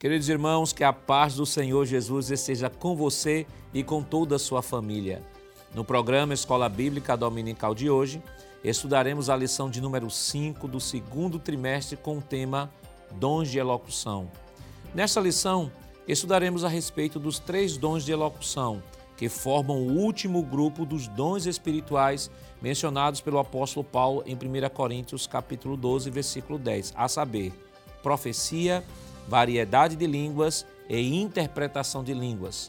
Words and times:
Queridos 0.00 0.30
irmãos, 0.30 0.72
que 0.72 0.82
a 0.82 0.94
paz 0.94 1.34
do 1.34 1.44
Senhor 1.44 1.84
Jesus 1.84 2.30
esteja 2.30 2.70
com 2.70 2.96
você 2.96 3.46
e 3.74 3.84
com 3.84 4.02
toda 4.02 4.36
a 4.36 4.38
sua 4.38 4.62
família. 4.62 5.22
No 5.74 5.84
programa 5.84 6.32
Escola 6.32 6.70
Bíblica 6.70 7.14
Dominical 7.18 7.74
de 7.74 7.90
hoje, 7.90 8.22
estudaremos 8.64 9.28
a 9.28 9.36
lição 9.36 9.68
de 9.68 9.78
número 9.78 10.08
5 10.08 10.66
do 10.66 10.80
segundo 10.80 11.38
trimestre 11.38 11.98
com 11.98 12.16
o 12.16 12.22
tema 12.22 12.72
Dons 13.12 13.50
de 13.50 13.58
Elocução. 13.58 14.30
Nesta 14.94 15.20
lição, 15.20 15.70
estudaremos 16.08 16.64
a 16.64 16.68
respeito 16.68 17.20
dos 17.20 17.38
três 17.38 17.76
dons 17.76 18.02
de 18.02 18.10
elocução, 18.10 18.82
que 19.18 19.28
formam 19.28 19.82
o 19.82 19.98
último 19.98 20.42
grupo 20.42 20.86
dos 20.86 21.08
dons 21.08 21.44
espirituais 21.44 22.30
mencionados 22.62 23.20
pelo 23.20 23.38
apóstolo 23.38 23.84
Paulo 23.84 24.24
em 24.24 24.34
1 24.34 24.70
Coríntios 24.72 25.26
capítulo 25.26 25.76
12, 25.76 26.08
versículo 26.08 26.58
10, 26.58 26.94
a 26.96 27.06
saber, 27.06 27.52
profecia, 28.02 28.82
variedade 29.30 29.94
de 29.94 30.08
línguas 30.08 30.66
e 30.88 31.20
interpretação 31.22 32.02
de 32.02 32.12
línguas. 32.12 32.68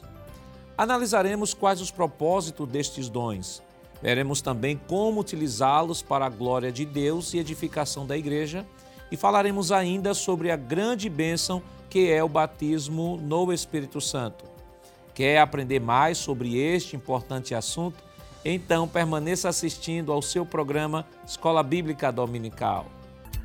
Analisaremos 0.78 1.52
quais 1.52 1.80
os 1.80 1.90
propósitos 1.90 2.68
destes 2.68 3.08
dons. 3.08 3.60
Veremos 4.00 4.40
também 4.40 4.80
como 4.86 5.20
utilizá-los 5.20 6.02
para 6.02 6.26
a 6.26 6.28
glória 6.28 6.70
de 6.70 6.84
Deus 6.86 7.34
e 7.34 7.38
edificação 7.38 8.06
da 8.06 8.16
igreja 8.16 8.64
e 9.10 9.16
falaremos 9.16 9.72
ainda 9.72 10.14
sobre 10.14 10.52
a 10.52 10.56
grande 10.56 11.08
bênção 11.10 11.60
que 11.90 12.10
é 12.10 12.22
o 12.22 12.28
batismo 12.28 13.18
no 13.20 13.52
Espírito 13.52 14.00
Santo. 14.00 14.44
Quer 15.14 15.38
aprender 15.38 15.80
mais 15.80 16.16
sobre 16.16 16.56
este 16.56 16.94
importante 16.94 17.56
assunto? 17.56 18.02
Então 18.44 18.86
permaneça 18.86 19.48
assistindo 19.48 20.12
ao 20.12 20.22
seu 20.22 20.46
programa 20.46 21.04
Escola 21.26 21.62
Bíblica 21.62 22.10
Dominical. 22.10 22.86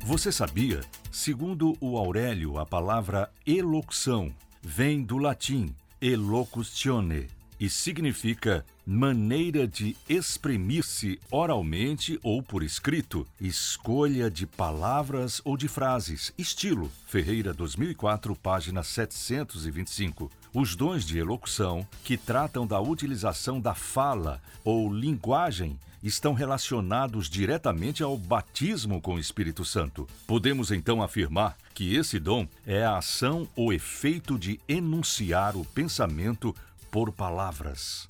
Você 0.04 0.30
sabia? 0.32 0.80
Segundo 1.10 1.76
o 1.80 1.96
Aurélio, 1.96 2.58
a 2.58 2.66
palavra 2.66 3.30
elocução 3.46 4.32
vem 4.62 5.02
do 5.02 5.16
latim 5.16 5.74
elocuzione 6.00 7.28
e 7.58 7.68
significa 7.68 8.64
maneira 8.86 9.66
de 9.66 9.96
exprimir-se 10.08 11.18
oralmente 11.30 12.18
ou 12.22 12.42
por 12.42 12.62
escrito, 12.62 13.26
escolha 13.40 14.30
de 14.30 14.46
palavras 14.46 15.40
ou 15.44 15.56
de 15.56 15.66
frases, 15.66 16.32
estilo. 16.38 16.90
Ferreira 17.06 17.52
2004, 17.52 18.36
página 18.36 18.82
725. 18.82 20.30
Os 20.54 20.76
dons 20.76 21.04
de 21.04 21.18
elocução, 21.18 21.86
que 22.04 22.16
tratam 22.16 22.66
da 22.66 22.80
utilização 22.80 23.60
da 23.60 23.74
fala 23.74 24.40
ou 24.64 24.92
linguagem, 24.92 25.78
estão 26.02 26.32
relacionados 26.32 27.28
diretamente 27.28 28.02
ao 28.02 28.16
batismo 28.16 29.00
com 29.00 29.14
o 29.14 29.18
Espírito 29.18 29.64
Santo. 29.64 30.06
Podemos 30.26 30.70
então 30.70 31.02
afirmar 31.02 31.56
que 31.74 31.94
esse 31.94 32.18
dom 32.18 32.46
é 32.66 32.84
a 32.84 32.98
ação 32.98 33.48
ou 33.56 33.72
efeito 33.72 34.38
de 34.38 34.60
enunciar 34.68 35.56
o 35.56 35.64
pensamento 35.64 36.54
por 36.90 37.12
palavras. 37.12 38.08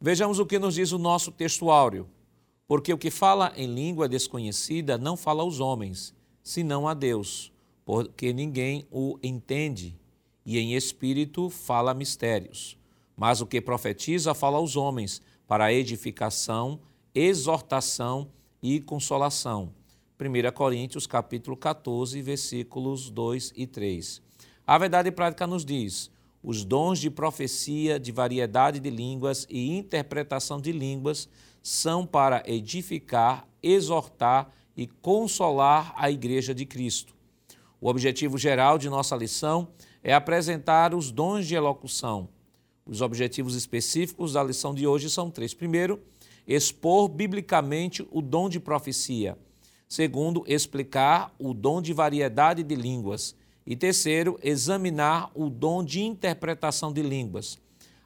Vejamos 0.00 0.38
o 0.38 0.46
que 0.46 0.58
nos 0.58 0.74
diz 0.74 0.92
o 0.92 0.98
nosso 0.98 1.30
texto 1.30 1.70
áureo. 1.70 2.08
Porque 2.70 2.92
o 2.92 2.98
que 2.98 3.10
fala 3.10 3.52
em 3.56 3.66
língua 3.66 4.08
desconhecida 4.08 4.96
não 4.96 5.16
fala 5.16 5.42
aos 5.42 5.58
homens, 5.58 6.14
senão 6.40 6.86
a 6.86 6.94
Deus, 6.94 7.52
porque 7.84 8.32
ninguém 8.32 8.86
o 8.92 9.18
entende, 9.24 9.98
e 10.46 10.56
em 10.56 10.74
espírito 10.74 11.50
fala 11.50 11.92
mistérios. 11.92 12.78
Mas 13.16 13.40
o 13.40 13.46
que 13.46 13.60
profetiza 13.60 14.34
fala 14.34 14.56
aos 14.56 14.76
homens, 14.76 15.20
para 15.48 15.72
edificação, 15.72 16.78
exortação 17.14 18.30
e 18.62 18.80
consolação. 18.80 19.72
1 20.20 20.52
Coríntios 20.52 21.06
capítulo 21.06 21.56
14, 21.56 22.20
versículos 22.20 23.10
2 23.10 23.52
e 23.56 23.66
3. 23.66 24.22
A 24.66 24.78
verdade 24.78 25.10
prática 25.10 25.46
nos 25.46 25.64
diz: 25.64 26.10
os 26.42 26.64
dons 26.64 26.98
de 26.98 27.10
profecia, 27.10 27.98
de 27.98 28.12
variedade 28.12 28.78
de 28.78 28.90
línguas 28.90 29.46
e 29.48 29.76
interpretação 29.76 30.60
de 30.60 30.72
línguas 30.72 31.28
são 31.62 32.06
para 32.06 32.42
edificar, 32.46 33.46
exortar 33.62 34.50
e 34.76 34.86
consolar 34.86 35.92
a 35.96 36.10
Igreja 36.10 36.54
de 36.54 36.64
Cristo. 36.64 37.14
O 37.80 37.88
objetivo 37.88 38.38
geral 38.38 38.78
de 38.78 38.88
nossa 38.88 39.16
lição 39.16 39.68
é 40.02 40.14
apresentar 40.14 40.94
os 40.94 41.10
dons 41.10 41.46
de 41.46 41.54
elocução. 41.54 42.28
Os 42.86 43.00
objetivos 43.00 43.54
específicos 43.54 44.34
da 44.34 44.42
lição 44.42 44.74
de 44.74 44.86
hoje 44.86 45.10
são 45.10 45.30
três. 45.30 45.54
Primeiro, 45.54 46.00
expor 46.46 47.08
biblicamente 47.08 48.06
o 48.10 48.20
dom 48.20 48.48
de 48.48 48.58
profecia. 48.58 49.38
Segundo, 49.88 50.44
explicar 50.46 51.34
o 51.38 51.52
dom 51.52 51.82
de 51.82 51.92
variedade 51.92 52.62
de 52.62 52.74
línguas. 52.74 53.34
E 53.66 53.76
terceiro, 53.76 54.38
examinar 54.42 55.30
o 55.34 55.50
dom 55.50 55.84
de 55.84 56.00
interpretação 56.00 56.92
de 56.92 57.02
línguas. 57.02 57.58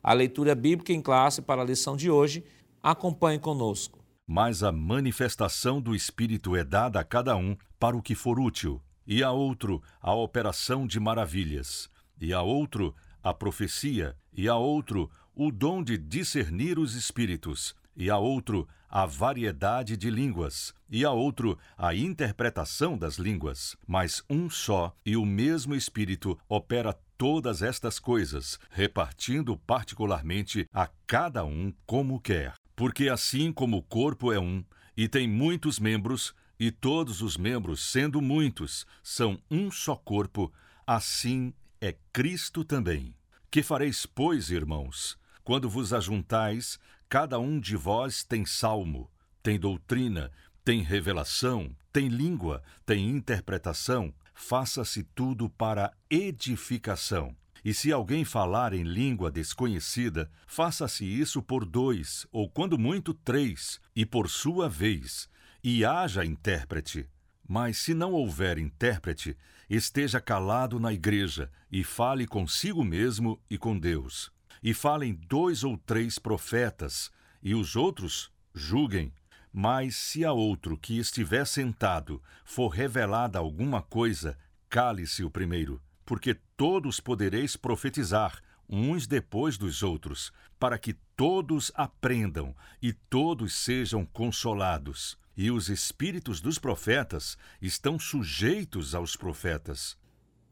A 0.02 0.12
leitura 0.12 0.54
bíblica 0.54 0.92
em 0.92 1.00
classe 1.00 1.40
para 1.40 1.62
a 1.62 1.64
lição 1.64 1.96
de 1.96 2.10
hoje, 2.10 2.44
acompanhe 2.82 3.38
conosco. 3.38 4.04
Mas 4.26 4.62
a 4.62 4.70
manifestação 4.70 5.80
do 5.80 5.94
Espírito 5.94 6.54
é 6.54 6.62
dada 6.62 7.00
a 7.00 7.04
cada 7.04 7.36
um 7.36 7.56
para 7.78 7.96
o 7.96 8.02
que 8.02 8.14
for 8.14 8.38
útil, 8.38 8.80
e 9.06 9.22
a 9.22 9.30
outro 9.30 9.82
a 10.00 10.14
operação 10.14 10.86
de 10.86 11.00
maravilhas, 11.00 11.88
e 12.20 12.32
a 12.32 12.42
outro 12.42 12.94
a 13.22 13.32
profecia, 13.32 14.14
e 14.32 14.48
a 14.48 14.56
outro 14.56 15.10
o 15.34 15.50
dom 15.50 15.82
de 15.82 15.96
discernir 15.96 16.78
os 16.78 16.94
espíritos, 16.94 17.74
e 17.96 18.10
a 18.10 18.18
outro 18.18 18.68
a 18.88 19.06
variedade 19.06 19.96
de 19.96 20.08
línguas, 20.08 20.72
e 20.88 21.04
a 21.04 21.10
outro 21.10 21.58
a 21.76 21.92
interpretação 21.92 22.96
das 22.96 23.16
línguas. 23.16 23.76
Mas 23.88 24.22
um 24.30 24.48
só 24.48 24.94
e 25.04 25.16
o 25.16 25.26
mesmo 25.26 25.74
Espírito 25.74 26.38
opera 26.48 26.96
todas 27.18 27.60
estas 27.60 27.98
coisas, 27.98 28.56
repartindo 28.70 29.56
particularmente 29.56 30.68
a 30.72 30.88
cada 31.08 31.44
um 31.44 31.72
como 31.84 32.20
quer. 32.20 32.54
Porque 32.76 33.08
assim 33.08 33.52
como 33.52 33.78
o 33.78 33.82
corpo 33.82 34.32
é 34.32 34.38
um, 34.38 34.64
e 34.96 35.08
tem 35.08 35.26
muitos 35.28 35.80
membros, 35.80 36.32
e 36.58 36.70
todos 36.70 37.20
os 37.20 37.36
membros, 37.36 37.90
sendo 37.90 38.22
muitos, 38.22 38.86
são 39.02 39.40
um 39.50 39.72
só 39.72 39.96
corpo, 39.96 40.52
assim 40.86 41.52
é 41.80 41.96
Cristo 42.12 42.64
também. 42.64 43.16
Que 43.50 43.62
fareis, 43.62 44.06
pois, 44.06 44.50
irmãos? 44.50 45.18
Quando 45.42 45.68
vos 45.68 45.92
ajuntais, 45.92 46.78
cada 47.14 47.38
um 47.38 47.60
de 47.60 47.76
vós 47.76 48.24
tem 48.24 48.44
salmo, 48.44 49.08
tem 49.40 49.56
doutrina, 49.56 50.32
tem 50.64 50.82
revelação, 50.82 51.72
tem 51.92 52.08
língua, 52.08 52.60
tem 52.84 53.08
interpretação, 53.08 54.12
faça-se 54.34 55.04
tudo 55.14 55.48
para 55.48 55.92
edificação. 56.10 57.36
E 57.64 57.72
se 57.72 57.92
alguém 57.92 58.24
falar 58.24 58.72
em 58.72 58.82
língua 58.82 59.30
desconhecida, 59.30 60.28
faça-se 60.44 61.04
isso 61.04 61.40
por 61.40 61.64
dois, 61.64 62.26
ou 62.32 62.50
quando 62.50 62.76
muito 62.76 63.14
três, 63.14 63.80
e 63.94 64.04
por 64.04 64.28
sua 64.28 64.68
vez, 64.68 65.28
e 65.62 65.84
haja 65.84 66.24
intérprete. 66.24 67.08
Mas 67.48 67.78
se 67.78 67.94
não 67.94 68.10
houver 68.10 68.58
intérprete, 68.58 69.36
esteja 69.70 70.20
calado 70.20 70.80
na 70.80 70.92
igreja 70.92 71.48
e 71.70 71.84
fale 71.84 72.26
consigo 72.26 72.82
mesmo 72.82 73.40
e 73.48 73.56
com 73.56 73.78
Deus 73.78 74.34
e 74.64 74.72
falem 74.72 75.12
dois 75.12 75.62
ou 75.62 75.76
três 75.76 76.18
profetas, 76.18 77.12
e 77.42 77.54
os 77.54 77.76
outros 77.76 78.32
julguem. 78.54 79.12
Mas 79.52 79.94
se 79.94 80.24
a 80.24 80.32
outro 80.32 80.78
que 80.78 80.98
estiver 80.98 81.46
sentado 81.46 82.20
for 82.46 82.68
revelada 82.68 83.38
alguma 83.38 83.82
coisa, 83.82 84.38
cale-se 84.70 85.22
o 85.22 85.30
primeiro, 85.30 85.82
porque 86.06 86.34
todos 86.56 86.98
podereis 86.98 87.56
profetizar, 87.56 88.42
uns 88.66 89.06
depois 89.06 89.58
dos 89.58 89.82
outros, 89.82 90.32
para 90.58 90.78
que 90.78 90.94
todos 91.14 91.70
aprendam 91.74 92.56
e 92.80 92.94
todos 92.94 93.54
sejam 93.54 94.06
consolados. 94.06 95.18
E 95.36 95.50
os 95.50 95.68
espíritos 95.68 96.40
dos 96.40 96.58
profetas 96.58 97.36
estão 97.60 97.98
sujeitos 97.98 98.94
aos 98.94 99.14
profetas. 99.14 99.96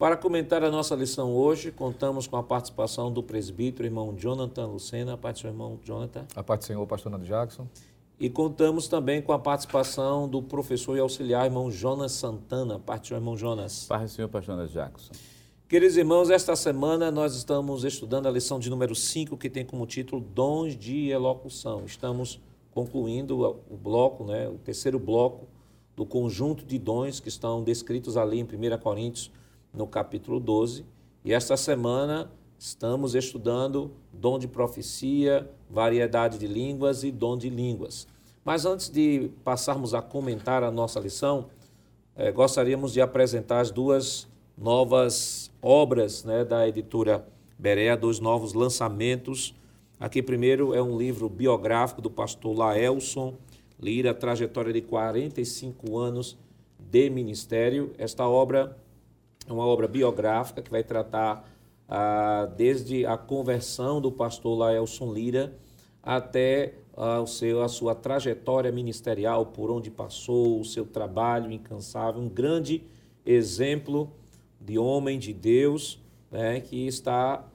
Para 0.03 0.17
comentar 0.17 0.65
a 0.65 0.69
nossa 0.69 0.97
lição 0.97 1.33
hoje, 1.33 1.71
contamos 1.71 2.27
com 2.27 2.37
a 2.37 2.43
participação 2.43 3.13
do 3.13 3.23
presbítero 3.23 3.87
irmão 3.87 4.13
Jonathan 4.17 4.67
Lucena. 4.67 5.15
A 5.15 5.17
parte 5.17 5.37
do 5.37 5.41
seu 5.43 5.51
irmão 5.51 5.79
Jonathan. 5.85 6.27
A 6.35 6.43
parte 6.43 6.63
do 6.63 6.65
senhor, 6.65 6.85
pastor 6.89 7.13
Nando 7.13 7.25
Jackson. 7.25 7.69
E 8.19 8.29
contamos 8.29 8.89
também 8.89 9.23
com 9.23 9.33
a 9.33 9.39
participação 9.39 10.29
do 10.29 10.43
professor 10.43 10.97
e 10.97 11.01
auxiliar 11.01 11.45
irmão 11.45 11.71
Jonas 11.71 12.11
Santana. 12.11 12.75
A 12.75 12.79
parte 12.81 13.03
do 13.03 13.07
seu 13.07 13.17
irmão 13.17 13.37
Jonas. 13.37 13.85
Parte 13.85 14.07
do 14.07 14.11
senhor, 14.11 14.29
pastor 14.29 14.57
Nando 14.57 14.73
Jackson. 14.73 15.13
Queridos 15.69 15.97
irmãos, 15.97 16.31
esta 16.31 16.57
semana 16.57 17.09
nós 17.13 17.37
estamos 17.37 17.85
estudando 17.85 18.27
a 18.27 18.31
lição 18.33 18.59
de 18.59 18.69
número 18.69 18.97
5, 18.97 19.37
que 19.37 19.49
tem 19.49 19.65
como 19.65 19.87
título 19.87 20.21
Dons 20.21 20.77
de 20.77 21.11
Elocução. 21.11 21.85
Estamos 21.87 22.41
concluindo 22.73 23.41
o 23.71 23.77
bloco, 23.77 24.25
né, 24.25 24.49
o 24.49 24.59
terceiro 24.59 24.99
bloco 24.99 25.47
do 25.95 26.05
conjunto 26.05 26.65
de 26.65 26.77
dons 26.77 27.21
que 27.21 27.29
estão 27.29 27.63
descritos 27.63 28.17
ali 28.17 28.41
em 28.41 28.43
1 28.43 28.79
Coríntios 28.81 29.31
no 29.73 29.87
capítulo 29.87 30.39
12. 30.39 30.85
E 31.25 31.33
esta 31.33 31.57
semana 31.57 32.31
estamos 32.59 33.15
estudando 33.15 33.91
dom 34.13 34.39
de 34.39 34.47
profecia, 34.47 35.49
variedade 35.69 36.39
de 36.39 36.47
línguas 36.47 37.05
e 37.05 37.11
dom 37.11 37.37
de 37.37 37.49
línguas. 37.49 38.07
Mas 38.45 38.67
antes 38.67 38.89
de 38.89 39.31
passarmos 39.45 39.95
a 39.95 40.03
comentar 40.03 40.63
a 40.63 40.71
nossa 40.71 41.01
lição, 41.01 41.47
eh, 42.17 42.31
gostaríamos 42.31 42.93
de 42.93 43.01
apresentar 43.01 43.61
as 43.61 43.71
duas 43.71 44.29
novas 44.57 45.51
obras 45.61 46.25
né, 46.25 46.45
da 46.45 46.69
editora 46.69 47.27
Berea, 47.59 47.97
dois 47.97 48.19
novos 48.19 48.53
lançamentos. 48.53 49.55
Aqui 49.99 50.21
primeiro 50.21 50.75
é 50.75 50.83
um 50.83 50.99
livro 50.99 51.29
biográfico 51.29 52.03
do 52.03 52.11
pastor 52.11 52.57
Laelson 52.57 53.35
Lira, 53.81 54.15
trajetória 54.15 54.73
de 54.73 54.81
45 54.81 55.99
anos 55.99 56.39
de 56.79 57.11
ministério. 57.11 57.93
Esta 57.99 58.29
obra 58.29 58.77
é 59.49 59.53
uma 59.53 59.67
obra 59.67 59.89
biográfica 59.89 60.63
que 60.63 60.71
vai 60.71 60.83
tratar 60.83 61.49
ah, 61.89 62.49
desde 62.57 63.05
a 63.05 63.17
conversão 63.17 64.01
do 64.01 64.11
pastor 64.11 64.59
Laelson 64.59 65.13
Lira 65.13 65.55
até 66.03 66.75
ah, 66.97 67.21
o 67.21 67.27
seu, 67.27 67.63
a 67.63 67.69
sua 67.69 67.95
trajetória 67.95 68.73
ministerial, 68.73 69.47
por 69.47 69.71
onde 69.71 69.91
passou, 69.91 70.61
o 70.61 70.65
seu 70.65 70.85
trabalho 70.85 71.51
incansável, 71.51 72.21
um 72.21 72.29
grande 72.29 72.83
exemplo 73.25 74.11
de 74.61 74.79
homem 74.79 75.19
de 75.19 75.33
Deus 75.33 76.01
né, 76.31 76.61
que 76.61 76.87
está 76.87 77.47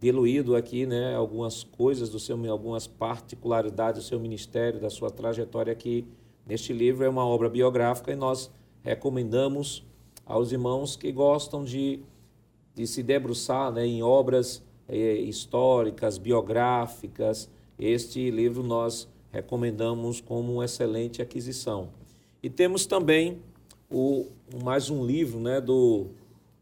diluído 0.00 0.56
aqui 0.56 0.84
né, 0.84 1.14
algumas 1.14 1.62
coisas 1.62 2.08
do 2.08 2.18
seu, 2.18 2.36
algumas 2.50 2.86
particularidades 2.86 4.02
do 4.02 4.08
seu 4.08 4.18
ministério, 4.18 4.80
da 4.80 4.90
sua 4.90 5.10
trajetória 5.10 5.72
aqui 5.72 6.06
neste 6.46 6.72
livro. 6.72 7.04
É 7.04 7.08
uma 7.08 7.24
obra 7.24 7.48
biográfica 7.48 8.10
e 8.10 8.16
nós 8.16 8.50
recomendamos 8.82 9.84
aos 10.32 10.50
irmãos 10.50 10.96
que 10.96 11.12
gostam 11.12 11.62
de, 11.62 12.00
de 12.74 12.86
se 12.86 13.02
debruçar 13.02 13.70
né, 13.70 13.84
em 13.86 14.02
obras 14.02 14.62
eh, 14.88 15.16
históricas, 15.16 16.16
biográficas. 16.16 17.50
Este 17.78 18.30
livro 18.30 18.62
nós 18.62 19.06
recomendamos 19.30 20.22
como 20.22 20.54
uma 20.54 20.64
excelente 20.64 21.20
aquisição. 21.20 21.90
E 22.42 22.48
temos 22.48 22.86
também 22.86 23.42
o, 23.90 24.26
mais 24.64 24.88
um 24.88 25.04
livro 25.04 25.38
né, 25.38 25.60
do 25.60 26.06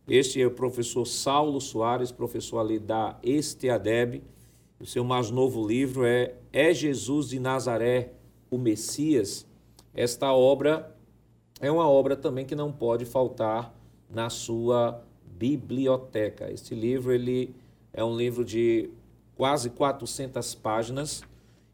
este 0.08 0.42
é 0.42 0.46
o 0.48 0.50
professor 0.50 1.06
Saulo 1.06 1.60
Soares, 1.60 2.10
professor 2.10 2.58
ali 2.58 2.80
da 2.80 3.16
Esteadeb. 3.22 4.20
O 4.80 4.84
seu 4.84 5.04
mais 5.04 5.30
novo 5.30 5.64
livro 5.64 6.04
é 6.04 6.34
É 6.52 6.74
Jesus 6.74 7.28
de 7.28 7.38
Nazaré, 7.38 8.14
o 8.50 8.58
Messias. 8.58 9.46
Esta 9.94 10.32
obra 10.32 10.92
é 11.60 11.70
uma 11.70 11.88
obra 11.88 12.16
também 12.16 12.44
que 12.44 12.54
não 12.54 12.72
pode 12.72 13.04
faltar 13.04 13.74
na 14.08 14.30
sua 14.30 15.04
biblioteca. 15.38 16.50
Este 16.50 16.74
livro 16.74 17.12
ele 17.12 17.54
é 17.92 18.02
um 18.02 18.16
livro 18.16 18.44
de 18.44 18.90
quase 19.36 19.70
400 19.70 20.54
páginas 20.54 21.22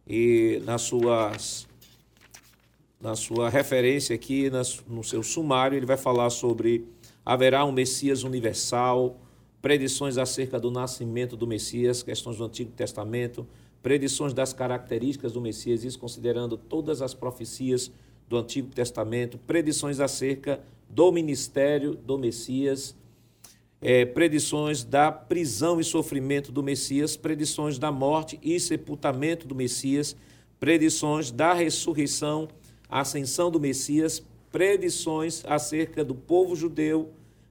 e 0.07 0.61
nas 0.65 0.83
suas 0.83 1.69
na 2.99 3.15
sua 3.15 3.49
referência 3.51 4.17
aqui, 4.17 4.51
no 4.89 5.05
seu 5.05 5.23
sumário, 5.23 5.77
ele 5.77 5.87
vai 5.87 5.99
falar 5.99 6.31
sobre 6.31 6.89
haverá 7.25 7.65
um 7.65 7.71
Messias 7.71 8.25
universal, 8.25 9.21
predições 9.61 10.17
acerca 10.17 10.59
do 10.59 10.71
nascimento 10.71 11.37
do 11.37 11.47
Messias, 11.47 12.03
questões 12.03 12.39
do 12.39 12.45
Antigo 12.45 12.73
Testamento, 12.73 13.47
predições 13.83 14.33
das 14.33 14.53
características 14.53 15.33
do 15.33 15.41
Messias, 15.41 15.85
isso 15.85 15.99
considerando 15.99 16.57
todas 16.57 17.03
as 17.03 17.13
profecias 17.13 17.93
do 18.29 18.37
Antigo 18.37 18.69
Testamento, 18.69 19.39
predições 19.39 20.01
acerca 20.01 20.61
do 20.89 21.11
ministério 21.13 21.95
do 21.95 22.19
Messias, 22.19 22.95
é, 23.81 24.05
predições 24.05 24.83
da 24.83 25.13
prisão 25.13 25.79
e 25.79 25.85
sofrimento 25.85 26.51
do 26.51 26.63
Messias, 26.63 27.17
predições 27.17 27.79
da 27.79 27.93
morte 27.93 28.39
e 28.43 28.59
sepultamento 28.59 29.47
do 29.47 29.55
Messias, 29.55 30.17
predições 30.59 31.31
da 31.31 31.53
ressurreição, 31.53 32.49
ascensão 32.89 33.51
do 33.51 33.61
Messias, 33.61 34.23
predições 34.51 35.45
acerca 35.45 36.05
do 36.05 36.15
povo 36.15 36.57
judeu, 36.57 37.11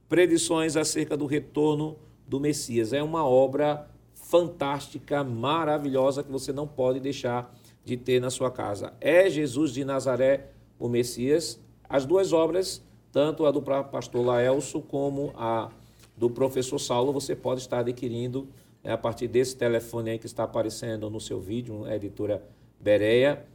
predições 0.09 0.75
acerca 0.75 1.15
do 1.15 1.25
retorno 1.25 1.97
do 2.27 2.39
Messias. 2.39 2.93
É 2.93 3.03
uma 3.03 3.25
obra 3.27 3.87
fantástica, 4.13 5.23
maravilhosa 5.23 6.23
que 6.23 6.31
você 6.31 6.51
não 6.51 6.67
pode 6.67 6.99
deixar 6.99 7.55
de 7.83 7.95
ter 7.95 8.19
na 8.19 8.31
sua 8.31 8.49
casa. 8.49 8.93
É 8.99 9.29
Jesus 9.29 9.71
de 9.71 9.85
Nazaré, 9.85 10.49
o 10.79 10.87
Messias. 10.87 11.59
As 11.87 12.05
duas 12.05 12.33
obras, 12.33 12.83
tanto 13.11 13.45
a 13.45 13.51
do 13.51 13.61
pastor 13.61 14.25
Laelso 14.25 14.81
como 14.81 15.31
a 15.35 15.69
do 16.17 16.29
professor 16.29 16.79
Saulo, 16.79 17.11
você 17.11 17.35
pode 17.35 17.61
estar 17.61 17.79
adquirindo 17.79 18.47
é, 18.83 18.91
a 18.91 18.97
partir 18.97 19.27
desse 19.27 19.55
telefone 19.55 20.11
aí 20.11 20.19
que 20.19 20.25
está 20.25 20.43
aparecendo 20.43 21.09
no 21.09 21.19
seu 21.19 21.39
vídeo, 21.39 21.85
a 21.85 21.95
editora 21.95 22.43
Bereia. 22.79 23.45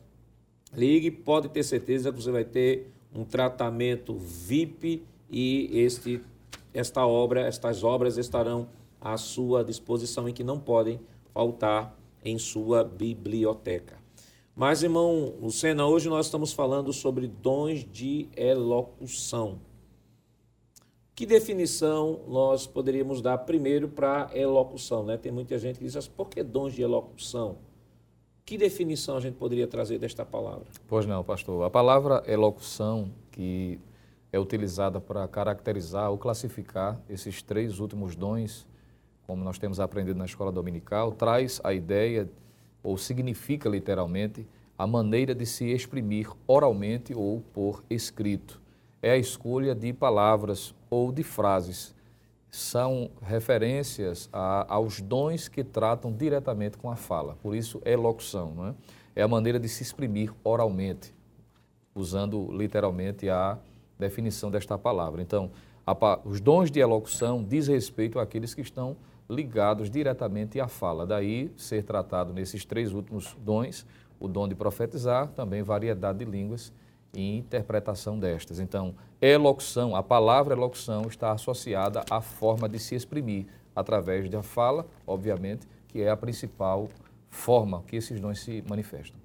Ligue, 0.73 1.11
pode 1.11 1.49
ter 1.49 1.63
certeza 1.63 2.13
que 2.13 2.21
você 2.21 2.31
vai 2.31 2.45
ter 2.45 2.91
um 3.15 3.25
tratamento 3.25 4.15
VIP 4.15 5.03
e 5.31 5.71
este, 5.73 6.21
esta 6.75 7.07
obra, 7.07 7.47
estas 7.47 7.83
obras 7.83 8.19
estarão 8.19 8.69
à 9.01 9.17
sua 9.17 9.65
disposição 9.65 10.29
e 10.29 10.33
que 10.33 10.45
não 10.45 10.59
podem 10.59 11.01
faltar 11.33 11.97
em 12.25 12.39
sua 12.39 12.85
biblioteca. 12.85 14.00
Mas, 14.61 14.83
irmão 14.83 15.37
Lucena, 15.41 15.87
hoje 15.87 16.11
nós 16.11 16.27
estamos 16.27 16.53
falando 16.53 16.93
sobre 16.93 17.27
dons 17.27 17.83
de 17.83 18.29
elocução. 18.37 19.59
Que 21.15 21.25
definição 21.25 22.21
nós 22.29 22.67
poderíamos 22.67 23.23
dar 23.23 23.39
primeiro 23.39 23.89
para 23.89 24.29
elocução? 24.35 25.03
Né? 25.03 25.17
Tem 25.17 25.33
muita 25.33 25.57
gente 25.59 25.79
que 25.79 25.87
diz, 25.87 26.07
por 26.07 26.29
que 26.29 26.43
dons 26.43 26.75
de 26.75 26.83
elocução? 26.83 27.57
Que 28.45 28.59
definição 28.59 29.17
a 29.17 29.21
gente 29.21 29.37
poderia 29.37 29.67
trazer 29.67 29.99
desta 29.99 30.27
palavra? 30.27 30.67
Pois 30.87 31.07
não, 31.07 31.25
pastor. 31.25 31.65
A 31.65 31.71
palavra 31.71 32.23
elocução, 32.27 33.11
que 33.33 33.81
é 34.31 34.39
utilizada 34.39 35.01
para 35.01 35.27
caracterizar 35.27 36.11
ou 36.11 36.19
classificar 36.19 37.01
esses 37.09 37.41
três 37.41 37.81
últimos 37.81 38.15
dons, 38.15 38.69
como 39.27 39.43
nós 39.43 39.59
temos 39.59 39.81
aprendido 39.81 40.19
na 40.19 40.27
escola 40.27 40.53
dominical, 40.53 41.13
traz 41.13 41.63
a 41.65 41.73
ideia, 41.73 42.29
ou 42.83 42.97
significa 42.97 43.69
literalmente, 43.69 44.47
a 44.79 44.87
maneira 44.87 45.35
de 45.35 45.45
se 45.45 45.67
exprimir 45.67 46.31
oralmente 46.47 47.15
ou 47.15 47.43
por 47.53 47.85
escrito. 47.91 48.61
É 49.03 49.13
a 49.13 49.17
escolha 49.17 49.75
de 49.75 49.93
palavras 49.93 50.75
ou 50.89 51.13
de 51.13 51.23
frases 51.23 51.95
são 52.51 53.11
referências 53.23 54.29
a, 54.33 54.75
aos 54.75 55.01
dons 55.01 55.49
que 55.49 55.63
tratam 55.63 56.13
diretamente 56.13 56.77
com 56.77 56.91
a 56.91 56.97
fala. 56.97 57.37
Por 57.43 57.55
isso, 57.55 57.81
elocução. 57.85 58.53
Não 58.55 58.69
é? 58.69 58.75
é 59.15 59.23
a 59.23 59.29
maneira 59.29 59.59
de 59.61 59.69
se 59.69 59.83
exprimir 59.83 60.33
oralmente, 60.43 61.15
usando 61.95 62.51
literalmente 62.53 63.29
a 63.29 63.57
definição 63.99 64.51
desta 64.51 64.77
palavra. 64.77 65.23
Então, 65.23 65.51
a, 65.87 66.21
os 66.25 66.41
dons 66.41 66.71
de 66.71 66.81
elocução 66.81 67.45
diz 67.45 67.69
respeito 67.69 68.19
àqueles 68.19 68.53
que 68.53 68.61
estão 68.61 68.97
ligados 69.31 69.89
diretamente 69.89 70.59
à 70.61 70.67
fala. 70.67 71.07
Daí 71.07 71.51
ser 71.57 71.85
tratado 71.85 72.33
nesses 72.33 72.65
três 72.65 72.93
últimos 72.93 73.37
dons, 73.41 73.87
o 74.19 74.27
dom 74.27 74.49
de 74.49 74.55
profetizar, 74.55 75.29
também 75.29 75.63
variedade 75.63 76.19
de 76.19 76.25
línguas 76.25 76.73
e 77.15 77.39
interpretação 77.39 78.19
destas. 78.19 78.59
Então, 78.59 78.95
elocução, 79.21 79.95
a 79.95 80.03
palavra 80.03 80.55
elocução 80.55 81.07
está 81.07 81.33
associada 81.33 82.05
à 82.11 82.21
forma 82.21 82.69
de 82.69 82.79
se 82.79 82.95
exprimir 82.95 83.47
através 83.75 84.29
da 84.29 84.43
fala, 84.43 84.85
obviamente, 85.07 85.67
que 85.89 86.03
é 86.03 86.11
a 86.11 86.17
principal 86.17 86.89
forma 87.31 87.83
que 87.87 87.97
esses 87.97 88.21
dons 88.21 88.41
se 88.41 88.65
manifestam. 88.69 89.19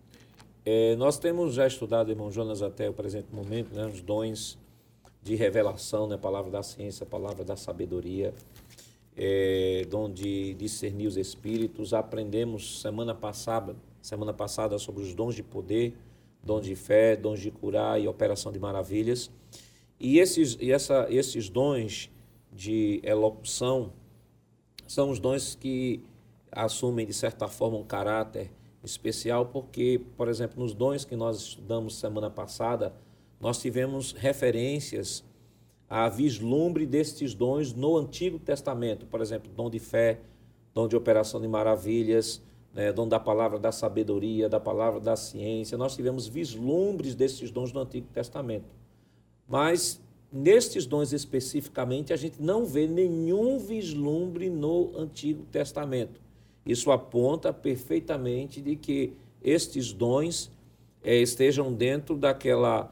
É, 0.63 0.95
nós 0.95 1.17
temos 1.17 1.53
já 1.53 1.67
estudado, 1.67 2.09
irmão 2.09 2.31
Jonas, 2.31 2.62
até 2.62 2.89
o 2.89 2.93
presente 2.93 3.27
momento, 3.33 3.74
né, 3.75 3.85
os 3.85 4.01
dons 4.01 4.57
de 5.21 5.35
revelação, 5.35 6.07
né, 6.07 6.15
a 6.15 6.17
palavra 6.17 6.51
da 6.51 6.63
ciência, 6.63 7.03
a 7.03 7.07
palavra 7.07 7.43
da 7.43 7.55
sabedoria, 7.55 8.33
é, 9.15 9.86
dom 9.89 10.12
de 10.12 10.53
discernir 10.55 11.07
os 11.07 11.17
espíritos. 11.17 11.93
Aprendemos 11.93 12.81
semana 12.81 13.15
passada, 13.15 13.75
semana 14.01 14.34
passada 14.34 14.77
sobre 14.77 15.03
os 15.03 15.13
dons 15.13 15.36
de 15.36 15.43
poder, 15.43 15.95
dom 16.43 16.60
de 16.60 16.75
fé, 16.75 17.15
dons 17.15 17.39
de 17.39 17.51
curar 17.51 18.00
e 18.00 18.07
operação 18.07 18.51
de 18.51 18.60
maravilhas. 18.60 19.31
E 20.00 20.19
esses, 20.19 20.57
e 20.60 20.72
essa, 20.72 21.07
esses 21.10 21.50
dons 21.50 22.12
de 22.51 23.00
elocução 23.03 23.93
são 24.88 25.10
os 25.10 25.19
dons 25.19 25.55
que 25.55 26.03
assumem, 26.51 27.05
de 27.05 27.13
certa 27.13 27.48
forma, 27.48 27.77
um 27.77 27.84
caráter 27.84 28.51
especial, 28.84 29.48
porque, 29.48 30.01
por 30.15 30.27
exemplo, 30.27 30.62
nos 30.62 30.74
dons 30.74 31.03
que 31.03 31.15
nós 31.15 31.38
estudamos 31.38 31.95
semana 31.95 32.29
passada, 32.29 32.93
nós 33.39 33.60
tivemos 33.60 34.12
referências 34.13 35.24
a 35.89 36.10
vislumbre 36.10 36.86
destes 36.86 37.34
dons 37.34 37.74
no 37.74 37.98
Antigo 37.98 38.39
Testamento, 38.39 39.06
por 39.06 39.22
exemplo, 39.22 39.51
dom 39.56 39.70
de 39.70 39.80
fé, 39.80 40.20
dom 40.74 40.88
de 40.88 40.96
operação 40.96 41.39
de 41.39 41.48
maravilhas, 41.48 42.42
né, 42.74 42.92
dom 42.92 43.08
da 43.08 43.20
palavra 43.20 43.58
da 43.58 43.72
sabedoria, 43.72 44.50
da 44.50 44.60
palavra 44.60 45.00
da 45.00 45.15
ciência. 45.15 45.77
Nós 45.77 45.96
tivemos 45.96 46.27
vislumbres 46.27 47.15
desses 47.15 47.50
dons 47.51 47.72
no 47.72 47.80
Antigo 47.80 48.08
Testamento. 48.13 48.65
Mas 49.48 50.01
nestes 50.32 50.86
dons 50.86 51.13
especificamente, 51.13 52.12
a 52.12 52.18
gente 52.18 52.42
não 52.42 52.65
vê 52.65 52.88
nenhum 52.88 53.58
vislumbre 53.58 54.50
no 54.50 54.92
Antigo 54.98 55.46
Testamento. 55.51 56.20
Isso 56.65 56.92
aponta 56.92 57.54
perfeitamente 57.54 58.60
de 58.60 58.75
que 58.75 59.13
estes 59.42 59.94
dons 59.94 60.51
é, 61.04 61.15
estejam 61.15 61.72
dentro 61.72 62.18
daquela 62.18 62.92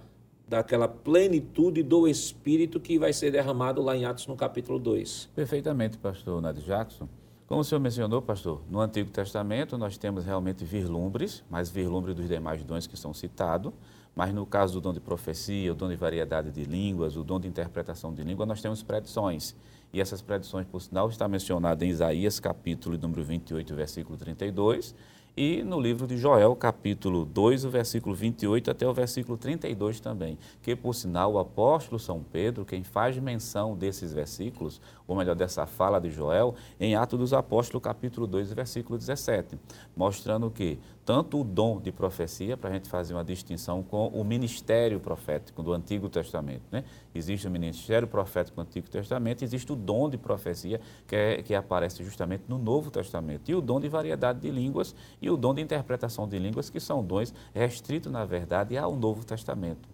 daquela 0.53 0.87
plenitude 0.87 1.81
do 1.81 2.07
Espírito 2.07 2.79
que 2.79 2.99
vai 2.99 3.11
ser 3.11 3.31
derramado 3.31 3.81
lá 3.81 3.97
em 3.97 4.05
Atos 4.05 4.27
no 4.27 4.35
capítulo 4.35 4.77
2. 4.77 5.31
Perfeitamente, 5.35 5.97
pastor 5.97 6.39
Nadir 6.39 6.63
Jackson. 6.63 7.09
Como 7.47 7.61
o 7.61 7.63
senhor 7.63 7.81
mencionou, 7.81 8.21
pastor, 8.21 8.61
no 8.69 8.79
Antigo 8.79 9.09
Testamento 9.09 9.79
nós 9.79 9.97
temos 9.97 10.23
realmente 10.23 10.63
vislumbres, 10.63 11.43
mais 11.49 11.71
vislumbres 11.71 12.15
dos 12.15 12.27
demais 12.27 12.63
dons 12.63 12.85
que 12.85 12.95
são 12.95 13.15
citados, 13.15 13.73
mas 14.15 14.31
no 14.31 14.45
caso 14.45 14.75
do 14.75 14.81
dom 14.81 14.93
de 14.93 14.99
profecia, 14.99 15.71
o 15.71 15.75
dom 15.75 15.89
de 15.89 15.95
variedade 15.95 16.51
de 16.51 16.65
línguas, 16.65 17.17
o 17.17 17.23
dom 17.23 17.39
de 17.39 17.47
interpretação 17.47 18.13
de 18.13 18.23
língua, 18.23 18.45
nós 18.45 18.61
temos 18.61 18.83
predições. 18.83 19.55
E 19.91 19.99
essas 19.99 20.21
predições, 20.21 20.67
por 20.67 20.81
sinal, 20.81 21.09
está 21.09 21.27
mencionada 21.27 21.83
em 21.83 21.89
Isaías, 21.89 22.39
capítulo 22.39 22.95
número 22.95 23.23
28, 23.23 23.73
versículo 23.73 24.17
32, 24.17 24.93
e 25.35 25.63
no 25.63 25.79
livro 25.79 26.05
de 26.05 26.15
Joel, 26.15 26.55
capítulo 26.55 27.25
2, 27.25 27.65
o 27.65 27.69
versículo 27.69 28.13
28 28.13 28.69
até 28.69 28.87
o 28.87 28.93
versículo 28.93 29.35
32 29.35 29.99
também, 29.99 30.37
que 30.61 30.75
por 30.75 30.93
sinal 30.93 31.33
o 31.33 31.39
apóstolo 31.39 31.97
São 31.97 32.23
Pedro, 32.23 32.63
quem 32.63 32.83
faz 32.83 33.17
menção 33.17 33.75
desses 33.75 34.13
versículos, 34.13 34.79
ou 35.07 35.15
melhor, 35.15 35.35
dessa 35.35 35.65
fala 35.65 35.99
de 35.99 36.11
Joel, 36.11 36.53
em 36.79 36.95
Atos 36.95 37.17
dos 37.17 37.33
Apóstolos, 37.33 37.83
capítulo 37.83 38.27
2, 38.27 38.53
versículo 38.53 38.97
17, 38.97 39.57
mostrando 39.95 40.51
que 40.51 40.77
tanto 41.05 41.41
o 41.41 41.43
dom 41.43 41.79
de 41.81 41.91
profecia, 41.91 42.55
para 42.55 42.69
a 42.69 42.73
gente 42.73 42.87
fazer 42.87 43.13
uma 43.13 43.23
distinção 43.23 43.83
com 43.83 44.07
o 44.07 44.23
ministério 44.23 44.99
profético 44.99 45.61
do 45.61 45.73
Antigo 45.73 46.09
Testamento. 46.09 46.63
Né? 46.71 46.83
Existe 47.13 47.47
o 47.47 47.51
ministério 47.51 48.07
profético 48.07 48.55
do 48.55 48.61
Antigo 48.61 48.89
Testamento, 48.89 49.43
existe 49.43 49.71
o 49.71 49.75
dom 49.75 50.09
de 50.09 50.17
profecia, 50.17 50.79
que, 51.07 51.15
é, 51.15 51.43
que 51.43 51.53
aparece 51.53 52.03
justamente 52.03 52.43
no 52.47 52.57
Novo 52.57 52.89
Testamento, 52.89 53.49
e 53.49 53.55
o 53.55 53.61
dom 53.61 53.79
de 53.79 53.89
variedade 53.89 54.39
de 54.39 54.49
línguas 54.49 54.95
e 55.21 55.29
o 55.29 55.35
dom 55.35 55.53
de 55.53 55.61
interpretação 55.61 56.27
de 56.27 56.39
línguas, 56.39 56.69
que 56.69 56.79
são 56.79 57.03
dons 57.03 57.33
restritos, 57.53 58.11
na 58.11 58.23
verdade, 58.25 58.77
ao 58.77 58.95
Novo 58.95 59.25
Testamento. 59.25 59.89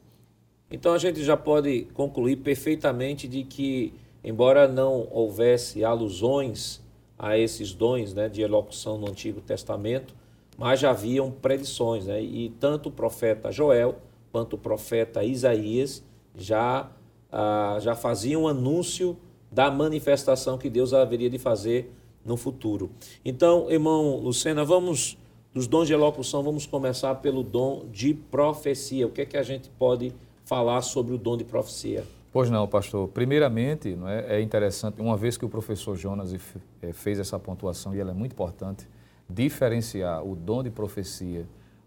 Então 0.72 0.94
a 0.94 1.00
gente 1.00 1.24
já 1.24 1.36
pode 1.36 1.88
concluir 1.96 2.38
perfeitamente 2.38 3.28
de 3.28 3.44
que, 3.44 3.94
embora 4.24 4.68
não 4.68 5.08
houvesse 5.12 5.84
alusões 5.84 6.82
a 7.18 7.38
esses 7.38 7.74
dons 7.74 8.14
né, 8.14 8.30
de 8.30 8.42
elocução 8.42 8.98
no 8.98 9.10
Antigo 9.10 9.42
Testamento, 9.42 10.14
mas 10.60 10.82
já 10.82 10.90
haviam 10.92 11.32
predições, 11.32 12.06
né? 12.06 12.22
e 12.22 12.50
tanto 12.60 12.90
o 12.90 12.92
profeta 12.92 13.50
Joel 13.50 13.96
quanto 14.30 14.58
o 14.58 14.58
profeta 14.58 15.24
Isaías 15.24 16.04
já, 16.36 16.92
ah, 17.32 17.78
já 17.80 17.96
faziam 17.96 18.46
anúncio 18.46 19.18
da 19.50 19.72
manifestação 19.72 20.58
que 20.58 20.70
Deus 20.70 20.94
haveria 20.94 21.30
de 21.30 21.40
fazer 21.40 21.92
no 22.26 22.36
futuro. 22.36 22.92
Então, 23.24 23.72
irmão 23.72 24.18
Lucena, 24.18 24.66
vamos, 24.66 25.18
dos 25.54 25.66
dons 25.66 25.88
de 25.88 25.94
elocução, 25.94 26.44
vamos 26.44 26.66
começar 26.66 27.16
pelo 27.16 27.42
dom 27.42 27.86
de 27.90 28.14
profecia. 28.14 29.08
O 29.08 29.12
que 29.12 29.22
é 29.22 29.26
que 29.26 29.38
a 29.38 29.44
gente 29.44 29.70
pode 29.70 30.14
falar 30.44 30.82
sobre 30.82 31.16
o 31.16 31.18
dom 31.18 31.38
de 31.38 31.46
profecia? 31.46 32.04
Pois 32.34 32.50
não, 32.50 32.68
pastor. 32.68 33.08
Primeiramente, 33.08 33.96
não 33.96 34.08
é, 34.08 34.36
é 34.38 34.42
interessante, 34.42 35.02
uma 35.02 35.16
vez 35.16 35.38
que 35.38 35.46
o 35.46 35.50
professor 35.50 35.96
Jonas 35.96 36.34
eh, 36.82 36.94
fez 36.94 37.18
essa 37.18 37.40
pontuação, 37.40 37.96
e 37.96 38.00
ela 38.00 38.12
é 38.12 38.14
muito 38.14 38.34
importante, 38.34 38.86
diferenciar 39.30 40.24
o 40.26 40.36
dom 40.36 40.64
de 40.64 40.72
profecia 40.72 41.46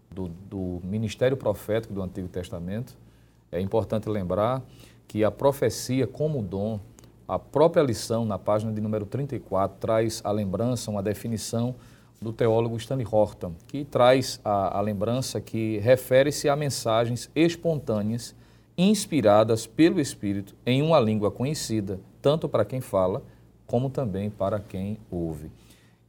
do, 0.09 0.29
do 0.49 0.79
ministério 0.83 1.35
profético 1.35 1.93
do 1.93 2.01
Antigo 2.01 2.27
Testamento, 2.27 2.95
é 3.51 3.59
importante 3.59 4.07
lembrar 4.07 4.61
que 5.07 5.23
a 5.23 5.31
profecia 5.31 6.07
como 6.07 6.41
dom, 6.41 6.79
a 7.27 7.37
própria 7.37 7.83
lição 7.83 8.25
na 8.25 8.39
página 8.39 8.71
de 8.71 8.79
número 8.79 9.05
34 9.05 9.77
traz 9.79 10.21
a 10.23 10.31
lembrança, 10.31 10.89
uma 10.89 11.03
definição 11.03 11.75
do 12.21 12.31
teólogo 12.31 12.77
Stanley 12.77 13.05
Horton, 13.09 13.53
que 13.67 13.83
traz 13.83 14.39
a, 14.43 14.77
a 14.77 14.81
lembrança 14.81 15.41
que 15.41 15.77
refere-se 15.79 16.47
a 16.47 16.55
mensagens 16.55 17.29
espontâneas 17.35 18.33
inspiradas 18.77 19.67
pelo 19.67 19.99
Espírito 19.99 20.55
em 20.65 20.81
uma 20.81 20.99
língua 20.99 21.29
conhecida, 21.29 21.99
tanto 22.21 22.47
para 22.47 22.65
quem 22.65 22.81
fala 22.81 23.21
como 23.67 23.89
também 23.89 24.29
para 24.29 24.59
quem 24.59 24.97
ouve. 25.11 25.51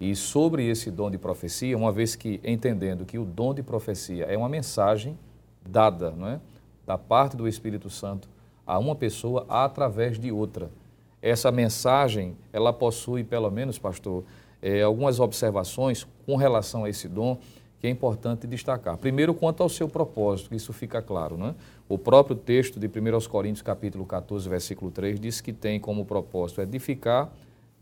E 0.04 0.14
sobre 0.14 0.68
esse 0.68 0.90
dom 0.90 1.10
de 1.10 1.16
profecia, 1.16 1.74
uma 1.74 1.90
vez 1.90 2.14
que 2.14 2.38
entendendo 2.44 3.06
que 3.06 3.18
o 3.18 3.24
dom 3.24 3.54
de 3.54 3.62
profecia 3.62 4.26
é 4.26 4.36
uma 4.36 4.50
mensagem 4.50 5.18
dada, 5.66 6.10
não 6.10 6.28
é? 6.28 6.40
da 6.86 6.98
parte 6.98 7.38
do 7.38 7.48
Espírito 7.48 7.88
Santo 7.88 8.28
a 8.66 8.78
uma 8.78 8.94
pessoa 8.94 9.46
através 9.48 10.18
de 10.18 10.30
outra. 10.30 10.70
Essa 11.22 11.50
mensagem, 11.50 12.36
ela 12.52 12.70
possui, 12.70 13.24
pelo 13.24 13.50
menos, 13.50 13.78
pastor, 13.78 14.24
é, 14.60 14.82
algumas 14.82 15.20
observações 15.20 16.06
com 16.26 16.36
relação 16.36 16.84
a 16.84 16.90
esse 16.90 17.08
dom 17.08 17.38
que 17.80 17.86
é 17.86 17.90
importante 17.90 18.46
destacar. 18.46 18.98
Primeiro, 18.98 19.32
quanto 19.32 19.62
ao 19.62 19.70
seu 19.70 19.88
propósito, 19.88 20.54
isso 20.54 20.74
fica 20.74 21.00
claro. 21.00 21.38
Né? 21.38 21.54
O 21.88 21.96
próprio 21.96 22.36
texto 22.36 22.78
de 22.78 22.88
1 22.88 23.26
Coríntios, 23.30 23.62
capítulo 23.62 24.04
14, 24.04 24.46
versículo 24.50 24.90
3, 24.90 25.18
diz 25.18 25.40
que 25.40 25.54
tem 25.54 25.80
como 25.80 26.04
propósito 26.04 26.60
edificar, 26.60 27.32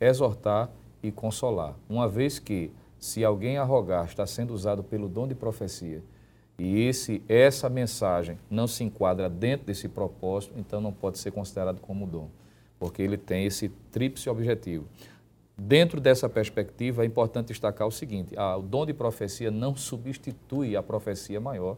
exortar 0.01 0.71
e 1.03 1.11
consolar. 1.11 1.75
Uma 1.89 2.09
vez 2.09 2.39
que, 2.39 2.71
se 2.99 3.25
alguém 3.25 3.59
arrogar, 3.59 4.07
está 4.07 4.27
sendo 4.27 4.55
usado 4.55 4.83
pelo 4.83 5.09
dom 5.09 5.27
de 5.27 5.35
profecia, 5.35 6.03
e 6.59 6.83
esse, 6.83 7.23
essa 7.29 7.69
mensagem 7.69 8.39
não 8.51 8.67
se 8.67 8.85
enquadra 8.85 9.29
dentro 9.29 9.67
desse 9.67 9.89
propósito, 9.89 10.55
então 10.57 10.81
não 10.81 10.93
pode 10.93 11.19
ser 11.19 11.33
considerado 11.33 11.81
como 11.81 12.07
dom, 12.07 12.29
porque 12.79 13.03
ele 13.03 13.17
tem 13.17 13.47
esse 13.47 13.69
tríplice 13.91 14.29
objetivo. 14.31 14.87
Dentro 15.57 16.01
dessa 16.01 16.29
perspectiva, 16.29 17.03
é 17.03 17.07
importante 17.07 17.49
destacar 17.49 17.87
o 17.87 17.91
seguinte: 17.91 18.37
a, 18.39 18.57
o 18.57 18.63
dom 18.63 18.87
de 18.87 18.95
profecia 18.95 19.51
não 19.51 19.77
substitui 19.77 20.77
a 20.77 20.83
profecia 20.83 21.41
maior, 21.41 21.77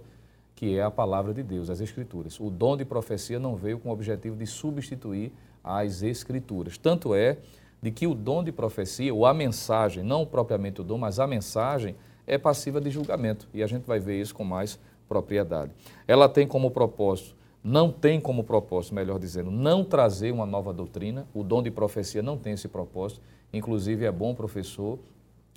que 0.55 0.77
é 0.77 0.83
a 0.83 0.91
palavra 0.91 1.35
de 1.35 1.43
Deus, 1.43 1.71
as 1.71 1.81
Escrituras. 1.81 2.39
O 2.39 2.51
dom 2.51 2.77
de 2.77 2.85
profecia 2.85 3.39
não 3.39 3.57
veio 3.57 3.79
com 3.79 3.89
o 3.89 3.93
objetivo 3.93 4.37
de 4.37 4.47
substituir 4.47 5.33
as 5.63 6.03
Escrituras. 6.03 6.79
Tanto 6.79 7.15
é 7.15 7.39
de 7.85 7.91
que 7.91 8.07
o 8.07 8.15
dom 8.15 8.43
de 8.43 8.51
profecia, 8.51 9.13
ou 9.13 9.27
a 9.27 9.35
mensagem, 9.35 10.03
não 10.03 10.25
propriamente 10.25 10.81
o 10.81 10.85
dom, 10.85 10.97
mas 10.97 11.21
a 11.21 11.27
mensagem, 11.27 11.95
é 12.27 12.39
passiva 12.39 12.81
de 12.81 12.89
julgamento. 12.89 13.47
E 13.53 13.63
a 13.63 13.67
gente 13.67 13.85
vai 13.85 14.01
ver 14.01 14.19
isso 14.19 14.35
com 14.35 14.43
mais 14.43 14.81
propriedade. 15.07 15.71
Ela 16.09 16.27
tem 16.27 16.47
como 16.47 16.71
propósito, 16.71 17.37
não 17.63 17.93
tem 17.93 18.19
como 18.19 18.43
propósito, 18.43 18.95
melhor 18.95 19.19
dizendo, 19.19 19.51
não 19.51 19.85
trazer 19.85 20.33
uma 20.33 20.47
nova 20.47 20.73
doutrina. 20.73 21.27
O 21.35 21.45
dom 21.45 21.63
de 21.63 21.71
profecia 21.71 22.23
não 22.23 22.39
tem 22.39 22.55
esse 22.55 22.69
propósito. 22.69 23.21
Inclusive, 23.53 24.07
é 24.07 24.11
bom, 24.11 24.35
professor, 24.35 24.99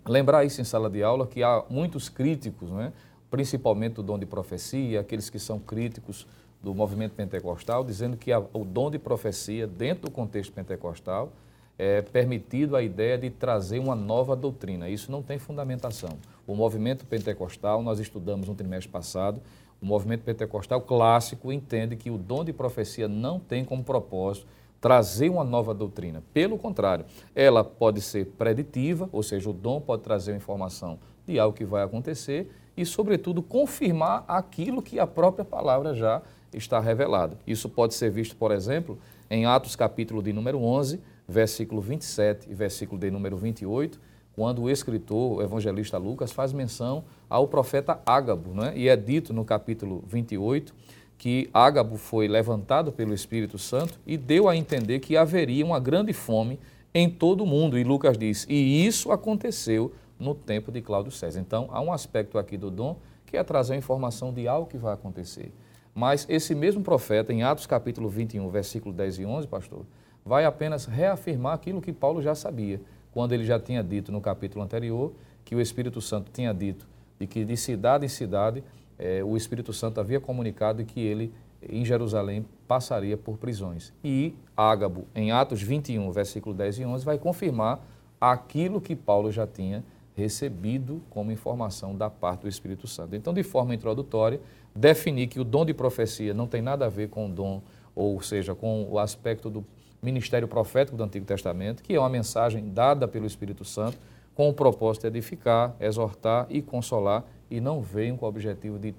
lembrar 0.05 0.43
isso 0.43 0.59
em 0.59 0.65
sala 0.65 0.89
de 0.89 1.01
aula, 1.01 1.25
que 1.25 1.41
há 1.41 1.63
muitos 1.69 2.09
críticos, 2.09 2.69
né? 2.71 2.91
principalmente 3.31 3.93
do 3.93 4.03
dom 4.03 4.19
de 4.19 4.25
profecia, 4.25 4.99
aqueles 4.99 5.29
que 5.29 5.39
são 5.39 5.59
críticos 5.59 6.27
do 6.61 6.75
movimento 6.75 7.13
pentecostal, 7.13 7.85
dizendo 7.85 8.17
que 8.17 8.31
o 8.35 8.65
dom 8.65 8.91
de 8.91 8.99
profecia, 8.99 9.65
dentro 9.65 10.09
do 10.09 10.11
contexto 10.11 10.51
pentecostal, 10.51 11.31
é, 11.77 12.01
permitido 12.01 12.75
a 12.75 12.81
ideia 12.81 13.17
de 13.17 13.29
trazer 13.29 13.79
uma 13.79 13.95
nova 13.95 14.35
doutrina. 14.35 14.89
Isso 14.89 15.11
não 15.11 15.21
tem 15.21 15.37
fundamentação. 15.37 16.17
O 16.45 16.55
movimento 16.55 17.05
pentecostal, 17.05 17.83
nós 17.83 17.99
estudamos 17.99 18.47
no 18.47 18.55
trimestre 18.55 18.91
passado, 18.91 19.41
o 19.81 19.85
movimento 19.85 20.23
pentecostal 20.23 20.81
clássico 20.81 21.51
entende 21.51 21.95
que 21.95 22.09
o 22.09 22.17
dom 22.17 22.43
de 22.43 22.51
profecia 22.51 23.07
não 23.07 23.39
tem 23.39 23.63
como 23.63 23.83
propósito 23.83 24.47
trazer 24.81 25.29
uma 25.29 25.43
nova 25.43 25.73
doutrina. 25.73 26.23
Pelo 26.33 26.57
contrário, 26.57 27.05
ela 27.35 27.63
pode 27.63 28.01
ser 28.01 28.25
preditiva, 28.37 29.09
ou 29.11 29.21
seja, 29.21 29.49
o 29.49 29.53
dom 29.53 29.81
pode 29.81 30.03
trazer 30.03 30.35
informação 30.35 30.99
de 31.25 31.39
algo 31.39 31.55
que 31.55 31.65
vai 31.65 31.83
acontecer 31.83 32.49
e, 32.75 32.85
sobretudo, 32.85 33.41
confirmar 33.41 34.23
aquilo 34.27 34.81
que 34.81 34.99
a 34.99 35.07
própria 35.07 35.43
palavra 35.43 35.93
já 35.93 36.21
está 36.53 36.79
revelada. 36.79 37.37
Isso 37.45 37.67
pode 37.67 37.93
ser 37.93 38.09
visto, 38.09 38.35
por 38.35 38.51
exemplo, 38.51 38.97
em 39.29 39.45
Atos 39.45 39.75
capítulo 39.75 40.21
de 40.23 40.31
número 40.31 40.59
11, 40.59 41.01
versículo 41.27 41.81
27 41.81 42.49
e 42.49 42.53
versículo 42.53 42.99
de 42.99 43.11
número 43.11 43.37
28, 43.37 43.99
quando 44.33 44.61
o 44.61 44.69
escritor, 44.69 45.37
o 45.37 45.41
evangelista 45.41 45.97
Lucas, 45.97 46.31
faz 46.31 46.53
menção 46.53 47.03
ao 47.29 47.47
profeta 47.47 47.99
Ágabo, 48.05 48.53
não 48.53 48.65
é? 48.65 48.77
e 48.77 48.87
é 48.87 48.95
dito 48.95 49.33
no 49.33 49.43
capítulo 49.43 50.03
28 50.07 50.73
que 51.17 51.49
Ágabo 51.51 51.97
foi 51.97 52.27
levantado 52.27 52.91
pelo 52.91 53.13
Espírito 53.13 53.57
Santo 53.57 53.99
e 54.05 54.17
deu 54.17 54.47
a 54.47 54.55
entender 54.55 54.99
que 54.99 55.17
haveria 55.17 55.65
uma 55.65 55.79
grande 55.79 56.13
fome 56.13 56.59
em 56.93 57.09
todo 57.09 57.43
o 57.43 57.47
mundo. 57.47 57.77
E 57.77 57.83
Lucas 57.83 58.17
diz: 58.17 58.45
e 58.47 58.85
isso 58.85 59.11
aconteceu 59.11 59.91
no 60.19 60.35
tempo 60.35 60.71
de 60.71 60.81
Cláudio 60.81 61.11
César. 61.11 61.39
Então, 61.39 61.67
há 61.71 61.81
um 61.81 61.91
aspecto 61.91 62.37
aqui 62.37 62.57
do 62.57 62.69
dom 62.69 62.97
que 63.25 63.35
é 63.35 63.43
trazer 63.43 63.73
a 63.73 63.77
informação 63.77 64.31
de 64.31 64.47
algo 64.47 64.67
que 64.67 64.77
vai 64.77 64.93
acontecer. 64.93 65.51
Mas 65.93 66.25
esse 66.29 66.53
mesmo 66.53 66.83
profeta, 66.83 67.33
em 67.33 67.43
Atos 67.43 67.65
capítulo 67.65 68.07
21, 68.07 68.47
versículo 68.49 68.93
10 68.93 69.19
e 69.19 69.25
11, 69.25 69.47
pastor, 69.47 69.85
vai 70.27 70.43
apenas 70.43 70.85
reafirmar 70.85 71.53
aquilo 71.53 71.81
que 71.81 71.93
Paulo 71.93 72.21
já 72.21 72.35
sabia, 72.35 72.81
quando 73.11 73.31
ele 73.31 73.45
já 73.45 73.57
tinha 73.57 73.81
dito 73.81 74.11
no 74.11 74.19
capítulo 74.19 74.63
anterior 74.63 75.13
que 75.45 75.55
o 75.55 75.61
Espírito 75.61 76.01
Santo 76.01 76.29
tinha 76.31 76.53
dito 76.53 76.85
de 77.17 77.25
que 77.25 77.45
de 77.45 77.55
cidade 77.55 78.05
em 78.05 78.09
cidade 78.09 78.61
eh, 78.99 79.23
o 79.23 79.37
Espírito 79.37 79.71
Santo 79.71 79.99
havia 79.99 80.19
comunicado 80.19 80.83
que 80.83 80.99
ele 80.99 81.33
em 81.61 81.83
Jerusalém 81.85 82.45
passaria 82.67 83.17
por 83.17 83.37
prisões. 83.37 83.93
E 84.03 84.35
Ágabo, 84.55 85.05
em 85.15 85.31
Atos 85.31 85.61
21, 85.61 86.11
versículo 86.11 86.53
10 86.53 86.79
e 86.79 86.85
11, 86.85 87.05
vai 87.05 87.17
confirmar 87.17 87.79
aquilo 88.19 88.81
que 88.81 88.95
Paulo 88.95 89.31
já 89.31 89.47
tinha 89.47 89.83
recebido 90.15 91.01
como 91.09 91.31
informação 91.31 91.95
da 91.95 92.09
parte 92.09 92.41
do 92.41 92.49
Espírito 92.49 92.87
Santo. 92.87 93.15
Então, 93.15 93.33
de 93.33 93.43
forma 93.43 93.73
introdutória, 93.73 94.41
definir 94.75 95.27
que 95.27 95.39
o 95.39 95.43
dom 95.43 95.65
de 95.65 95.73
profecia 95.73 96.33
não 96.33 96.47
tem 96.47 96.61
nada 96.61 96.85
a 96.85 96.89
ver 96.89 97.09
com 97.09 97.27
o 97.27 97.29
dom, 97.29 97.61
ou 97.95 98.21
seja, 98.21 98.53
com 98.53 98.87
o 98.89 98.99
aspecto 98.99 99.49
do 99.49 99.63
ministério 100.01 100.47
profético 100.47 100.97
do 100.97 101.03
Antigo 101.03 101.25
Testamento, 101.25 101.83
que 101.83 101.93
é 101.93 101.99
uma 101.99 102.09
mensagem 102.09 102.69
dada 102.69 103.07
pelo 103.07 103.25
Espírito 103.25 103.65
Santo 103.65 103.97
com 104.35 104.49
o 104.49 104.53
propósito 104.53 105.03
de 105.03 105.07
edificar, 105.07 105.75
exortar 105.79 106.45
e 106.49 106.61
consolar, 106.61 107.25
e 107.49 107.59
não 107.59 107.81
veio 107.81 108.15
com 108.17 108.25
o 108.25 108.29
objetivo 108.29 108.77
de 108.77 108.93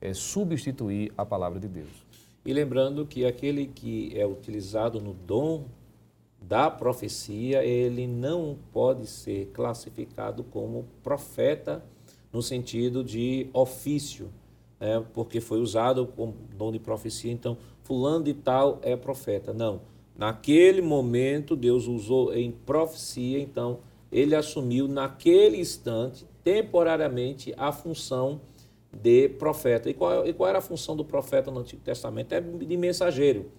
é, 0.00 0.12
substituir 0.12 1.12
a 1.16 1.24
palavra 1.24 1.58
de 1.58 1.68
Deus. 1.68 2.04
E 2.44 2.52
lembrando 2.52 3.06
que 3.06 3.24
aquele 3.24 3.66
que 3.66 4.12
é 4.14 4.26
utilizado 4.26 5.00
no 5.00 5.14
dom 5.14 5.64
da 6.40 6.68
profecia, 6.68 7.64
ele 7.64 8.06
não 8.06 8.58
pode 8.72 9.06
ser 9.06 9.50
classificado 9.54 10.42
como 10.42 10.84
profeta 11.02 11.82
no 12.32 12.42
sentido 12.42 13.04
de 13.04 13.48
ofício, 13.52 14.28
né? 14.80 15.04
porque 15.14 15.40
foi 15.40 15.60
usado 15.60 16.06
como 16.06 16.34
dom 16.56 16.72
de 16.72 16.78
profecia, 16.78 17.30
então 17.30 17.56
fulano 17.84 18.24
de 18.24 18.34
tal 18.34 18.78
é 18.82 18.96
profeta. 18.96 19.52
Não. 19.52 19.80
Naquele 20.16 20.82
momento, 20.82 21.56
Deus 21.56 21.86
usou 21.86 22.34
em 22.34 22.50
profecia, 22.50 23.38
então 23.38 23.80
ele 24.10 24.34
assumiu 24.34 24.86
naquele 24.86 25.58
instante, 25.58 26.26
temporariamente, 26.44 27.54
a 27.56 27.72
função 27.72 28.40
de 28.92 29.28
profeta. 29.28 29.88
E 29.88 29.94
qual, 29.94 30.26
e 30.26 30.32
qual 30.32 30.48
era 30.48 30.58
a 30.58 30.62
função 30.62 30.94
do 30.94 31.04
profeta 31.04 31.50
no 31.50 31.60
Antigo 31.60 31.82
Testamento? 31.82 32.32
É 32.32 32.40
de 32.40 32.76
mensageiro. 32.76 33.50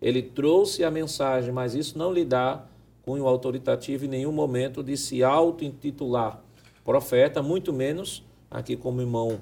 Ele 0.00 0.20
trouxe 0.20 0.84
a 0.84 0.90
mensagem, 0.90 1.52
mas 1.52 1.74
isso 1.74 1.96
não 1.96 2.12
lhe 2.12 2.24
dá 2.24 2.66
cunho 3.02 3.26
autoritativo 3.26 4.04
em 4.04 4.08
nenhum 4.08 4.32
momento 4.32 4.82
de 4.82 4.96
se 4.96 5.24
auto-intitular 5.24 6.42
profeta, 6.84 7.42
muito 7.42 7.72
menos, 7.72 8.24
aqui 8.50 8.76
como 8.76 8.98
o 8.98 9.02
irmão 9.02 9.40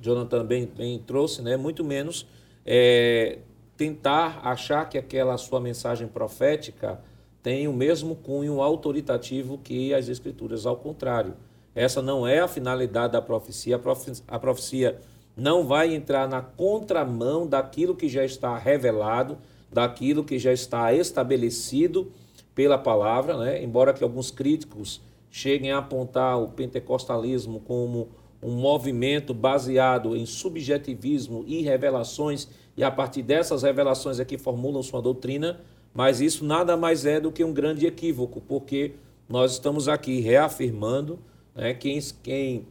Jonathan 0.00 0.44
bem, 0.44 0.66
bem 0.66 0.98
trouxe, 0.98 1.42
né? 1.42 1.56
muito 1.56 1.84
menos 1.84 2.26
é, 2.64 3.38
tentar 3.82 4.42
achar 4.44 4.88
que 4.88 4.96
aquela 4.96 5.36
sua 5.36 5.58
mensagem 5.58 6.06
profética 6.06 7.00
tem 7.42 7.66
o 7.66 7.72
mesmo 7.72 8.14
cunho 8.14 8.62
autoritativo 8.62 9.58
que 9.58 9.92
as 9.92 10.08
Escrituras. 10.08 10.66
Ao 10.66 10.76
contrário, 10.76 11.34
essa 11.74 12.00
não 12.00 12.24
é 12.24 12.38
a 12.38 12.46
finalidade 12.46 13.14
da 13.14 13.20
profecia. 13.20 13.80
A 14.28 14.38
profecia 14.38 15.00
não 15.36 15.66
vai 15.66 15.92
entrar 15.92 16.28
na 16.28 16.40
contramão 16.40 17.44
daquilo 17.44 17.96
que 17.96 18.08
já 18.08 18.24
está 18.24 18.56
revelado, 18.56 19.36
daquilo 19.72 20.22
que 20.22 20.38
já 20.38 20.52
está 20.52 20.94
estabelecido 20.94 22.12
pela 22.54 22.78
palavra, 22.78 23.36
né? 23.36 23.64
embora 23.64 23.92
que 23.92 24.04
alguns 24.04 24.30
críticos 24.30 25.00
cheguem 25.28 25.72
a 25.72 25.78
apontar 25.78 26.40
o 26.40 26.50
pentecostalismo 26.50 27.58
como 27.58 28.10
um 28.40 28.52
movimento 28.52 29.34
baseado 29.34 30.14
em 30.14 30.24
subjetivismo 30.24 31.42
e 31.48 31.62
revelações, 31.62 32.48
e 32.76 32.82
a 32.82 32.90
partir 32.90 33.22
dessas 33.22 33.62
revelações 33.62 34.18
é 34.18 34.24
que 34.24 34.38
formulam 34.38 34.82
sua 34.82 35.02
doutrina, 35.02 35.60
mas 35.94 36.20
isso 36.20 36.44
nada 36.44 36.76
mais 36.76 37.04
é 37.04 37.20
do 37.20 37.30
que 37.30 37.44
um 37.44 37.52
grande 37.52 37.86
equívoco, 37.86 38.40
porque 38.40 38.92
nós 39.28 39.52
estamos 39.52 39.88
aqui 39.88 40.20
reafirmando, 40.20 41.18
né, 41.54 41.74
quem, 41.74 42.00
quem 42.22 42.66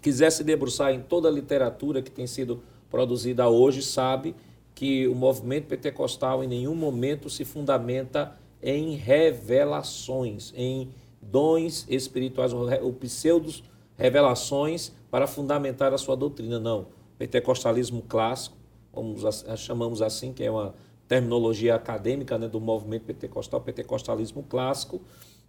quiser 0.00 0.30
se 0.30 0.44
debruçar 0.44 0.92
em 0.92 1.00
toda 1.00 1.28
a 1.28 1.30
literatura 1.30 2.00
que 2.00 2.10
tem 2.10 2.26
sido 2.26 2.62
produzida 2.88 3.48
hoje, 3.48 3.82
sabe 3.82 4.34
que 4.74 5.08
o 5.08 5.14
movimento 5.14 5.66
pentecostal 5.66 6.44
em 6.44 6.46
nenhum 6.46 6.74
momento 6.74 7.28
se 7.28 7.44
fundamenta 7.44 8.36
em 8.62 8.94
revelações, 8.94 10.52
em 10.54 10.90
dons 11.20 11.86
espirituais, 11.88 12.52
o 12.52 12.92
pseudos 12.92 13.64
revelações 13.96 14.92
para 15.10 15.26
fundamentar 15.26 15.92
a 15.92 15.98
sua 15.98 16.16
doutrina. 16.16 16.60
Não. 16.60 16.86
Pentecostalismo 17.18 18.02
clássico, 18.02 18.56
como 18.96 19.14
chamamos 19.58 20.00
assim, 20.00 20.32
que 20.32 20.42
é 20.42 20.50
uma 20.50 20.74
terminologia 21.06 21.74
acadêmica 21.74 22.38
né, 22.38 22.48
do 22.48 22.58
movimento 22.58 23.04
pentecostal, 23.04 23.60
pentecostalismo 23.60 24.42
clássico, 24.42 25.02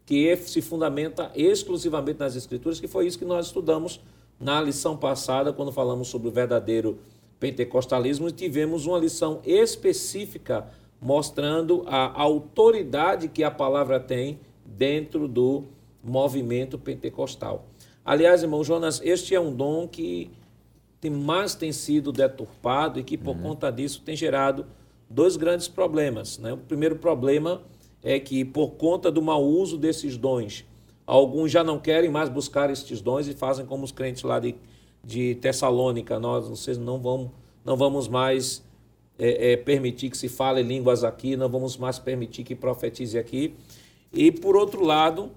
que 0.05 0.35
se 0.35 0.61
fundamenta 0.61 1.31
exclusivamente 1.33 2.19
nas 2.19 2.35
Escrituras, 2.35 2.77
que 2.77 2.89
foi 2.89 3.07
isso 3.07 3.17
que 3.17 3.23
nós 3.23 3.45
estudamos 3.45 4.01
na 4.37 4.61
lição 4.61 4.97
passada, 4.97 5.53
quando 5.53 5.71
falamos 5.71 6.09
sobre 6.09 6.27
o 6.27 6.31
verdadeiro 6.31 6.99
pentecostalismo, 7.39 8.27
e 8.27 8.33
tivemos 8.33 8.85
uma 8.85 8.99
lição 8.99 9.39
específica 9.45 10.67
mostrando 10.99 11.85
a 11.87 12.21
autoridade 12.21 13.29
que 13.29 13.45
a 13.45 13.51
palavra 13.51 13.97
tem 13.97 14.41
dentro 14.65 15.25
do 15.25 15.63
movimento 16.03 16.77
pentecostal. 16.77 17.65
Aliás, 18.03 18.43
irmão 18.43 18.61
Jonas, 18.61 19.01
este 19.03 19.33
é 19.33 19.39
um 19.39 19.53
dom 19.53 19.87
que 19.87 20.31
tem, 20.99 21.11
mais 21.11 21.55
tem 21.55 21.71
sido 21.71 22.11
deturpado 22.11 22.99
e 22.99 23.03
que, 23.03 23.17
por 23.17 23.35
uhum. 23.35 23.43
conta 23.43 23.71
disso, 23.71 24.01
tem 24.03 24.15
gerado 24.15 24.65
dois 25.09 25.37
grandes 25.37 25.67
problemas. 25.67 26.37
Né? 26.37 26.53
O 26.53 26.57
primeiro 26.57 26.95
problema 26.95 27.61
é 28.03 28.19
que, 28.19 28.43
por 28.43 28.71
conta 28.71 29.11
do 29.11 29.21
mau 29.21 29.43
uso 29.43 29.77
desses 29.77 30.17
dons, 30.17 30.65
alguns 31.05 31.51
já 31.51 31.63
não 31.63 31.79
querem 31.79 32.09
mais 32.09 32.29
buscar 32.29 32.69
estes 32.69 33.01
dons 33.01 33.27
e 33.27 33.33
fazem 33.33 33.65
como 33.65 33.83
os 33.83 33.91
crentes 33.91 34.23
lá 34.23 34.39
de, 34.39 34.55
de 35.03 35.35
Tessalônica: 35.35 36.19
nós 36.19 36.47
vocês 36.47 36.77
não 36.77 36.99
vamos, 36.99 37.29
não 37.63 37.77
vamos 37.77 38.07
mais 38.07 38.63
é, 39.19 39.53
é, 39.53 39.57
permitir 39.57 40.09
que 40.09 40.17
se 40.17 40.29
fale 40.29 40.61
línguas 40.61 41.03
aqui, 41.03 41.35
não 41.35 41.49
vamos 41.49 41.77
mais 41.77 41.99
permitir 41.99 42.43
que 42.43 42.55
profetize 42.55 43.17
aqui. 43.17 43.55
E, 44.11 44.31
por 44.31 44.55
outro 44.55 44.83
lado, 44.83 45.31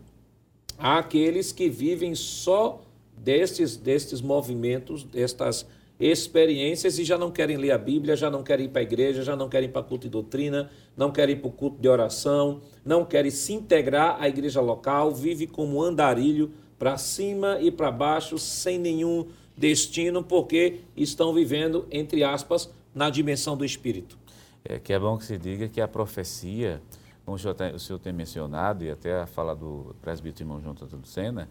há 0.78 0.98
aqueles 0.98 1.52
que 1.52 1.68
vivem 1.68 2.14
só 2.14 2.80
destes, 3.22 3.76
destes 3.76 4.20
movimentos, 4.20 5.04
destas 5.04 5.66
experiências 5.98 6.98
e 6.98 7.04
já 7.04 7.18
não 7.18 7.30
querem 7.30 7.58
ler 7.58 7.72
a 7.72 7.78
Bíblia, 7.78 8.16
já 8.16 8.30
não 8.30 8.42
querem 8.42 8.66
ir 8.66 8.68
para 8.70 8.80
a 8.80 8.82
igreja, 8.82 9.22
já 9.22 9.36
não 9.36 9.50
querem 9.50 9.68
ir 9.68 9.72
para 9.72 9.82
culto 9.82 10.04
de 10.04 10.10
doutrina, 10.10 10.70
não 10.96 11.12
querem 11.12 11.36
ir 11.36 11.38
para 11.38 11.48
o 11.48 11.52
culto 11.52 11.78
de 11.78 11.88
oração, 11.88 12.62
não 12.82 13.04
querem 13.04 13.30
se 13.30 13.52
integrar 13.52 14.16
à 14.18 14.26
igreja 14.26 14.62
local, 14.62 15.14
vive 15.14 15.46
como 15.46 15.82
andarilho 15.82 16.50
para 16.78 16.96
cima 16.96 17.58
e 17.60 17.70
para 17.70 17.90
baixo, 17.90 18.38
sem 18.38 18.78
nenhum 18.78 19.26
destino, 19.54 20.24
porque 20.24 20.80
estão 20.96 21.34
vivendo, 21.34 21.86
entre 21.90 22.24
aspas, 22.24 22.72
na 22.94 23.10
dimensão 23.10 23.54
do 23.54 23.64
espírito. 23.64 24.18
É 24.64 24.78
que 24.78 24.94
é 24.94 24.98
bom 24.98 25.18
que 25.18 25.24
se 25.26 25.36
diga 25.36 25.68
que 25.68 25.82
a 25.82 25.88
profecia, 25.88 26.80
como 27.26 27.36
o 27.36 27.38
senhor 27.38 27.52
tem, 27.52 27.74
o 27.74 27.78
senhor 27.78 27.98
tem 27.98 28.12
mencionado, 28.12 28.82
e 28.82 28.90
até 28.90 29.20
a 29.20 29.26
fala 29.26 29.54
do 29.54 29.94
presbítero 30.00 30.44
irmão 30.44 30.62
João 30.62 30.74
Tanto 30.74 30.96
Lucena, 30.96 31.46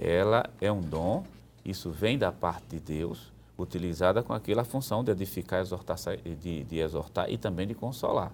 ela 0.00 0.48
é 0.60 0.72
um 0.72 0.80
dom, 0.80 1.24
isso 1.62 1.90
vem 1.90 2.16
da 2.16 2.32
parte 2.32 2.68
de 2.70 2.80
Deus, 2.80 3.30
utilizada 3.58 4.22
com 4.22 4.32
aquela 4.32 4.64
função 4.64 5.04
de 5.04 5.12
edificar, 5.12 5.60
exortar, 5.60 5.98
de, 6.40 6.64
de 6.64 6.78
exortar 6.78 7.30
e 7.30 7.36
também 7.36 7.66
de 7.66 7.74
consolar. 7.74 8.32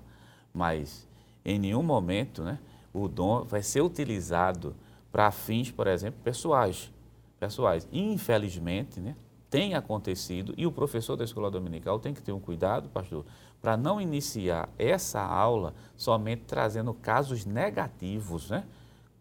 Mas 0.55 1.09
em 1.45 1.59
nenhum 1.59 1.83
momento 1.83 2.43
né, 2.45 2.61
o 2.95 3.09
dom 3.09 3.43
vai 3.43 3.63
ser 3.63 3.81
utilizado 3.81 4.77
para 5.11 5.33
fins, 5.33 5.71
por 5.73 5.89
exemplo, 5.89 6.21
pessoais. 6.23 6.93
pessoais. 7.41 7.89
Infelizmente, 7.93 9.01
né, 9.01 9.17
tem 9.51 9.75
acontecido, 9.75 10.55
e 10.57 10.67
o 10.67 10.73
professor 10.73 11.17
da 11.17 11.25
escola 11.25 11.51
dominical 11.51 11.99
tem 11.99 12.15
que 12.15 12.23
ter 12.23 12.33
um 12.33 12.41
cuidado, 12.41 12.89
pastor, 12.91 13.25
para 13.61 13.77
não 13.77 14.01
iniciar 14.01 14.69
essa 14.79 15.21
aula 15.21 15.75
somente 15.97 16.43
trazendo 16.47 16.95
casos 16.95 17.45
negativos, 17.45 18.51
né? 18.51 18.65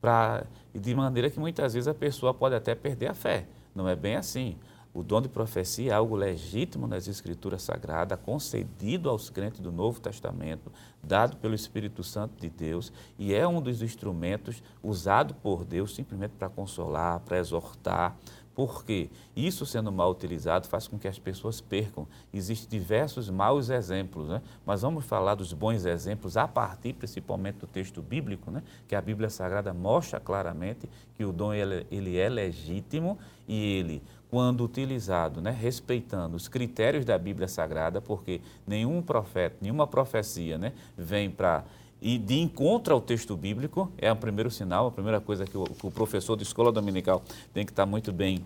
Pra, 0.05 0.45
de 0.71 0.93
maneira 0.93 1.31
que 1.31 1.39
muitas 1.39 1.73
vezes 1.73 1.87
a 1.87 1.93
pessoa 1.95 2.31
pode 2.31 2.53
até 2.53 2.75
perder 2.75 3.07
a 3.07 3.15
fé. 3.15 3.47
Não 3.73 3.89
é 3.89 3.95
bem 3.95 4.15
assim. 4.15 4.55
O 4.93 5.01
dom 5.01 5.19
de 5.19 5.27
profecia 5.27 5.93
é 5.93 5.95
algo 5.95 6.15
legítimo 6.15 6.85
nas 6.85 7.07
Escrituras 7.07 7.63
Sagradas, 7.63 8.19
concedido 8.23 9.09
aos 9.09 9.31
crentes 9.31 9.61
do 9.61 9.71
Novo 9.71 9.99
Testamento, 9.99 10.71
dado 11.01 11.37
pelo 11.37 11.55
Espírito 11.55 12.03
Santo 12.03 12.39
de 12.39 12.51
Deus, 12.51 12.93
e 13.17 13.33
é 13.33 13.47
um 13.47 13.59
dos 13.59 13.81
instrumentos 13.81 14.61
usado 14.83 15.33
por 15.33 15.65
Deus 15.65 15.95
simplesmente 15.95 16.33
para 16.37 16.49
consolar, 16.49 17.19
para 17.21 17.39
exortar, 17.39 18.15
porque 18.55 19.09
isso 19.35 19.65
sendo 19.65 19.91
mal 19.91 20.09
utilizado 20.09 20.67
faz 20.67 20.87
com 20.87 20.97
que 20.97 21.09
as 21.09 21.19
pessoas 21.19 21.59
percam. 21.59 22.07
Existem 22.33 22.69
diversos 22.69 23.29
maus 23.29 23.69
exemplos, 23.69 24.29
né? 24.29 24.41
mas 24.65 24.81
vamos 24.81 25.05
falar 25.05 25.35
dos 25.35 25.51
bons 25.51 25.85
exemplos 25.85 26.37
a 26.37 26.47
partir 26.47 26.93
principalmente 26.93 27.57
do 27.57 27.67
texto 27.67 28.01
bíblico, 28.01 28.49
né? 28.49 28.63
que 28.87 28.95
a 28.95 29.01
Bíblia 29.01 29.29
Sagrada 29.29 29.73
mostra 29.73 30.21
claramente 30.21 30.89
que 31.15 31.25
o 31.25 31.33
dom 31.33 31.53
ele, 31.53 31.85
ele 31.91 32.17
é 32.17 32.29
legítimo 32.29 33.19
e 33.45 33.77
ele, 33.77 34.01
quando 34.31 34.63
utilizado, 34.63 35.41
né? 35.41 35.51
respeitando 35.51 36.37
os 36.37 36.47
critérios 36.47 37.03
da 37.03 37.17
Bíblia 37.17 37.49
Sagrada, 37.49 37.99
porque 37.99 38.39
nenhum 38.65 39.01
profeta, 39.01 39.57
nenhuma 39.59 39.85
profecia 39.85 40.57
né? 40.57 40.71
vem 40.97 41.29
para 41.29 41.65
e 42.05 42.19
de 42.19 42.39
encontro 42.39 42.93
ao 42.93 43.01
texto 43.01 43.35
bíblico, 43.35 43.91
é 43.97 44.11
o 44.11 44.15
primeiro 44.15 44.51
sinal, 44.51 44.85
a 44.85 44.91
primeira 44.91 45.19
coisa 45.19 45.43
que 45.43 45.57
o, 45.57 45.63
que 45.63 45.87
o 45.87 45.89
professor 45.89 46.37
de 46.37 46.43
escola 46.43 46.71
dominical 46.71 47.23
tem 47.51 47.65
que 47.65 47.71
estar 47.71 47.87
muito 47.87 48.13
bem, 48.13 48.45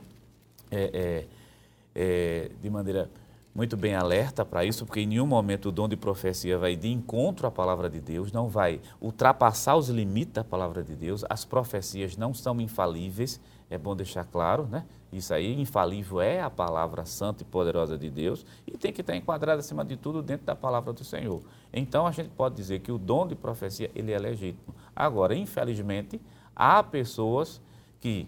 é, 0.72 0.90
é, 0.94 1.26
é, 1.94 2.52
de 2.62 2.70
maneira 2.70 3.10
muito 3.54 3.76
bem 3.76 3.96
alerta 3.96 4.46
para 4.46 4.64
isso, 4.64 4.86
porque 4.86 5.02
em 5.02 5.08
nenhum 5.08 5.28
momento 5.28 5.68
o 5.68 5.72
dom 5.74 5.90
de 5.90 5.98
profecia 5.98 6.58
vai 6.58 6.78
de 6.78 6.88
encontro 6.88 7.48
à 7.48 7.52
palavra 7.52 7.90
de 7.90 8.00
Deus, 8.00 8.32
não 8.32 8.48
vai 8.48 8.80
ultrapassar 9.02 9.76
os 9.76 9.90
limites 9.90 10.36
da 10.36 10.44
palavra 10.46 10.82
de 10.82 10.96
Deus, 10.96 11.26
as 11.30 11.44
profecias 11.44 12.16
não 12.16 12.34
são 12.34 12.62
infalíveis, 12.62 13.42
É 13.70 13.78
bom 13.78 13.94
deixar 13.94 14.24
claro, 14.24 14.68
né? 14.68 14.86
Isso 15.12 15.34
aí, 15.34 15.60
infalível, 15.60 16.22
é 16.22 16.40
a 16.40 16.50
palavra 16.50 17.04
santa 17.04 17.42
e 17.42 17.46
poderosa 17.46 17.98
de 17.98 18.10
Deus 18.10 18.46
e 18.68 18.78
tem 18.78 18.94
que 18.94 19.02
estar 19.02 19.16
enquadrado, 19.16 19.60
acima 19.60 19.84
de 19.84 19.98
tudo, 19.98 20.22
dentro 20.22 20.46
da 20.46 20.56
palavra 20.56 20.94
do 20.94 21.04
Senhor. 21.04 21.42
Então, 21.74 22.06
a 22.06 22.12
gente 22.12 22.30
pode 22.30 22.56
dizer 22.56 22.80
que 22.80 22.92
o 22.92 22.98
dom 22.98 23.28
de 23.28 23.36
profecia, 23.36 23.90
ele 23.96 24.12
é 24.12 24.20
legítimo. 24.20 24.76
Agora, 24.96 25.36
infelizmente, 25.36 26.22
há 26.56 26.84
pessoas 26.84 27.60
que 28.00 28.28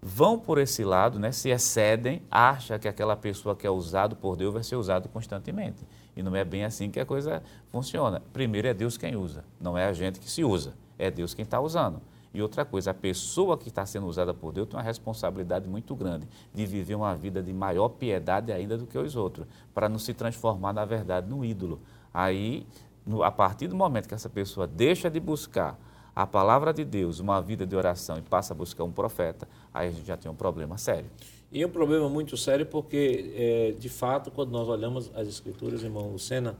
vão 0.00 0.38
por 0.38 0.58
esse 0.58 0.84
lado, 0.84 1.18
né, 1.18 1.32
se 1.32 1.48
excedem, 1.48 2.22
acha 2.30 2.78
que 2.78 2.86
aquela 2.86 3.16
pessoa 3.16 3.56
que 3.56 3.66
é 3.66 3.70
usado 3.70 4.14
por 4.14 4.36
Deus 4.36 4.52
vai 4.52 4.62
ser 4.62 4.76
usado 4.76 5.08
constantemente. 5.08 5.82
E 6.16 6.22
não 6.22 6.36
é 6.36 6.44
bem 6.44 6.64
assim 6.64 6.90
que 6.90 7.00
a 7.00 7.06
coisa 7.06 7.42
funciona. 7.70 8.22
Primeiro 8.32 8.68
é 8.68 8.74
Deus 8.74 8.96
quem 8.96 9.16
usa, 9.16 9.44
não 9.58 9.76
é 9.76 9.86
a 9.86 9.92
gente 9.92 10.20
que 10.20 10.30
se 10.30 10.44
usa, 10.44 10.74
é 10.98 11.10
Deus 11.10 11.32
quem 11.32 11.42
está 11.42 11.58
usando. 11.60 12.00
E 12.34 12.42
outra 12.42 12.64
coisa, 12.64 12.90
a 12.90 12.94
pessoa 12.94 13.56
que 13.56 13.68
está 13.68 13.86
sendo 13.86 14.08
usada 14.08 14.34
por 14.34 14.52
Deus 14.52 14.66
tem 14.66 14.76
uma 14.76 14.82
responsabilidade 14.82 15.68
muito 15.68 15.94
grande 15.94 16.26
de 16.52 16.66
viver 16.66 16.96
uma 16.96 17.14
vida 17.14 17.40
de 17.40 17.52
maior 17.52 17.88
piedade 17.88 18.50
ainda 18.50 18.76
do 18.76 18.86
que 18.86 18.98
os 18.98 19.14
outros, 19.14 19.46
para 19.72 19.88
não 19.88 20.00
se 20.00 20.12
transformar, 20.12 20.72
na 20.72 20.84
verdade, 20.84 21.30
num 21.30 21.44
ídolo. 21.44 21.80
Aí, 22.12 22.66
no, 23.06 23.22
a 23.22 23.30
partir 23.30 23.68
do 23.68 23.76
momento 23.76 24.08
que 24.08 24.14
essa 24.14 24.28
pessoa 24.28 24.66
deixa 24.66 25.08
de 25.08 25.20
buscar 25.20 25.78
a 26.14 26.26
palavra 26.26 26.72
de 26.72 26.84
Deus, 26.84 27.20
uma 27.20 27.40
vida 27.40 27.64
de 27.64 27.76
oração 27.76 28.18
e 28.18 28.22
passa 28.22 28.52
a 28.52 28.56
buscar 28.56 28.82
um 28.82 28.90
profeta, 28.90 29.48
aí 29.72 29.88
a 29.88 29.90
gente 29.92 30.06
já 30.06 30.16
tem 30.16 30.30
um 30.30 30.34
problema 30.34 30.76
sério. 30.76 31.08
E 31.52 31.64
um 31.64 31.70
problema 31.70 32.08
muito 32.08 32.36
sério 32.36 32.66
porque, 32.66 33.32
é, 33.36 33.74
de 33.78 33.88
fato, 33.88 34.32
quando 34.32 34.50
nós 34.50 34.68
olhamos 34.68 35.08
as 35.14 35.28
Escrituras, 35.28 35.84
irmão 35.84 36.10
Lucena, 36.10 36.56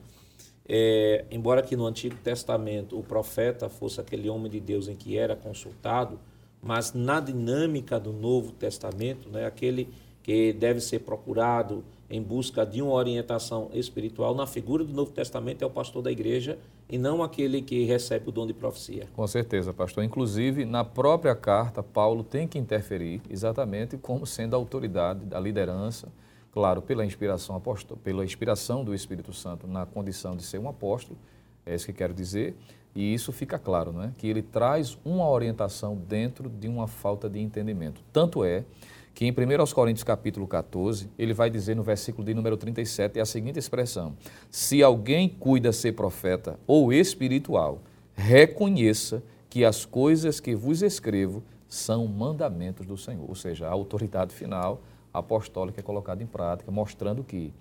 é, 0.67 1.25
embora 1.31 1.63
que 1.63 1.77
no 1.77 1.87
Antigo 1.87 2.17
Testamento 2.17 2.99
o 2.99 3.03
profeta 3.03 3.69
fosse 3.69 4.01
aquele 4.01 4.29
homem 4.29 4.51
de 4.51 4.61
Deus 4.61 4.89
em 4.89 4.97
que 4.97 5.17
era 5.19 5.37
consultado, 5.37 6.19
mas 6.63 6.95
na 6.95 7.21
dinâmica 7.21 8.01
do 8.01 8.13
Novo 8.13 8.53
Testamento, 8.53 9.29
né, 9.29 9.45
aquele 9.45 9.89
que 10.23 10.55
deve 10.55 10.81
ser 10.81 11.01
procurado 11.01 11.85
em 12.09 12.23
busca 12.23 12.65
de 12.65 12.81
uma 12.81 12.93
orientação 12.93 13.71
espiritual, 13.75 14.35
na 14.35 14.47
figura 14.47 14.83
do 14.83 14.93
Novo 14.93 15.11
Testamento 15.13 15.63
é 15.63 15.67
o 15.67 15.71
pastor 15.71 16.03
da 16.03 16.11
igreja 16.11 16.59
e 16.89 16.97
não 16.97 17.23
aquele 17.23 17.61
que 17.61 17.85
recebe 17.85 18.29
o 18.29 18.33
dom 18.33 18.47
de 18.47 18.55
profecia. 18.55 19.07
Com 19.15 19.27
certeza, 19.27 19.73
pastor. 19.75 20.03
Inclusive, 20.05 20.65
na 20.65 20.85
própria 20.85 21.35
carta, 21.35 21.83
Paulo 21.83 22.23
tem 22.23 22.49
que 22.49 22.59
interferir 22.59 23.21
exatamente 23.29 23.99
como 23.99 24.27
sendo 24.27 24.55
a 24.55 24.57
autoridade 24.57 25.27
da 25.27 25.39
liderança, 25.39 26.09
claro, 26.55 26.81
pela 26.81 27.05
inspiração 27.05 27.57
apóstolo, 27.57 27.99
pela 27.99 28.25
inspiração 28.25 28.85
do 28.85 28.95
Espírito 28.95 29.33
Santo 29.33 29.67
na 29.67 29.85
condição 29.85 30.37
de 30.37 30.45
ser 30.45 30.61
um 30.61 30.69
apóstolo, 30.69 31.19
é 31.67 31.75
isso 31.75 31.87
que 31.87 31.93
quero 31.93 32.15
dizer, 32.15 32.55
e 32.95 33.13
isso 33.13 33.33
fica 33.33 33.59
claro, 33.59 33.93
não 33.93 34.05
é? 34.05 34.13
Que 34.17 34.29
ele 34.29 34.41
traz 34.41 34.97
uma 35.05 35.29
orientação 35.29 35.97
dentro 35.97 36.49
de 36.49 36.69
uma 36.69 36.87
falta 36.87 37.29
de 37.29 37.41
entendimento. 37.41 38.01
Tanto 38.13 38.45
é 38.45 38.65
que 39.13 39.27
em 39.27 39.33
1 39.33 39.35
Coríntios 39.75 40.05
capítulo 40.05 40.47
14, 40.47 41.11
ele 41.19 41.35
vai 41.35 41.51
dizer 41.51 41.75
no 41.75 41.83
versículo 41.83 42.25
de 42.25 42.33
número 42.33 42.57
37 42.57 43.19
a 43.19 43.27
seguinte 43.27 43.59
expressão: 43.59 44.15
Se 44.49 44.81
alguém 44.81 45.29
cuida 45.29 45.73
ser 45.73 45.95
profeta 45.95 46.57
ou 46.69 46.93
espiritual, 46.93 47.83
reconheça 48.15 49.25
que 49.51 49.65
as 49.65 49.85
coisas 49.85 50.39
que 50.39 50.55
vos 50.55 50.83
escrevo 50.83 51.43
são 51.69 52.07
mandamentos 52.07 52.87
do 52.87 52.97
Senhor, 52.97 53.29
ou 53.29 53.35
seja, 53.35 53.67
a 53.67 53.73
autoridade 53.73 54.33
final 54.33 54.81
apostólica 55.15 55.81
é 55.81 55.83
colocada 55.83 56.23
em 56.23 56.27
prática, 56.27 56.71
mostrando 56.73 57.23
que 57.23 57.55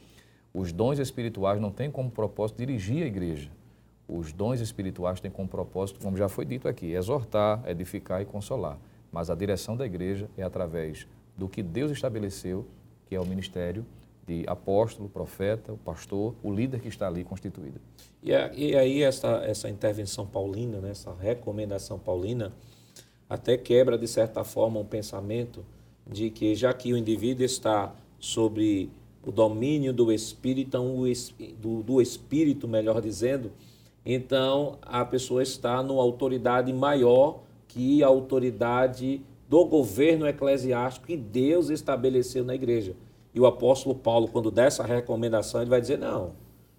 os 0.54 0.74
dons 0.74 0.98
espirituais 0.98 1.62
não 1.62 1.72
têm 1.72 1.92
como 1.92 2.10
propósito 2.10 2.58
dirigir 2.58 3.04
a 3.04 3.08
igreja. 3.08 3.52
Os 4.08 4.34
dons 4.34 4.60
espirituais 4.60 5.20
têm 5.20 5.32
como 5.32 5.48
propósito, 5.48 6.00
como 6.02 6.18
já 6.18 6.28
foi 6.28 6.46
dito 6.46 6.68
aqui, 6.68 6.94
exortar, 6.94 7.63
edificar 7.68 8.22
e 8.22 8.26
consolar. 8.26 8.78
Mas 9.12 9.30
a 9.30 9.36
direção 9.36 9.78
da 9.78 9.86
igreja 9.86 10.30
é 10.36 10.44
através 10.44 11.08
do 11.38 11.48
que 11.48 11.63
Deus 11.63 11.92
estabeleceu, 11.92 12.66
que 13.08 13.16
é 13.16 13.20
o 13.20 13.26
ministério 13.26 13.86
de 14.26 14.44
apóstolo, 14.48 15.10
profeta, 15.10 15.74
o 15.74 15.78
pastor, 15.78 16.34
o 16.42 16.52
líder 16.52 16.80
que 16.80 16.88
está 16.88 17.08
ali 17.08 17.24
constituído. 17.24 17.80
E, 18.22 18.34
aí 18.34 19.04
essa, 19.04 19.44
essa 19.46 19.70
intervenção 19.70 20.26
paulina, 20.26 20.80
né, 20.80 20.92
essa 20.92 21.13
recomendação 21.13 22.00
paulina, 22.00 22.54
até 23.30 23.58
quebra, 23.58 23.98
de 23.98 24.08
certa 24.08 24.44
forma, 24.44 24.80
um 24.80 24.86
pensamento 24.86 25.66
de 26.06 26.30
que 26.30 26.56
já 26.56 26.74
que 26.74 26.94
o 26.94 26.98
indivíduo 26.98 27.46
está 27.46 27.96
sobre 28.20 28.89
o 29.26 29.32
domínio 29.32 29.94
do 29.94 30.12
Espírito, 30.12 30.68
então 30.68 31.04
do, 31.60 31.82
do 31.82 32.02
Espírito, 32.02 32.68
melhor 32.68 33.02
dizendo, 33.02 33.52
então 34.06 34.78
a 34.82 35.06
pessoa 35.06 35.42
está 35.42 35.82
numa 35.82 36.02
autoridade 36.02 36.74
maior 36.74 37.42
que 37.68 38.04
a 38.04 38.08
autoridade 38.08 39.22
do 39.50 39.66
governo 39.66 40.28
eclesiástico 40.28 41.08
que 41.08 41.18
Deus 41.18 41.70
estabeleceu 41.70 42.44
na 42.44 42.54
igreja. 42.54 42.96
E 43.34 43.39
o 43.39 43.46
apóstolo 43.46 43.96
Paulo, 43.96 44.28
quando 44.28 44.52
dá 44.52 44.66
essa 44.66 44.84
recomendação, 44.84 45.62
ele 45.62 45.70
vai 45.70 45.82
dizer: 45.82 45.98
não, 45.98 46.34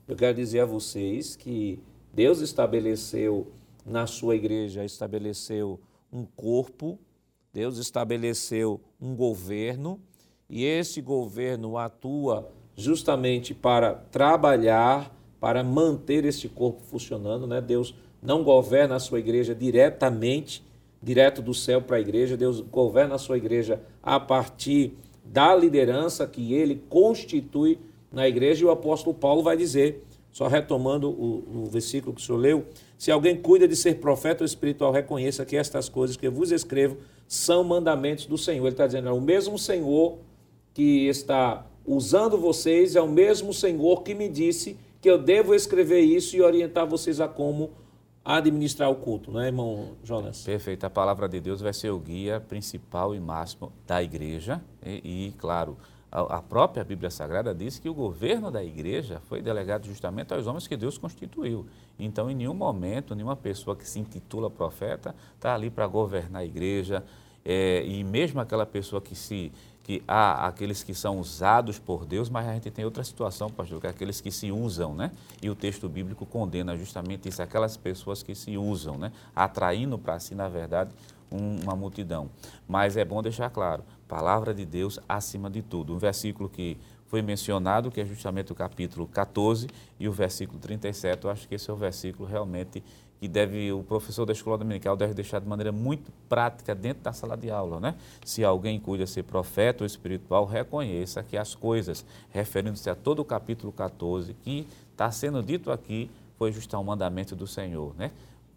eu 0.06 0.14
quero 0.14 0.36
dizer 0.36 0.60
a 0.60 0.66
vocês 0.66 1.34
que 1.34 1.80
Deus 2.12 2.40
estabeleceu 2.40 3.48
na 3.84 4.06
sua 4.06 4.36
igreja, 4.36 4.84
estabeleceu 4.84 5.80
um 6.12 6.24
corpo, 6.24 6.98
Deus 7.54 7.78
estabeleceu 7.78 8.80
um 9.00 9.14
governo, 9.14 10.00
e 10.50 10.64
esse 10.64 11.00
governo 11.00 11.78
atua 11.78 12.50
justamente 12.76 13.54
para 13.54 13.94
trabalhar, 13.94 15.16
para 15.38 15.62
manter 15.62 16.24
este 16.24 16.48
corpo 16.48 16.82
funcionando. 16.82 17.46
Né? 17.46 17.60
Deus 17.60 17.94
não 18.20 18.42
governa 18.42 18.96
a 18.96 18.98
sua 18.98 19.20
igreja 19.20 19.54
diretamente, 19.54 20.64
direto 21.00 21.40
do 21.40 21.54
céu 21.54 21.80
para 21.80 21.96
a 21.96 22.00
igreja. 22.00 22.36
Deus 22.36 22.60
governa 22.60 23.14
a 23.14 23.18
sua 23.18 23.36
igreja 23.36 23.80
a 24.02 24.18
partir 24.18 24.94
da 25.24 25.54
liderança 25.54 26.26
que 26.26 26.54
ele 26.54 26.82
constitui 26.88 27.78
na 28.10 28.26
igreja. 28.26 28.62
E 28.62 28.66
o 28.66 28.70
apóstolo 28.72 29.14
Paulo 29.14 29.44
vai 29.44 29.56
dizer, 29.56 30.04
só 30.32 30.48
retomando 30.48 31.08
o, 31.08 31.62
o 31.62 31.66
versículo 31.70 32.14
que 32.14 32.20
o 32.20 32.24
senhor 32.24 32.38
leu: 32.38 32.64
se 32.98 33.12
alguém 33.12 33.36
cuida 33.36 33.68
de 33.68 33.76
ser 33.76 34.00
profeta 34.00 34.42
ou 34.42 34.46
espiritual, 34.46 34.90
reconheça 34.90 35.44
que 35.44 35.56
estas 35.56 35.88
coisas 35.88 36.16
que 36.16 36.26
eu 36.26 36.32
vos 36.32 36.50
escrevo 36.50 36.96
são 37.34 37.64
mandamentos 37.64 38.26
do 38.26 38.38
Senhor. 38.38 38.64
Ele 38.64 38.74
está 38.74 38.86
dizendo, 38.86 39.08
é 39.08 39.12
o 39.12 39.20
mesmo 39.20 39.58
Senhor 39.58 40.18
que 40.72 41.08
está 41.08 41.66
usando 41.84 42.38
vocês, 42.38 42.96
é 42.96 43.00
o 43.00 43.08
mesmo 43.08 43.52
Senhor 43.52 44.02
que 44.02 44.14
me 44.14 44.28
disse 44.28 44.76
que 45.00 45.10
eu 45.10 45.18
devo 45.18 45.54
escrever 45.54 46.00
isso 46.00 46.36
e 46.36 46.40
orientar 46.40 46.86
vocês 46.86 47.20
a 47.20 47.28
como 47.28 47.70
administrar 48.24 48.90
o 48.90 48.94
culto, 48.94 49.30
não 49.30 49.40
é, 49.40 49.48
irmão 49.48 49.90
Jonas? 50.02 50.42
Perfeito. 50.42 50.84
A 50.84 50.90
palavra 50.90 51.28
de 51.28 51.40
Deus 51.40 51.60
vai 51.60 51.74
ser 51.74 51.90
o 51.90 51.98
guia 51.98 52.40
principal 52.40 53.14
e 53.14 53.20
máximo 53.20 53.70
da 53.86 54.02
igreja. 54.02 54.62
E, 54.82 55.28
e 55.28 55.32
claro, 55.36 55.76
a, 56.10 56.38
a, 56.38 56.42
própria 56.42 56.82
Bíblia 56.82 57.10
Sagrada 57.10 57.54
diz 57.54 57.78
que 57.78 57.88
o 57.88 57.92
governo 57.92 58.50
da 58.50 58.64
igreja 58.64 59.20
foi 59.28 59.42
delegado 59.42 59.84
justamente 59.84 60.32
aos 60.32 60.46
homens 60.46 60.66
que 60.66 60.76
Deus 60.76 60.96
constituiu. 60.96 61.66
Então, 61.98 62.30
em 62.30 62.34
nenhum 62.34 62.54
momento, 62.54 63.14
nenhuma 63.14 63.36
pessoa 63.36 63.76
que 63.76 63.88
se 63.88 64.00
intitula 64.00 64.50
profeta 64.50 65.14
está 65.36 65.54
ali 65.54 65.70
para 65.70 65.86
governar 65.86 66.42
a 66.42 66.44
igreja. 66.44 67.04
É, 67.44 67.84
e 67.86 68.02
mesmo 68.02 68.40
aquela 68.40 68.66
pessoa 68.66 69.00
que 69.00 69.14
se 69.14 69.52
que 69.84 70.02
há 70.08 70.46
aqueles 70.46 70.82
que 70.82 70.94
são 70.94 71.20
usados 71.20 71.78
por 71.78 72.06
Deus, 72.06 72.30
mas 72.30 72.48
a 72.48 72.54
gente 72.54 72.70
tem 72.70 72.86
outra 72.86 73.04
situação, 73.04 73.50
pastor, 73.50 73.82
que 73.82 73.86
é 73.86 73.90
aqueles 73.90 74.18
que 74.18 74.30
se 74.30 74.50
usam, 74.50 74.94
né? 74.94 75.12
E 75.42 75.50
o 75.50 75.54
texto 75.54 75.90
bíblico 75.90 76.24
condena 76.24 76.74
justamente 76.74 77.28
isso, 77.28 77.42
aquelas 77.42 77.76
pessoas 77.76 78.22
que 78.22 78.34
se 78.34 78.56
usam, 78.56 78.96
né? 78.96 79.12
Atraindo 79.36 79.98
para 79.98 80.18
si, 80.18 80.34
na 80.34 80.48
verdade, 80.48 80.90
um, 81.30 81.60
uma 81.62 81.76
multidão. 81.76 82.30
Mas 82.66 82.96
é 82.96 83.04
bom 83.04 83.22
deixar 83.22 83.50
claro, 83.50 83.84
palavra 84.08 84.54
de 84.54 84.64
Deus 84.64 84.98
acima 85.06 85.50
de 85.50 85.60
tudo. 85.60 85.94
Um 85.94 85.98
versículo 85.98 86.48
que 86.48 86.78
foi 87.06 87.22
mencionado, 87.22 87.90
que 87.90 88.00
é 88.00 88.04
justamente 88.04 88.52
o 88.52 88.54
capítulo 88.54 89.06
14 89.06 89.68
e 89.98 90.08
o 90.08 90.12
versículo 90.12 90.58
37, 90.58 91.24
eu 91.24 91.30
acho 91.30 91.48
que 91.48 91.54
esse 91.54 91.70
é 91.70 91.72
o 91.72 91.76
versículo 91.76 92.28
realmente 92.28 92.82
que 93.24 93.28
deve 93.28 93.72
o 93.72 93.82
professor 93.82 94.26
da 94.26 94.32
escola 94.32 94.58
dominical 94.58 94.96
deve 94.96 95.14
deixar 95.14 95.40
de 95.40 95.48
maneira 95.48 95.72
muito 95.72 96.12
prática 96.28 96.74
dentro 96.74 97.02
da 97.02 97.12
sala 97.12 97.36
de 97.36 97.50
aula, 97.50 97.80
né? 97.80 97.94
Se 98.22 98.44
alguém 98.44 98.78
cuida 98.78 99.06
ser 99.06 99.22
profeta 99.22 99.82
ou 99.82 99.86
espiritual, 99.86 100.44
reconheça 100.44 101.22
que 101.22 101.36
as 101.36 101.54
coisas, 101.54 102.04
referindo-se 102.30 102.90
a 102.90 102.94
todo 102.94 103.20
o 103.20 103.24
capítulo 103.24 103.72
14, 103.72 104.34
que 104.34 104.66
está 104.90 105.10
sendo 105.10 105.42
dito 105.42 105.70
aqui, 105.70 106.10
foi 106.36 106.52
justo 106.52 106.76
ao 106.76 106.84
mandamento 106.84 107.34
do 107.34 107.46
Senhor, 107.46 107.94
né? 107.96 108.10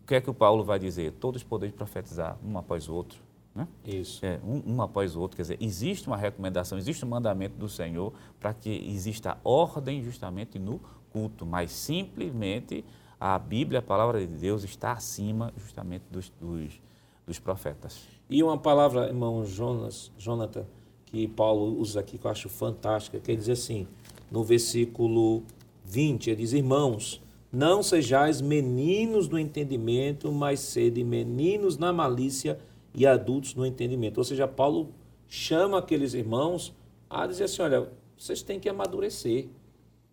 O 0.03 0.07
que 0.07 0.15
é 0.15 0.21
que 0.21 0.29
o 0.29 0.33
Paulo 0.33 0.63
vai 0.63 0.79
dizer? 0.79 1.13
Todos 1.13 1.43
podeis 1.43 1.71
profetizar 1.71 2.37
um 2.45 2.57
após 2.57 2.89
o 2.89 2.93
outro. 2.93 3.26
Né? 3.57 3.67
Isso. 3.83 4.23
É, 4.23 4.39
um, 4.45 4.75
um, 4.75 4.81
após 4.83 5.15
o 5.15 5.19
outro. 5.19 5.35
Quer 5.35 5.41
dizer, 5.41 5.57
existe 5.59 6.05
uma 6.05 6.15
recomendação, 6.15 6.77
existe 6.77 7.03
um 7.03 7.07
mandamento 7.07 7.57
do 7.57 7.67
Senhor 7.67 8.13
para 8.39 8.53
que 8.53 8.69
exista 8.69 9.35
ordem 9.43 10.03
justamente 10.03 10.59
no 10.59 10.79
culto, 11.11 11.43
mas 11.43 11.71
simplesmente 11.71 12.85
a 13.19 13.39
Bíblia, 13.39 13.79
a 13.79 13.81
palavra 13.81 14.19
de 14.19 14.27
Deus, 14.27 14.63
está 14.63 14.91
acima 14.91 15.51
justamente 15.57 16.03
dos, 16.11 16.31
dos, 16.39 16.79
dos 17.25 17.39
profetas. 17.39 18.03
E 18.29 18.43
uma 18.43 18.59
palavra, 18.59 19.07
irmão 19.07 19.43
Jonas, 19.43 20.11
Jonathan, 20.19 20.65
que 21.07 21.27
Paulo 21.27 21.79
usa 21.79 22.01
aqui, 22.01 22.19
que 22.19 22.27
eu 22.27 22.29
acho 22.29 22.49
fantástica, 22.49 23.19
que 23.19 23.31
ele 23.31 23.39
diz 23.39 23.49
assim, 23.49 23.87
no 24.29 24.43
versículo 24.43 25.41
20, 25.83 26.29
ele 26.29 26.41
diz, 26.43 26.53
irmãos, 26.53 27.23
não 27.51 27.81
sejais 27.81 28.39
meninos 28.39 29.27
no 29.27 29.39
entendimento, 29.39 30.31
mas 30.31 30.59
sede 30.59 31.03
meninos 31.03 31.75
na 31.75 31.91
malícia 31.91 32.59
e 32.59 32.76
adultos 33.05 33.53
no 33.55 33.65
entendimento. 33.65 34.17
Ou 34.17 34.23
seja, 34.23 34.47
Paulo 34.47 34.93
chama 35.27 35.77
aqueles 35.77 36.13
irmãos 36.13 36.73
a 37.09 37.27
dizer 37.27 37.45
assim: 37.45 37.61
olha, 37.61 37.89
vocês 38.17 38.41
têm 38.41 38.59
que 38.59 38.69
amadurecer. 38.69 39.47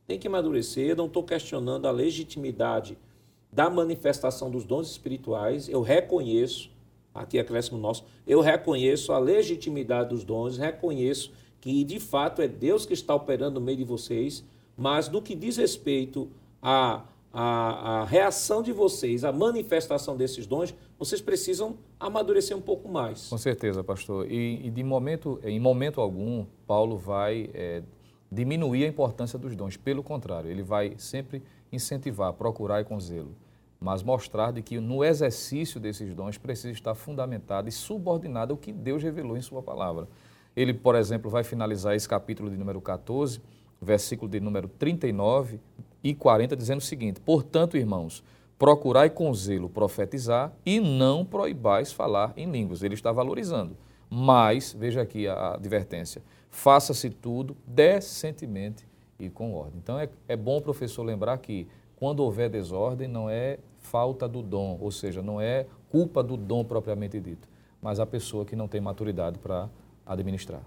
Tem 0.07 0.19
que 0.19 0.29
amadurecer. 0.29 0.89
Eu 0.89 0.97
não 0.97 1.07
estou 1.07 1.23
questionando 1.23 1.87
a 1.87 1.91
legitimidade 1.91 2.99
da 3.51 3.71
manifestação 3.71 4.51
dos 4.51 4.65
dons 4.65 4.91
espirituais. 4.91 5.69
Eu 5.69 5.81
reconheço, 5.81 6.71
aqui 7.15 7.39
acréscimo 7.39 7.79
nosso, 7.79 8.05
eu 8.27 8.41
reconheço 8.41 9.13
a 9.13 9.19
legitimidade 9.19 10.11
dos 10.11 10.25
dons, 10.25 10.59
reconheço 10.59 11.33
que 11.61 11.83
de 11.85 11.99
fato 11.99 12.43
é 12.43 12.49
Deus 12.49 12.85
que 12.85 12.93
está 12.93 13.15
operando 13.15 13.59
no 13.59 13.65
meio 13.65 13.79
de 13.79 13.85
vocês, 13.85 14.45
mas 14.77 15.09
no 15.09 15.23
que 15.23 15.35
diz 15.35 15.57
respeito 15.57 16.29
à, 16.61 17.05
à, 17.35 18.03
à 18.03 18.05
reação 18.05 18.63
de 18.63 18.73
vocês, 18.73 19.25
à 19.25 19.33
manifestação 19.33 20.17
desses 20.17 20.47
dons, 20.47 20.73
vocês 20.97 21.21
precisam 21.21 21.77
amadurecer 21.99 22.57
um 22.57 22.61
pouco 22.61 22.89
mais. 22.89 23.29
Com 23.29 23.37
certeza, 23.37 23.83
pastor. 23.83 24.31
E, 24.31 24.65
e 24.65 24.71
de 24.71 24.85
momento, 24.85 25.41
em 25.43 25.59
momento 25.59 26.01
algum, 26.01 26.47
Paulo 26.65 26.97
vai 26.97 27.51
é, 27.53 27.83
diminuir 28.31 28.85
a 28.85 28.89
importância 28.89 29.37
dos 29.37 29.57
dons. 29.57 29.77
Pelo 29.77 30.01
contrário, 30.01 30.49
ele 30.49 30.63
vai 30.63 30.95
sempre 30.97 31.43
incentivar, 31.73 32.33
procurar 32.35 32.81
e 32.81 32.85
com 32.85 33.01
zelo, 33.01 33.35
mas 33.81 34.01
mostrar 34.01 34.53
de 34.53 34.63
que 34.63 34.79
no 34.79 35.03
exercício 35.03 35.81
desses 35.81 36.15
dons 36.15 36.39
precisa 36.39 36.71
estar 36.71 36.95
fundamentado 36.95 37.69
e 37.69 37.73
subordinado 37.73 38.53
ao 38.53 38.57
que 38.57 38.73
Deus 38.73 39.03
revelou 39.03 39.37
em 39.37 39.43
sua 39.43 39.61
palavra. 39.61 40.07
Ele, 40.55 40.73
por 40.73 40.95
exemplo, 40.95 41.29
vai 41.29 41.43
finalizar 41.43 41.97
esse 41.97 42.09
capítulo 42.09 42.49
de 42.49 42.57
número 42.57 42.81
14, 42.81 43.41
versículo 43.83 44.31
de 44.31 44.39
número 44.39 44.69
39 44.69 45.59
e 46.05 46.15
40, 46.15 46.55
dizendo 46.55 46.79
o 46.79 46.85
seguinte: 46.85 47.21
Portanto, 47.21 47.79
irmãos, 47.79 48.23
procurai 48.59 49.09
com 49.09 49.33
zelo 49.33 49.71
profetizar 49.71 50.53
e 50.65 50.79
não 50.79 51.25
proibais 51.25 51.93
falar 51.93 52.35
em 52.37 52.49
línguas. 52.51 52.83
Ele 52.83 52.95
está 52.95 53.11
valorizando. 53.11 53.77
Mas, 54.11 54.77
veja 54.79 55.01
aqui 55.01 55.27
a 55.27 55.55
advertência: 55.55 56.23
faça-se 56.51 57.09
tudo 57.09 57.57
decentemente 57.67 58.87
e 59.19 59.31
com 59.31 59.55
ordem. 59.55 59.81
Então, 59.83 59.99
é, 59.99 60.09
é 60.29 60.37
bom 60.37 60.59
o 60.59 60.63
professor 60.63 61.03
lembrar 61.03 61.39
que 61.39 61.67
quando 61.97 62.21
houver 62.21 62.51
desordem, 62.51 63.09
não 63.09 63.31
é 63.31 63.59
falta 63.79 64.29
do 64.29 64.43
dom, 64.43 64.77
ou 64.81 64.91
seja, 64.91 65.23
não 65.23 65.41
é 65.41 65.67
culpa 65.91 66.23
do 66.23 66.37
dom 66.37 66.65
propriamente 66.65 67.21
dito, 67.21 67.49
mas 67.81 68.01
a 68.01 68.07
pessoa 68.07 68.45
que 68.45 68.57
não 68.57 68.67
tem 68.67 68.81
maturidade 68.81 69.39
para 69.39 69.69
administrar. 70.05 70.63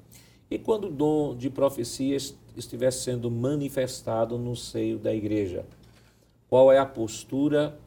E 0.49 0.57
quando 0.57 0.88
o 0.88 0.91
dom 0.91 1.36
de 1.36 1.49
profecia 1.49 2.15
estiver 2.55 2.91
sendo 2.91 3.29
manifestado 3.29 4.38
no 4.38 4.55
seio 4.55 4.97
da 4.97 5.13
igreja? 5.13 5.65
Qual 6.49 6.71
é 6.71 6.77
a 6.77 6.86
postura 6.86 7.77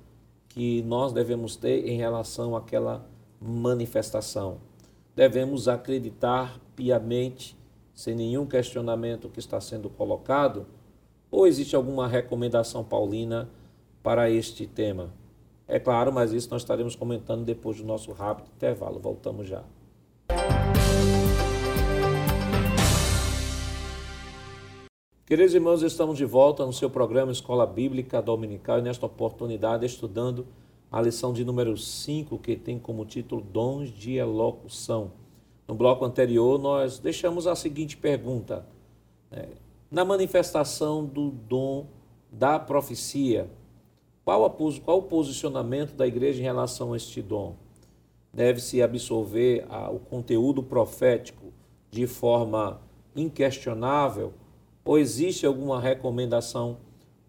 que 0.50 0.82
nós 0.82 1.12
devemos 1.12 1.56
ter 1.56 1.88
em 1.88 1.96
relação 1.96 2.54
àquela 2.54 3.08
manifestação? 3.40 4.58
Devemos 5.16 5.68
acreditar 5.68 6.60
piamente, 6.76 7.56
sem 7.94 8.14
nenhum 8.14 8.46
questionamento 8.46 9.30
que 9.30 9.38
está 9.38 9.58
sendo 9.60 9.88
colocado? 9.88 10.66
Ou 11.30 11.46
existe 11.46 11.74
alguma 11.74 12.06
recomendação 12.06 12.84
paulina 12.84 13.48
para 14.02 14.30
este 14.30 14.66
tema? 14.66 15.12
É 15.66 15.78
claro, 15.78 16.12
mas 16.12 16.32
isso 16.32 16.50
nós 16.50 16.62
estaremos 16.62 16.94
comentando 16.94 17.44
depois 17.44 17.78
do 17.78 17.84
nosso 17.84 18.12
rápido 18.12 18.50
intervalo. 18.54 18.98
Voltamos 18.98 19.46
já. 19.48 19.64
Queridos 25.30 25.54
irmãos, 25.54 25.82
estamos 25.84 26.18
de 26.18 26.24
volta 26.24 26.66
no 26.66 26.72
seu 26.72 26.90
programa 26.90 27.30
Escola 27.30 27.64
Bíblica 27.64 28.20
Dominical 28.20 28.80
e 28.80 28.82
nesta 28.82 29.06
oportunidade 29.06 29.86
estudando 29.86 30.44
a 30.90 31.00
lição 31.00 31.32
de 31.32 31.44
número 31.44 31.76
5, 31.76 32.36
que 32.38 32.56
tem 32.56 32.80
como 32.80 33.04
título 33.04 33.40
Dons 33.40 33.90
de 33.90 34.16
Elocução. 34.16 35.12
No 35.68 35.74
bloco 35.76 36.04
anterior, 36.04 36.58
nós 36.58 36.98
deixamos 36.98 37.46
a 37.46 37.54
seguinte 37.54 37.96
pergunta: 37.96 38.66
né? 39.30 39.50
na 39.88 40.04
manifestação 40.04 41.04
do 41.04 41.30
dom 41.30 41.86
da 42.32 42.58
profecia, 42.58 43.48
qual, 44.24 44.44
a, 44.44 44.50
qual 44.50 44.98
o 44.98 45.02
posicionamento 45.02 45.94
da 45.94 46.08
igreja 46.08 46.40
em 46.40 46.42
relação 46.42 46.92
a 46.92 46.96
este 46.96 47.22
dom? 47.22 47.54
Deve-se 48.34 48.82
absorver 48.82 49.64
a, 49.68 49.90
o 49.90 50.00
conteúdo 50.00 50.60
profético 50.60 51.52
de 51.88 52.08
forma 52.08 52.80
inquestionável 53.14 54.32
ou 54.90 54.98
existe 54.98 55.46
alguma 55.46 55.80
recomendação 55.80 56.78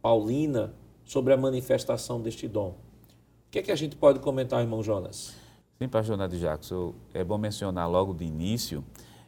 paulina 0.01 0.73
sobre 1.05 1.31
a 1.31 1.37
manifestação 1.37 2.19
deste 2.19 2.47
dom? 2.47 2.69
O 2.69 3.51
que 3.51 3.59
é 3.59 3.61
que 3.61 3.71
a 3.71 3.75
gente 3.75 3.95
pode 3.95 4.17
comentar, 4.17 4.61
irmão 4.61 4.81
Jonas? 4.81 5.35
Sim, 5.77 5.87
pastor 5.87 6.17
Nadir 6.17 6.39
Jackson, 6.39 6.95
é 7.13 7.23
bom 7.23 7.37
mencionar 7.37 7.87
logo 7.87 8.15
de 8.15 8.25
início 8.25 8.83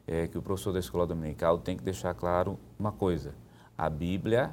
é, 0.08 0.28
que 0.28 0.36
o 0.36 0.42
professor 0.42 0.74
da 0.74 0.80
escola 0.80 1.06
dominical 1.06 1.60
tem 1.60 1.78
que 1.78 1.84
deixar 1.84 2.16
claro 2.16 2.58
uma 2.80 2.92
coisa. 2.92 3.36
A 3.78 3.88
Bíblia, 3.88 4.52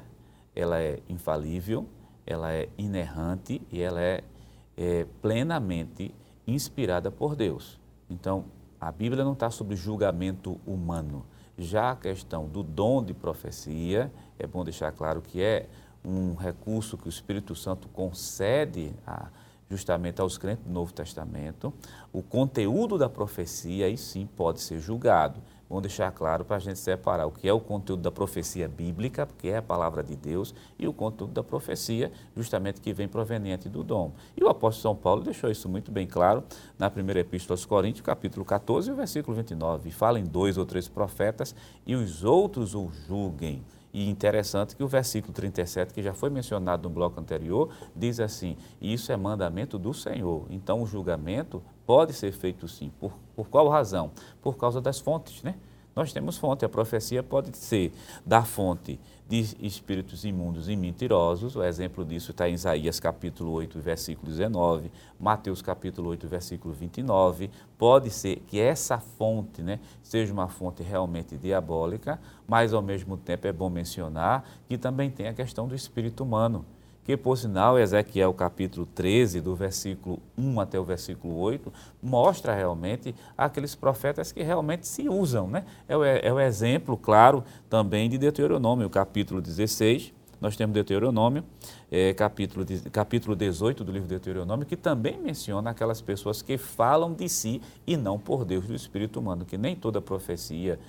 ela 0.55 0.79
é 0.79 0.99
infalível, 1.09 1.87
ela 2.23 2.53
é 2.53 2.69
inerrante 2.77 3.63
e 3.71 3.81
ela 3.81 3.99
é, 3.99 4.23
é 4.77 5.07
plenamente 5.23 6.13
inspirada 6.45 7.09
por 7.09 7.35
Deus. 7.35 7.79
Então, 8.07 8.45
a 8.79 8.91
Bíblia 8.91 9.23
não 9.23 9.33
está 9.33 9.49
sob 9.49 9.75
julgamento 9.75 10.61
humano. 10.67 11.25
Já 11.61 11.91
a 11.91 11.95
questão 11.95 12.47
do 12.47 12.63
dom 12.63 13.03
de 13.03 13.13
profecia, 13.13 14.11
é 14.39 14.47
bom 14.47 14.63
deixar 14.63 14.91
claro 14.91 15.21
que 15.21 15.43
é 15.43 15.69
um 16.03 16.33
recurso 16.33 16.97
que 16.97 17.05
o 17.05 17.09
Espírito 17.09 17.53
Santo 17.53 17.87
concede 17.89 18.91
a, 19.05 19.27
justamente 19.69 20.19
aos 20.19 20.39
crentes 20.39 20.65
do 20.65 20.71
Novo 20.71 20.91
Testamento. 20.91 21.71
O 22.11 22.23
conteúdo 22.23 22.97
da 22.97 23.07
profecia, 23.07 23.85
aí 23.85 23.95
sim, 23.95 24.27
pode 24.35 24.59
ser 24.59 24.79
julgado. 24.79 25.39
Vamos 25.71 25.83
deixar 25.83 26.11
claro 26.11 26.43
para 26.43 26.57
a 26.57 26.59
gente 26.59 26.77
separar 26.79 27.25
o 27.25 27.31
que 27.31 27.47
é 27.47 27.53
o 27.53 27.59
conteúdo 27.61 28.01
da 28.01 28.11
profecia 28.11 28.67
bíblica, 28.67 29.25
porque 29.25 29.47
é 29.47 29.55
a 29.55 29.61
palavra 29.61 30.03
de 30.03 30.17
Deus, 30.17 30.53
e 30.77 30.85
o 30.85 30.91
conteúdo 30.91 31.31
da 31.31 31.41
profecia, 31.41 32.11
justamente 32.35 32.81
que 32.81 32.91
vem 32.91 33.07
proveniente 33.07 33.69
do 33.69 33.81
dom. 33.81 34.11
E 34.35 34.43
o 34.43 34.49
apóstolo 34.49 34.81
São 34.81 35.01
Paulo 35.01 35.23
deixou 35.23 35.49
isso 35.49 35.69
muito 35.69 35.89
bem 35.89 36.05
claro 36.05 36.43
na 36.77 36.89
primeira 36.89 37.21
epístola 37.21 37.53
aos 37.53 37.65
Coríntios, 37.65 38.05
capítulo 38.05 38.43
14, 38.43 38.91
versículo 38.91 39.37
29. 39.37 39.91
Fala 39.91 40.19
em 40.19 40.25
dois 40.25 40.57
ou 40.57 40.65
três 40.65 40.89
profetas 40.89 41.55
e 41.87 41.95
os 41.95 42.25
outros 42.25 42.75
o 42.75 42.89
julguem. 43.07 43.63
E 43.93 44.09
interessante 44.09 44.75
que 44.75 44.83
o 44.83 44.87
versículo 44.87 45.33
37, 45.33 45.93
que 45.93 46.01
já 46.01 46.13
foi 46.13 46.29
mencionado 46.29 46.87
no 46.87 46.93
bloco 46.93 47.19
anterior, 47.19 47.69
diz 47.95 48.19
assim: 48.19 48.57
Isso 48.81 49.11
é 49.11 49.17
mandamento 49.17 49.77
do 49.77 49.93
Senhor. 49.93 50.45
Então 50.49 50.81
o 50.81 50.85
julgamento 50.85 51.61
pode 51.85 52.13
ser 52.13 52.31
feito 52.31 52.67
sim. 52.69 52.89
Por, 52.99 53.13
por 53.41 53.49
qual 53.49 53.67
razão? 53.69 54.11
Por 54.39 54.55
causa 54.55 54.79
das 54.79 54.99
fontes, 54.99 55.41
né? 55.41 55.55
Nós 55.95 56.13
temos 56.13 56.37
fonte, 56.37 56.63
a 56.63 56.69
profecia 56.69 57.23
pode 57.23 57.57
ser 57.57 57.91
da 58.23 58.43
fonte 58.43 58.99
de 59.27 59.39
espíritos 59.59 60.23
imundos 60.23 60.69
e 60.69 60.75
mentirosos, 60.75 61.55
o 61.55 61.63
exemplo 61.63 62.05
disso 62.05 62.29
está 62.31 62.47
em 62.47 62.53
Isaías 62.53 62.99
capítulo 62.99 63.51
8, 63.53 63.79
versículo 63.79 64.29
19, 64.29 64.91
Mateus 65.19 65.59
capítulo 65.59 66.11
8, 66.11 66.27
versículo 66.27 66.71
29, 66.71 67.49
pode 67.79 68.11
ser 68.11 68.43
que 68.45 68.59
essa 68.59 68.99
fonte 68.99 69.63
né, 69.63 69.79
seja 70.03 70.31
uma 70.31 70.47
fonte 70.47 70.83
realmente 70.83 71.35
diabólica, 71.35 72.21
mas 72.47 72.75
ao 72.75 72.81
mesmo 72.83 73.17
tempo 73.17 73.47
é 73.47 73.51
bom 73.51 73.71
mencionar 73.71 74.47
que 74.69 74.77
também 74.77 75.09
tem 75.09 75.27
a 75.27 75.33
questão 75.33 75.67
do 75.67 75.73
espírito 75.73 76.23
humano 76.23 76.63
que 77.03 77.17
por 77.17 77.37
sinal 77.37 77.79
Ezequiel 77.79 78.33
capítulo 78.33 78.85
13, 78.85 79.41
do 79.41 79.55
versículo 79.55 80.19
1 80.37 80.59
até 80.59 80.79
o 80.79 80.83
versículo 80.83 81.37
8, 81.37 81.71
mostra 82.01 82.53
realmente 82.53 83.15
aqueles 83.37 83.75
profetas 83.75 84.31
que 84.31 84.43
realmente 84.43 84.87
se 84.87 85.09
usam. 85.09 85.47
Né? 85.47 85.65
É, 85.87 85.97
o, 85.97 86.03
é 86.03 86.31
o 86.31 86.39
exemplo, 86.39 86.95
claro, 86.95 87.43
também 87.69 88.09
de 88.09 88.17
Deuteronômio, 88.17 88.89
capítulo 88.89 89.41
16, 89.41 90.13
nós 90.41 90.57
temos 90.57 90.73
Deuteronômio, 90.73 91.43
é, 91.91 92.13
capítulo, 92.15 92.65
capítulo 92.91 93.35
18 93.35 93.83
do 93.83 93.91
livro 93.91 94.07
de 94.07 94.15
Deuteronômio, 94.15 94.65
que 94.65 94.75
também 94.75 95.19
menciona 95.19 95.69
aquelas 95.69 96.01
pessoas 96.01 96.41
que 96.41 96.57
falam 96.57 97.13
de 97.13 97.29
si 97.29 97.61
e 97.85 97.95
não 97.95 98.17
por 98.17 98.43
Deus 98.43 98.65
do 98.65 98.73
Espírito 98.73 99.19
humano, 99.19 99.45
que 99.45 99.55
nem 99.55 99.75
toda 99.75 100.01
profecia 100.01 100.79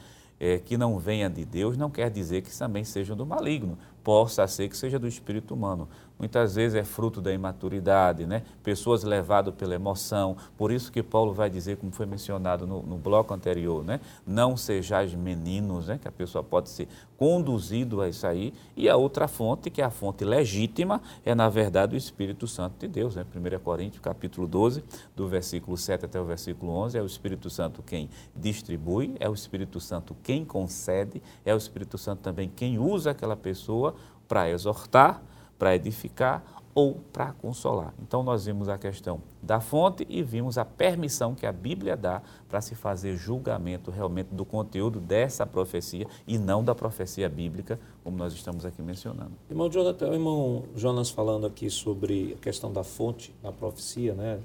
é, 0.43 0.59
que 0.59 0.77
não 0.77 0.99
venha 0.99 1.31
de 1.31 1.45
Deus 1.45 1.77
não 1.77 1.89
quer 1.89 2.11
dizer 2.11 2.43
que 2.43 2.59
também 2.59 2.83
seja 2.83 3.15
do 3.15 3.25
maligno, 3.25 3.79
possa 4.03 4.47
ser 4.47 4.69
que 4.69 4.77
seja 4.77 4.99
do 4.99 5.09
espírito 5.09 5.55
humano. 5.55 5.89
Muitas 6.23 6.55
vezes 6.55 6.77
é 6.77 6.85
fruto 6.85 7.21
da 7.21 7.33
imaturidade, 7.33 8.27
né? 8.27 8.45
pessoas 8.63 9.03
levadas 9.03 9.53
pela 9.57 9.75
emoção. 9.75 10.37
Por 10.57 10.71
isso 10.71 10.93
que 10.93 11.03
Paulo 11.03 11.33
vai 11.33 11.51
dizer, 11.51 11.79
como 11.79 11.91
foi 11.91 12.07
mencionado 12.07 12.65
no, 12.65 12.81
no 12.81 12.97
bloco 12.97 13.35
anterior, 13.35 13.83
né? 13.83 14.01
não 14.25 14.57
sejais 14.57 15.13
meninos, 15.15 15.89
né? 15.89 15.99
que 16.01 16.07
a 16.07 16.13
pessoa 16.13 16.45
pode 16.45 16.71
ser 16.71 16.87
conduzido 17.17 18.01
a 18.01 18.09
isso 18.09 18.25
aí. 18.25 18.55
E 18.77 18.89
a 18.89 18.97
outra 18.97 19.27
fonte, 19.27 19.69
que 19.69 19.83
é 19.83 19.85
a 19.85 19.91
fonte 19.91 20.25
legítima, 20.25 21.03
é 21.25 21.35
na 21.35 21.49
verdade 21.49 21.97
o 21.97 21.99
Espírito 21.99 22.47
Santo 22.47 22.79
de 22.79 22.87
Deus. 22.87 23.17
Né? 23.17 23.25
1 23.35 23.59
Coríntios 23.59 24.01
capítulo 24.01 24.47
12, 24.47 24.85
do 25.17 25.27
versículo 25.27 25.77
7 25.77 26.05
até 26.05 26.21
o 26.21 26.25
versículo 26.25 26.71
11, 26.73 26.99
é 26.99 27.03
o 27.03 27.07
Espírito 27.07 27.51
Santo 27.51 27.83
quem 27.83 28.09
distribui, 28.35 29.17
é 29.19 29.29
o 29.29 29.35
Espírito 29.35 29.81
Santo 29.81 30.17
quem 30.23 30.45
concede, 30.45 31.21
é 31.45 31.53
o 31.53 31.59
Espírito 31.59 31.99
Santo 31.99 32.21
também 32.21 32.49
quem 32.55 32.79
usa 32.79 33.11
aquela 33.11 33.37
pessoa 33.37 33.92
para 34.33 34.49
exortar, 34.49 35.23
para 35.59 35.77
edificar 35.77 36.43
ou 36.75 36.95
para 37.13 37.33
consolar. 37.33 37.93
Então 38.01 38.23
nós 38.23 38.47
vimos 38.47 38.67
a 38.67 38.79
questão 38.79 39.21
da 39.43 39.61
fonte 39.61 40.07
e 40.09 40.23
vimos 40.23 40.57
a 40.57 40.65
permissão 40.65 41.35
que 41.35 41.45
a 41.45 41.53
Bíblia 41.53 41.99
dá 41.99 42.23
para 42.49 42.63
se 42.63 42.75
fazer 42.75 43.15
julgamento 43.15 43.91
realmente 43.91 44.29
do 44.29 44.47
conteúdo 44.47 44.99
dessa 45.01 45.45
profecia 45.45 46.07
e 46.27 46.39
não 46.39 46.65
da 46.65 46.75
profecia 46.75 47.29
bíblica, 47.29 47.79
como 48.03 48.17
nós 48.17 48.33
estamos 48.33 48.65
aqui 48.65 48.81
mencionando. 48.81 49.33
Irmão 49.51 49.69
Jonathan, 49.69 50.15
irmão 50.15 50.65
Jonas 50.75 51.11
falando 51.11 51.47
aqui 51.47 51.69
sobre 51.69 52.35
a 52.39 52.43
questão 52.43 52.73
da 52.73 52.83
fonte 52.83 53.35
da 53.43 53.53
profecia, 53.53 54.15
né? 54.15 54.41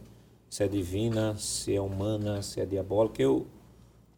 Se 0.50 0.66
é 0.66 0.68
divina, 0.68 1.34
se 1.38 1.74
é 1.74 1.80
humana, 1.80 2.42
se 2.42 2.60
é 2.60 2.66
diabólica. 2.66 3.22
Eu 3.22 3.48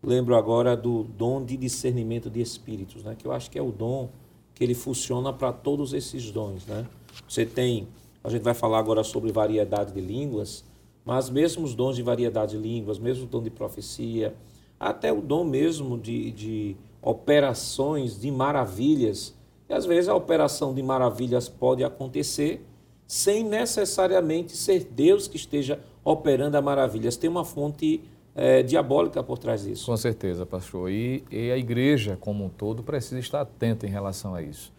lembro 0.02 0.36
agora 0.36 0.76
do 0.76 1.04
dom 1.04 1.46
de 1.46 1.56
discernimento 1.56 2.28
de 2.28 2.42
espíritos, 2.42 3.04
né? 3.04 3.16
Que 3.16 3.28
eu 3.28 3.32
acho 3.32 3.52
que 3.52 3.60
é 3.60 3.62
o 3.62 3.72
dom 3.72 4.10
que 4.60 4.66
ele 4.66 4.76
funciona 4.76 5.32
para 5.32 5.54
todos 5.54 5.94
esses 5.94 6.30
dons, 6.32 6.66
né? 6.66 6.86
Você 7.26 7.46
tem, 7.46 7.88
a 8.22 8.30
gente 8.30 8.42
vai 8.42 8.54
falar 8.54 8.78
agora 8.78 9.06
sobre 9.06 9.32
variedade 9.32 9.94
de 9.94 10.02
línguas, 10.02 10.66
mas 11.06 11.30
mesmo 11.30 11.64
os 11.64 11.74
dons 11.74 11.96
de 11.96 12.04
variedade 12.04 12.52
de 12.52 12.58
línguas, 12.58 13.00
mesmo 13.00 13.24
o 13.24 13.28
dom 13.28 13.42
de 13.42 13.50
profecia, 13.50 14.36
até 14.78 15.14
o 15.14 15.22
dom 15.22 15.46
mesmo 15.46 15.98
de, 15.98 16.32
de 16.32 16.76
operações 17.02 18.20
de 18.20 18.30
maravilhas. 18.30 19.34
E 19.70 19.74
às 19.74 19.86
vezes 19.86 20.10
a 20.10 20.16
operação 20.16 20.74
de 20.74 20.84
maravilhas 20.84 21.48
pode 21.48 21.82
acontecer 21.82 22.62
sem 23.08 23.46
necessariamente 23.46 24.58
ser 24.58 24.84
Deus 24.84 25.26
que 25.26 25.38
esteja 25.38 25.80
operando 26.04 26.58
a 26.58 26.62
maravilhas. 26.62 27.16
Tem 27.16 27.30
uma 27.30 27.46
fonte 27.46 28.02
é, 28.40 28.64
diabólica 28.64 29.22
por 29.22 29.38
trás 29.38 29.64
disso. 29.64 29.86
Com 29.86 29.98
certeza, 29.98 30.46
pastor. 30.46 30.90
E, 30.90 31.24
e, 31.30 31.52
a 31.52 31.58
igreja 31.58 32.18
como 32.20 32.46
um 32.46 32.50
todo 32.50 32.82
precisa 32.82 33.20
estar 33.20 33.42
atenta 33.42 33.86
em 33.86 33.90
relação 33.90 34.34
a 34.34 34.42
isso. 34.42 34.74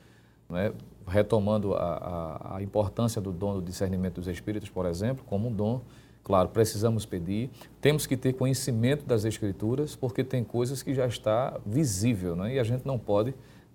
Não 0.48 0.58
é? 0.58 0.72
retomando 1.06 1.74
a, 1.74 1.78
a, 1.78 2.56
a, 2.56 2.62
importância 2.62 3.20
do 3.20 3.32
dom 3.32 3.54
do 3.54 3.62
discernimento 3.62 4.14
dos 4.16 4.28
espíritos, 4.28 4.68
por 4.68 4.86
exemplo, 4.86 5.24
como 5.26 5.48
um 5.48 5.52
dom, 5.52 5.80
claro, 6.22 6.48
precisamos 6.48 7.04
pedir, 7.04 7.50
temos 7.80 8.06
que 8.06 8.16
ter 8.16 8.34
conhecimento 8.34 9.04
das 9.04 9.24
escrituras, 9.24 9.96
porque 9.96 10.22
tem 10.22 10.44
coisas 10.44 10.82
que 10.82 10.94
já 10.94 11.06
está 11.06 11.58
visível, 11.66 12.36
né? 12.36 12.54
e 12.54 12.58
a 12.58 12.64
gente 12.64 12.86
não 12.86 12.98
pode 12.98 13.34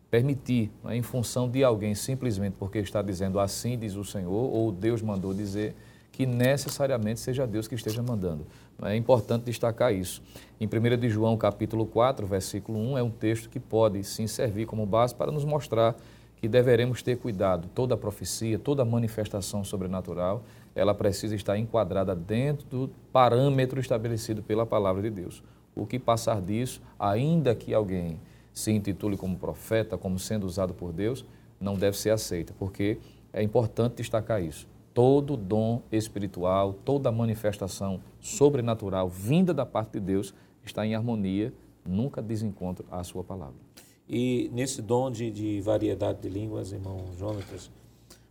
permitir, 0.10 0.72
né, 0.82 0.96
em 0.96 1.02
função 1.02 1.50
de 1.50 1.64
alguém 1.64 1.94
simplesmente 1.94 2.56
porque 2.58 2.78
está 2.78 3.02
dizendo 3.02 3.38
assim 3.38 3.78
diz 3.78 3.96
o 3.96 4.04
Senhor, 4.06 4.32
ou 4.32 4.72
Deus 4.72 5.02
mandou 5.02 5.34
dizer, 5.34 5.76
que 6.16 6.26
necessariamente 6.26 7.20
seja 7.20 7.46
Deus 7.46 7.68
que 7.68 7.76
esteja 7.76 8.02
mandando. 8.02 8.48
É 8.82 8.96
importante 8.96 9.44
destacar 9.44 9.94
isso. 9.94 10.24
Em 10.62 10.66
1 10.66 10.98
de 10.98 11.10
João, 11.10 11.36
capítulo 11.36 11.86
4, 11.86 12.26
versículo 12.26 12.80
1, 12.94 12.98
é 12.98 13.04
um 13.04 13.10
texto 13.10 13.50
que 13.50 13.60
pode 13.60 14.02
sim 14.06 14.26
servir 14.26 14.66
como 14.66 14.86
base 14.86 15.14
para 15.14 15.30
nos 15.30 15.44
mostrar 15.44 15.94
que 16.38 16.48
deveremos 16.48 17.02
ter 17.02 17.18
cuidado. 17.18 17.68
Toda 17.76 17.98
profecia, 17.98 18.58
toda 18.58 18.86
manifestação 18.86 19.66
sobrenatural, 19.66 20.42
ela 20.74 20.94
precisa 20.94 21.36
estar 21.36 21.58
enquadrada 21.58 22.16
dentro 22.16 22.66
do 22.68 22.90
parâmetro 23.12 23.78
estabelecido 23.82 24.42
pela 24.42 24.66
palavra 24.66 25.02
de 25.02 25.10
Deus. 25.10 25.44
O 25.76 25.86
que 25.86 26.00
passar 26.00 26.42
disso, 26.42 26.82
ainda 26.98 27.54
que 27.54 27.74
alguém 27.74 28.18
se 28.54 28.72
intitule 28.72 29.18
como 29.18 29.36
profeta, 29.38 29.98
como 29.98 30.18
sendo 30.18 30.46
usado 30.46 30.74
por 30.74 30.94
Deus, 30.94 31.26
não 31.60 31.76
deve 31.76 31.98
ser 31.98 32.12
aceita, 32.12 32.54
porque 32.58 33.00
é 33.34 33.44
importante 33.44 33.98
destacar 33.98 34.42
isso. 34.42 34.66
Todo 34.96 35.36
dom 35.36 35.82
espiritual, 35.92 36.74
toda 36.86 37.12
manifestação 37.12 38.00
sobrenatural 38.22 39.10
vinda 39.10 39.54
da 39.54 39.66
parte 39.66 39.92
de 39.92 40.00
Deus 40.00 40.34
está 40.66 40.88
em 40.88 40.96
harmonia, 40.96 41.54
nunca 41.86 42.22
desencontro 42.22 42.86
à 42.90 43.04
sua 43.04 43.22
palavra. 43.22 43.60
E 44.08 44.50
nesse 44.54 44.82
dom 44.82 45.12
de, 45.12 45.30
de 45.30 45.60
variedade 45.60 46.22
de 46.22 46.30
línguas, 46.30 46.72
irmão 46.72 47.08
Jonatas, 47.20 47.70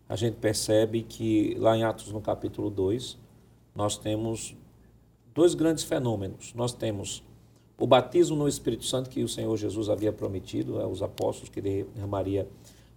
a 0.09 0.17
gente 0.17 0.37
percebe 0.37 1.03
que 1.03 1.55
lá 1.59 1.77
em 1.77 1.85
Atos 1.85 2.11
no 2.11 2.23
capítulo 2.23 2.71
2, 2.71 3.19
nós 3.75 3.99
temos 3.99 4.57
dois 5.35 5.55
grandes 5.55 5.85
fenômenos. 5.85 6.55
Nós 6.55 6.73
temos 6.73 7.23
o 7.79 7.87
batismo 7.87 8.37
no 8.37 8.49
Espírito 8.49 8.87
Santo 8.87 9.11
que 9.11 9.23
o 9.23 9.29
Senhor 9.29 9.55
Jesus 9.59 9.91
havia 9.91 10.15
prometido 10.15 10.81
aos 10.81 11.03
apóstolos 11.03 11.51
que 11.51 11.61
derramaria 11.61 12.49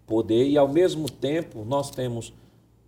poder 0.06 0.48
e 0.48 0.58
ao 0.58 0.70
mesmo 0.70 1.12
tempo 1.12 1.66
nós 1.66 1.92
temos 1.92 2.32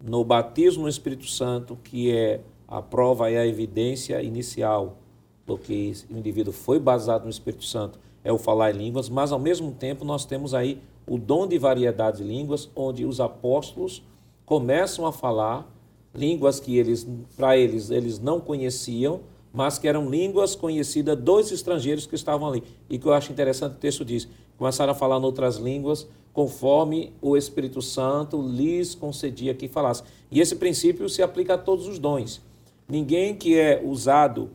no 0.03 0.23
batismo 0.23 0.83
no 0.83 0.89
Espírito 0.89 1.27
Santo 1.27 1.77
que 1.83 2.11
é 2.11 2.41
a 2.67 2.81
prova 2.81 3.29
e 3.31 3.37
a 3.37 3.45
evidência 3.45 4.21
inicial 4.21 4.97
do 5.45 5.57
que 5.57 5.93
o 6.09 6.17
indivíduo 6.17 6.53
foi 6.53 6.79
baseado 6.79 7.23
no 7.23 7.29
Espírito 7.29 7.63
Santo 7.63 7.99
é 8.23 8.31
o 8.31 8.37
falar 8.37 8.71
em 8.71 8.77
línguas, 8.77 9.09
mas 9.09 9.31
ao 9.31 9.39
mesmo 9.39 9.71
tempo 9.71 10.05
nós 10.05 10.25
temos 10.25 10.53
aí 10.53 10.81
o 11.07 11.17
dom 11.17 11.47
de 11.47 11.57
variedade 11.57 12.17
de 12.17 12.23
línguas, 12.23 12.69
onde 12.75 13.05
os 13.05 13.19
apóstolos 13.19 14.03
começam 14.45 15.05
a 15.05 15.11
falar 15.11 15.67
línguas 16.13 16.59
que 16.59 16.77
eles, 16.77 17.07
para 17.35 17.57
eles, 17.57 17.89
eles 17.89 18.19
não 18.19 18.39
conheciam, 18.39 19.21
mas 19.51 19.79
que 19.79 19.87
eram 19.87 20.09
línguas 20.09 20.55
conhecidas 20.55 21.17
dos 21.17 21.51
estrangeiros 21.51 22.05
que 22.05 22.15
estavam 22.15 22.47
ali. 22.47 22.63
E 22.89 22.99
que 22.99 23.07
eu 23.07 23.13
acho 23.13 23.31
interessante 23.31 23.73
o 23.73 23.79
texto 23.79 24.05
diz, 24.05 24.27
começaram 24.59 24.91
a 24.91 24.95
falar 24.95 25.17
em 25.17 25.23
outras 25.23 25.55
línguas, 25.55 26.05
conforme 26.33 27.13
o 27.21 27.37
Espírito 27.37 27.81
Santo 27.81 28.41
lhes 28.41 28.93
concedia 28.93 29.53
que 29.53 29.69
falasse. 29.69 30.03
E 30.29 30.41
esse 30.41 30.57
princípio 30.57 31.07
se 31.09 31.23
aplica 31.23 31.55
a 31.55 31.57
todos 31.57 31.87
os 31.87 31.97
dons. 31.97 32.41
Ninguém 32.87 33.33
que 33.33 33.57
é 33.57 33.81
usado, 33.83 34.49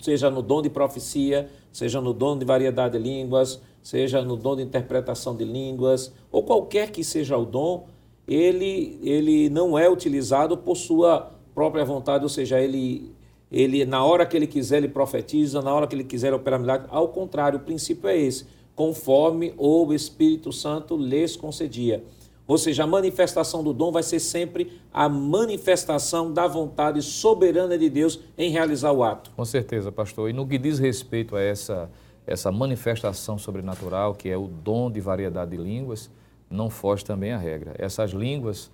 seja 0.00 0.28
no 0.28 0.42
dom 0.42 0.60
de 0.60 0.68
profecia, 0.68 1.48
seja 1.72 2.00
no 2.00 2.12
dom 2.12 2.36
de 2.36 2.44
variedade 2.44 2.98
de 2.98 3.02
línguas, 3.02 3.60
seja 3.80 4.22
no 4.22 4.36
dom 4.36 4.56
de 4.56 4.62
interpretação 4.62 5.36
de 5.36 5.44
línguas, 5.44 6.12
ou 6.32 6.42
qualquer 6.42 6.90
que 6.90 7.04
seja 7.04 7.38
o 7.38 7.44
dom, 7.44 7.86
ele, 8.26 8.98
ele 9.02 9.48
não 9.48 9.78
é 9.78 9.88
utilizado 9.88 10.56
por 10.56 10.76
sua 10.76 11.30
própria 11.54 11.84
vontade, 11.84 12.24
ou 12.24 12.28
seja, 12.28 12.60
ele, 12.60 13.12
ele 13.52 13.84
na 13.84 14.04
hora 14.04 14.26
que 14.26 14.36
ele 14.36 14.48
quiser 14.48 14.78
ele 14.78 14.88
profetiza, 14.88 15.62
na 15.62 15.72
hora 15.72 15.86
que 15.86 15.94
ele 15.94 16.04
quiser 16.04 16.34
operar 16.34 16.58
milagre. 16.58 16.88
Ao 16.90 17.06
contrário, 17.08 17.58
o 17.60 17.62
princípio 17.62 18.08
é 18.08 18.18
esse, 18.18 18.46
conforme 18.76 19.54
o 19.56 19.92
Espírito 19.92 20.52
Santo 20.52 20.96
lhes 20.96 21.34
concedia. 21.34 22.04
Ou 22.46 22.56
seja, 22.58 22.84
a 22.84 22.86
manifestação 22.86 23.64
do 23.64 23.72
dom 23.72 23.90
vai 23.90 24.04
ser 24.04 24.20
sempre 24.20 24.80
a 24.92 25.08
manifestação 25.08 26.32
da 26.32 26.46
vontade 26.46 27.02
soberana 27.02 27.76
de 27.76 27.90
Deus 27.90 28.20
em 28.38 28.50
realizar 28.50 28.92
o 28.92 29.02
ato. 29.02 29.32
Com 29.34 29.44
certeza, 29.44 29.90
pastor. 29.90 30.30
E 30.30 30.32
no 30.32 30.46
que 30.46 30.56
diz 30.56 30.78
respeito 30.78 31.34
a 31.34 31.40
essa, 31.40 31.90
essa 32.24 32.52
manifestação 32.52 33.36
sobrenatural, 33.36 34.14
que 34.14 34.28
é 34.28 34.36
o 34.36 34.46
dom 34.46 34.88
de 34.90 35.00
variedade 35.00 35.50
de 35.50 35.56
línguas, 35.56 36.08
não 36.48 36.70
foge 36.70 37.04
também 37.04 37.32
a 37.32 37.38
regra. 37.38 37.74
Essas 37.78 38.12
línguas, 38.12 38.70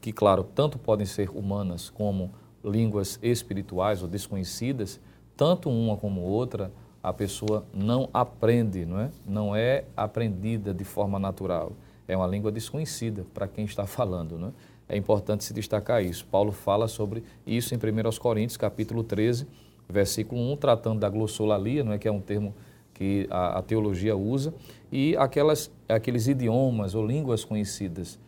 que, 0.00 0.12
claro, 0.12 0.42
tanto 0.42 0.76
podem 0.76 1.06
ser 1.06 1.30
humanas 1.30 1.90
como 1.90 2.32
línguas 2.64 3.20
espirituais 3.22 4.02
ou 4.02 4.08
desconhecidas, 4.08 4.98
tanto 5.36 5.70
uma 5.70 5.96
como 5.96 6.22
outra, 6.22 6.72
a 7.08 7.12
pessoa 7.12 7.64
não 7.72 8.08
aprende, 8.12 8.84
não 8.84 9.00
é? 9.00 9.10
Não 9.26 9.56
é 9.56 9.84
aprendida 9.96 10.74
de 10.74 10.84
forma 10.84 11.18
natural 11.18 11.72
é 12.08 12.16
uma 12.16 12.26
língua 12.26 12.52
desconhecida 12.52 13.26
para 13.34 13.48
quem 13.48 13.64
está 13.64 13.86
falando. 13.86 14.38
Né? 14.38 14.52
É 14.88 14.96
importante 14.96 15.44
se 15.44 15.52
destacar 15.52 16.04
isso. 16.04 16.26
Paulo 16.26 16.52
fala 16.52 16.88
sobre 16.88 17.24
isso 17.46 17.74
em 17.74 17.78
1 17.78 18.18
Coríntios, 18.18 18.56
capítulo 18.56 19.02
13, 19.02 19.46
versículo 19.88 20.40
1, 20.52 20.56
tratando 20.56 21.00
da 21.00 21.08
glossolalia, 21.08 21.84
não 21.84 21.92
é 21.92 21.98
que 21.98 22.08
é 22.08 22.12
um 22.12 22.20
termo 22.20 22.54
que 22.94 23.26
a, 23.30 23.58
a 23.58 23.62
teologia 23.62 24.16
usa, 24.16 24.54
e 24.90 25.16
aquelas, 25.16 25.70
aqueles 25.88 26.28
idiomas 26.28 26.94
ou 26.94 27.06
línguas 27.06 27.44
conhecidas, 27.44 28.18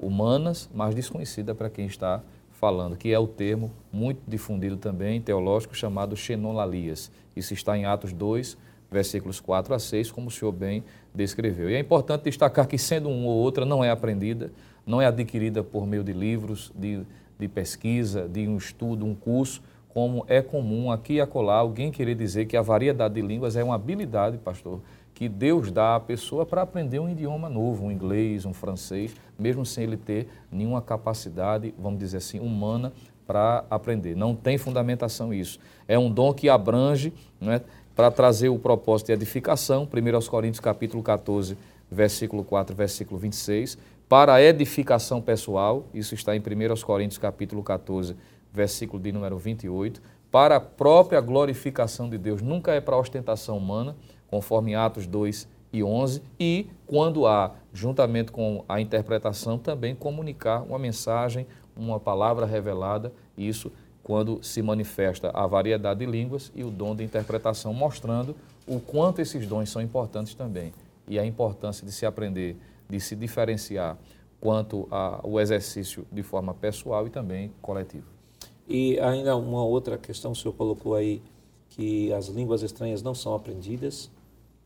humanas, 0.00 0.68
mas 0.74 0.94
desconhecidas 0.94 1.56
para 1.56 1.70
quem 1.70 1.86
está 1.86 2.18
falando, 2.18 2.37
que 2.98 3.12
é 3.12 3.18
o 3.18 3.26
termo 3.26 3.70
muito 3.92 4.20
difundido 4.26 4.76
também, 4.76 5.20
teológico, 5.20 5.76
chamado 5.76 6.16
xenolalias. 6.16 7.10
Isso 7.36 7.54
está 7.54 7.76
em 7.76 7.84
Atos 7.84 8.12
2, 8.12 8.56
versículos 8.90 9.38
4 9.38 9.74
a 9.74 9.78
6, 9.78 10.10
como 10.10 10.28
o 10.28 10.30
senhor 10.30 10.52
bem 10.52 10.82
descreveu. 11.14 11.70
E 11.70 11.74
é 11.74 11.78
importante 11.78 12.24
destacar 12.24 12.66
que, 12.66 12.76
sendo 12.76 13.08
uma 13.08 13.28
ou 13.28 13.36
outra, 13.36 13.64
não 13.64 13.84
é 13.84 13.90
aprendida, 13.90 14.50
não 14.86 15.00
é 15.00 15.06
adquirida 15.06 15.62
por 15.62 15.86
meio 15.86 16.02
de 16.02 16.12
livros, 16.12 16.72
de, 16.74 17.02
de 17.38 17.48
pesquisa, 17.48 18.28
de 18.28 18.48
um 18.48 18.56
estudo, 18.56 19.06
um 19.06 19.14
curso, 19.14 19.62
como 19.88 20.24
é 20.28 20.42
comum 20.42 20.90
aqui 20.90 21.14
e 21.14 21.20
acolá 21.20 21.56
alguém 21.56 21.90
querer 21.90 22.14
dizer 22.14 22.46
que 22.46 22.56
a 22.56 22.62
variedade 22.62 23.14
de 23.14 23.22
línguas 23.22 23.56
é 23.56 23.64
uma 23.64 23.74
habilidade, 23.74 24.38
pastor, 24.38 24.80
que 25.18 25.28
Deus 25.28 25.72
dá 25.72 25.96
à 25.96 26.00
pessoa 26.00 26.46
para 26.46 26.62
aprender 26.62 27.00
um 27.00 27.10
idioma 27.10 27.48
novo, 27.48 27.86
um 27.86 27.90
inglês, 27.90 28.44
um 28.44 28.52
francês, 28.52 29.16
mesmo 29.36 29.66
sem 29.66 29.82
ele 29.82 29.96
ter 29.96 30.28
nenhuma 30.48 30.80
capacidade, 30.80 31.74
vamos 31.76 31.98
dizer 31.98 32.18
assim, 32.18 32.38
humana 32.38 32.92
para 33.26 33.64
aprender. 33.68 34.14
Não 34.14 34.32
tem 34.32 34.56
fundamentação 34.56 35.34
isso. 35.34 35.58
É 35.88 35.98
um 35.98 36.08
dom 36.08 36.32
que 36.32 36.48
abrange, 36.48 37.12
não 37.40 37.50
é? 37.50 37.60
para 37.96 38.12
trazer 38.12 38.48
o 38.48 38.60
propósito 38.60 39.08
de 39.08 39.14
edificação, 39.14 39.88
1 39.92 40.28
Coríntios 40.28 40.60
capítulo 40.60 41.02
14, 41.02 41.58
versículo 41.90 42.44
4, 42.44 42.76
versículo 42.76 43.18
26, 43.18 43.76
para 44.08 44.40
edificação 44.40 45.20
pessoal, 45.20 45.84
isso 45.92 46.14
está 46.14 46.36
em 46.36 46.38
1 46.38 46.80
Coríntios 46.86 47.18
capítulo 47.18 47.60
14, 47.64 48.14
versículo 48.52 49.02
de 49.02 49.10
número 49.10 49.36
28, 49.36 50.00
para 50.30 50.56
a 50.56 50.60
própria 50.60 51.20
glorificação 51.20 52.08
de 52.08 52.18
Deus, 52.18 52.40
nunca 52.40 52.70
é 52.70 52.80
para 52.80 52.96
ostentação 52.96 53.58
humana, 53.58 53.96
conforme 54.30 54.74
Atos 54.74 55.06
2 55.06 55.48
e 55.72 55.82
11, 55.82 56.22
e 56.38 56.66
quando 56.86 57.26
há, 57.26 57.54
juntamente 57.72 58.32
com 58.32 58.64
a 58.68 58.80
interpretação, 58.80 59.58
também 59.58 59.94
comunicar 59.94 60.62
uma 60.62 60.78
mensagem, 60.78 61.46
uma 61.76 62.00
palavra 62.00 62.46
revelada, 62.46 63.12
isso 63.36 63.70
quando 64.02 64.42
se 64.42 64.62
manifesta 64.62 65.30
a 65.34 65.46
variedade 65.46 66.00
de 66.00 66.10
línguas 66.10 66.50
e 66.54 66.64
o 66.64 66.70
dom 66.70 66.96
de 66.96 67.04
interpretação, 67.04 67.74
mostrando 67.74 68.34
o 68.66 68.80
quanto 68.80 69.20
esses 69.20 69.46
dons 69.46 69.68
são 69.68 69.82
importantes 69.82 70.34
também 70.34 70.72
e 71.06 71.18
a 71.18 71.26
importância 71.26 71.86
de 71.86 71.92
se 71.92 72.06
aprender, 72.06 72.56
de 72.88 72.98
se 73.00 73.14
diferenciar 73.14 73.98
quanto 74.40 74.88
ao 74.90 75.38
exercício 75.38 76.06
de 76.10 76.22
forma 76.22 76.54
pessoal 76.54 77.06
e 77.06 77.10
também 77.10 77.52
coletiva. 77.60 78.06
E 78.66 78.98
ainda 79.00 79.36
uma 79.36 79.64
outra 79.64 79.98
questão, 79.98 80.32
o 80.32 80.36
senhor 80.36 80.54
colocou 80.54 80.94
aí 80.94 81.22
que 81.70 82.12
as 82.12 82.28
línguas 82.28 82.62
estranhas 82.62 83.02
não 83.02 83.14
são 83.14 83.34
aprendidas, 83.34 84.10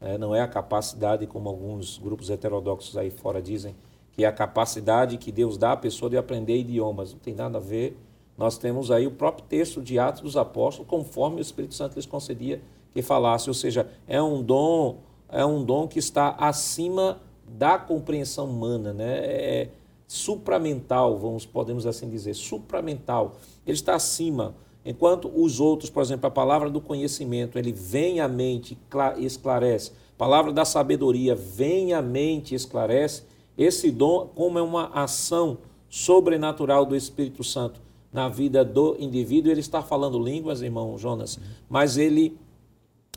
é, 0.03 0.19
não 0.19 0.35
é 0.35 0.41
a 0.41 0.49
capacidade, 0.49 1.27
como 1.27 1.49
alguns 1.49 1.99
grupos 1.99 2.29
heterodoxos 2.29 2.97
aí 2.97 3.11
fora 3.11 3.41
dizem, 3.41 3.75
que 4.13 4.25
é 4.25 4.27
a 4.27 4.33
capacidade 4.33 5.17
que 5.17 5.33
Deus 5.33 5.57
dá 5.57 5.73
à 5.73 5.77
pessoa 5.77 6.11
de 6.11 6.17
aprender 6.17 6.57
idiomas. 6.59 7.13
Não 7.13 7.19
tem 7.19 7.35
nada 7.35 7.59
a 7.59 7.61
ver. 7.61 7.97
Nós 8.37 8.59
temos 8.59 8.91
aí 8.91 9.07
o 9.07 9.11
próprio 9.11 9.45
texto 9.47 9.81
de 9.81 9.99
Atos 9.99 10.23
dos 10.23 10.37
Apóstolos, 10.37 10.89
conforme 10.89 11.39
o 11.39 11.41
Espírito 11.41 11.75
Santo 11.75 11.95
lhes 11.95 12.07
concedia 12.07 12.61
que 12.93 13.01
falasse, 13.01 13.49
ou 13.49 13.55
seja, 13.55 13.89
é 14.07 14.23
um 14.23 14.43
dom, 14.43 14.99
é 15.29 15.45
um 15.47 15.65
dom 15.65 15.89
que 15.89 15.99
está 15.99 16.31
acima 16.39 17.21
da 17.49 17.79
compreensão 17.79 18.47
humana, 18.47 18.93
né? 18.93 19.19
É 19.25 19.69
supramental, 20.07 21.19
vamos 21.19 21.47
podemos 21.47 21.87
assim 21.87 22.11
dizer, 22.11 22.35
supramental. 22.35 23.37
Ele 23.67 23.75
está 23.75 23.95
acima. 23.95 24.55
Enquanto 24.85 25.31
os 25.35 25.61
outros, 25.61 25.91
por 25.91 26.03
exemplo, 26.03 26.27
a 26.27 26.31
palavra 26.31 26.69
do 26.69 26.81
conhecimento, 26.81 27.59
ele 27.59 27.73
vem 27.73 28.21
à 28.21 28.27
mente 28.27 28.77
e 29.17 29.25
esclarece. 29.25 29.93
A 30.15 30.19
palavra 30.19 30.53
da 30.53 30.65
sabedoria 30.65 31.35
vem 31.35 31.93
à 31.93 32.03
mente 32.03 32.53
e 32.53 32.57
esclarece. 32.57 33.23
Esse 33.57 33.91
dom, 33.91 34.31
como 34.35 34.59
é 34.59 34.63
uma 34.63 34.87
ação 34.89 35.59
sobrenatural 35.89 36.85
do 36.85 36.97
Espírito 36.97 37.45
Santo 37.45 37.81
na 38.13 38.29
vida 38.29 38.65
do 38.65 38.97
indivíduo, 38.99 39.51
ele 39.51 39.61
está 39.61 39.83
falando 39.83 40.19
línguas, 40.19 40.63
irmão 40.63 40.99
Jonas, 40.99 41.39
mas 41.69 41.97
ele 41.97 42.37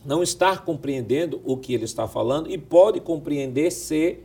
não 0.06 0.22
está 0.22 0.56
compreendendo 0.58 1.42
o 1.44 1.58
que 1.58 1.74
ele 1.74 1.86
está 1.86 2.08
falando 2.08 2.50
e 2.50 2.58
pode 2.58 3.00
compreender 3.02 3.72
se, 3.72 4.20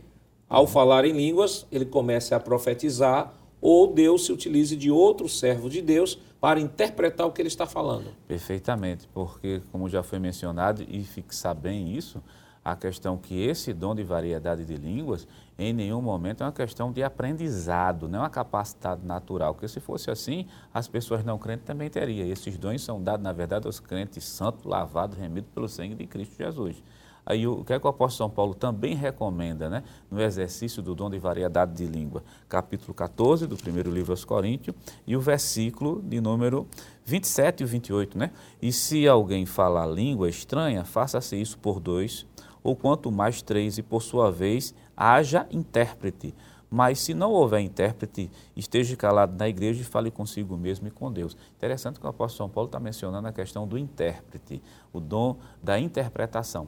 ao 0.47 0.67
falar 0.67 1.05
em 1.05 1.11
línguas, 1.11 1.65
ele 1.71 1.85
comece 1.85 2.35
a 2.35 2.39
profetizar 2.39 3.33
ou 3.61 3.93
Deus 3.93 4.25
se 4.25 4.33
utilize 4.33 4.75
de 4.75 4.89
outro 4.89 5.29
servo 5.29 5.69
de 5.69 5.81
Deus 5.81 6.17
para 6.39 6.59
interpretar 6.59 7.27
o 7.27 7.31
que 7.31 7.41
ele 7.41 7.47
está 7.47 7.67
falando. 7.67 8.07
Perfeitamente, 8.27 9.07
porque, 9.13 9.61
como 9.71 9.87
já 9.87 10.01
foi 10.01 10.17
mencionado, 10.17 10.83
e 10.89 11.03
fixar 11.03 11.53
bem 11.53 11.95
isso, 11.95 12.21
a 12.63 12.75
questão 12.75 13.17
que 13.17 13.39
esse 13.41 13.73
dom 13.73 13.95
de 13.95 14.03
variedade 14.03 14.65
de 14.65 14.75
línguas, 14.75 15.27
em 15.57 15.73
nenhum 15.73 16.01
momento 16.01 16.41
é 16.41 16.45
uma 16.45 16.51
questão 16.51 16.91
de 16.91 17.03
aprendizado, 17.03 18.07
não 18.07 18.19
é 18.19 18.21
uma 18.23 18.29
capacidade 18.29 19.05
natural, 19.05 19.53
porque 19.53 19.67
se 19.67 19.79
fosse 19.79 20.09
assim, 20.09 20.47
as 20.73 20.87
pessoas 20.87 21.23
não 21.23 21.37
crentes 21.37 21.65
também 21.65 21.89
teriam. 21.89 22.27
Esses 22.27 22.57
dons 22.57 22.81
são 22.81 23.01
dados, 23.01 23.23
na 23.23 23.33
verdade, 23.33 23.67
aos 23.67 23.79
crentes 23.79 24.23
santos, 24.23 24.63
lavados, 24.63 25.17
remidos 25.17 25.49
pelo 25.53 25.67
sangue 25.67 25.95
de 25.95 26.07
Cristo 26.07 26.35
Jesus. 26.37 26.83
Aí 27.31 27.47
o 27.47 27.63
que 27.63 27.71
é 27.71 27.79
que 27.79 27.85
o 27.85 27.89
apóstolo 27.89 28.27
São 28.27 28.29
Paulo 28.29 28.53
também 28.53 28.93
recomenda, 28.93 29.69
né? 29.69 29.83
No 30.09 30.21
exercício 30.21 30.83
do 30.83 30.93
dom 30.93 31.09
de 31.09 31.17
variedade 31.17 31.71
de 31.73 31.85
língua, 31.85 32.21
capítulo 32.49 32.93
14 32.93 33.47
do 33.47 33.55
primeiro 33.55 33.89
livro 33.89 34.11
aos 34.11 34.25
Coríntios 34.25 34.75
e 35.07 35.15
o 35.15 35.21
versículo 35.21 36.01
de 36.01 36.19
número 36.19 36.67
27 37.05 37.63
e 37.63 37.65
28, 37.65 38.17
né? 38.17 38.31
E 38.61 38.73
se 38.73 39.07
alguém 39.07 39.45
falar 39.45 39.85
língua 39.85 40.27
estranha, 40.27 40.83
faça-se 40.83 41.39
isso 41.39 41.57
por 41.57 41.79
dois 41.79 42.25
ou 42.61 42.75
quanto 42.75 43.09
mais 43.09 43.41
três, 43.41 43.77
e 43.77 43.81
por 43.81 44.01
sua 44.01 44.29
vez 44.29 44.75
haja 44.95 45.47
intérprete. 45.49 46.35
Mas 46.69 46.99
se 46.99 47.13
não 47.13 47.31
houver 47.31 47.61
intérprete, 47.61 48.29
esteja 48.57 48.95
calado 48.97 49.37
na 49.37 49.47
igreja 49.47 49.81
e 49.81 49.85
fale 49.85 50.11
consigo 50.11 50.57
mesmo 50.57 50.85
e 50.87 50.91
com 50.91 51.09
Deus. 51.09 51.35
Interessante 51.55 51.97
que 51.97 52.05
o 52.05 52.09
apóstolo 52.09 52.37
São 52.37 52.49
Paulo 52.53 52.67
está 52.67 52.79
mencionando 52.79 53.27
a 53.29 53.31
questão 53.31 53.65
do 53.65 53.77
intérprete, 53.77 54.61
o 54.91 54.99
dom 54.99 55.37
da 55.63 55.79
interpretação. 55.79 56.67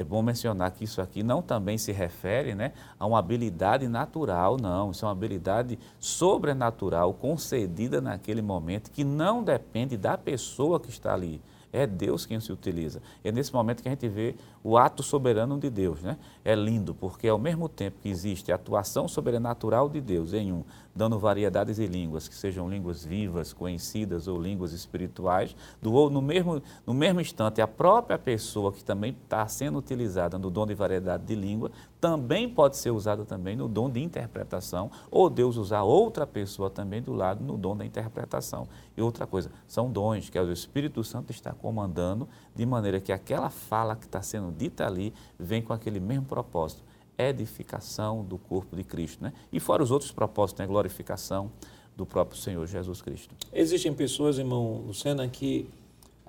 É 0.00 0.04
bom 0.04 0.22
mencionar 0.22 0.70
que 0.70 0.84
isso 0.84 1.02
aqui 1.02 1.22
não 1.22 1.42
também 1.42 1.76
se 1.76 1.92
refere 1.92 2.54
né, 2.54 2.72
a 2.98 3.04
uma 3.04 3.18
habilidade 3.18 3.86
natural, 3.86 4.56
não. 4.58 4.92
Isso 4.92 5.04
é 5.04 5.08
uma 5.08 5.12
habilidade 5.12 5.78
sobrenatural 5.98 7.12
concedida 7.12 8.00
naquele 8.00 8.40
momento 8.40 8.90
que 8.90 9.04
não 9.04 9.44
depende 9.44 9.98
da 9.98 10.16
pessoa 10.16 10.80
que 10.80 10.88
está 10.88 11.12
ali. 11.12 11.42
É 11.70 11.86
Deus 11.86 12.24
quem 12.24 12.40
se 12.40 12.50
utiliza. 12.50 13.02
É 13.22 13.30
nesse 13.30 13.52
momento 13.52 13.82
que 13.82 13.88
a 13.88 13.92
gente 13.92 14.08
vê 14.08 14.34
o 14.62 14.76
ato 14.76 15.02
soberano 15.02 15.58
de 15.58 15.70
Deus. 15.70 16.02
Né? 16.02 16.16
É 16.44 16.54
lindo, 16.54 16.94
porque 16.94 17.28
ao 17.28 17.38
mesmo 17.38 17.68
tempo 17.68 17.98
que 18.02 18.08
existe 18.08 18.52
a 18.52 18.54
atuação 18.54 19.08
sobrenatural 19.08 19.88
de 19.88 20.00
Deus 20.00 20.32
em 20.32 20.52
um, 20.52 20.64
dando 20.94 21.18
variedades 21.18 21.76
de 21.76 21.86
línguas, 21.86 22.28
que 22.28 22.34
sejam 22.34 22.68
línguas 22.68 23.04
vivas, 23.04 23.52
conhecidas 23.52 24.28
ou 24.28 24.40
línguas 24.40 24.72
espirituais, 24.72 25.56
do, 25.80 26.10
no, 26.10 26.20
mesmo, 26.20 26.62
no 26.86 26.92
mesmo 26.92 27.20
instante, 27.20 27.60
a 27.60 27.66
própria 27.66 28.18
pessoa 28.18 28.72
que 28.72 28.84
também 28.84 29.16
está 29.22 29.46
sendo 29.46 29.78
utilizada 29.78 30.38
no 30.38 30.50
dom 30.50 30.66
de 30.66 30.74
variedade 30.74 31.24
de 31.24 31.34
língua, 31.34 31.70
também 32.00 32.48
pode 32.48 32.76
ser 32.76 32.90
usada 32.90 33.24
também 33.24 33.54
no 33.54 33.68
dom 33.68 33.88
de 33.88 34.00
interpretação, 34.00 34.90
ou 35.10 35.28
Deus 35.30 35.56
usar 35.56 35.82
outra 35.82 36.26
pessoa 36.26 36.70
também 36.70 37.02
do 37.02 37.12
lado 37.12 37.44
no 37.44 37.56
dom 37.56 37.76
da 37.76 37.84
interpretação. 37.84 38.66
E 38.96 39.02
outra 39.02 39.26
coisa, 39.26 39.50
são 39.66 39.90
dons 39.90 40.28
que 40.28 40.38
o 40.38 40.52
Espírito 40.52 41.04
Santo 41.04 41.30
está 41.30 41.52
comandando, 41.52 42.28
de 42.60 42.66
maneira 42.66 43.00
que 43.00 43.10
aquela 43.10 43.48
fala 43.48 43.96
que 43.96 44.04
está 44.04 44.20
sendo 44.20 44.52
dita 44.52 44.86
ali 44.86 45.14
vem 45.38 45.62
com 45.62 45.72
aquele 45.72 45.98
mesmo 45.98 46.26
propósito, 46.26 46.82
edificação 47.16 48.22
do 48.22 48.36
corpo 48.36 48.76
de 48.76 48.84
Cristo. 48.84 49.24
Né? 49.24 49.32
E 49.50 49.58
fora 49.58 49.82
os 49.82 49.90
outros 49.90 50.12
propósitos, 50.12 50.60
né? 50.60 50.66
glorificação 50.66 51.50
do 51.96 52.04
próprio 52.04 52.38
Senhor 52.38 52.66
Jesus 52.66 53.00
Cristo. 53.00 53.34
Existem 53.50 53.94
pessoas, 53.94 54.36
irmão 54.36 54.84
Lucena, 54.86 55.26
que 55.26 55.70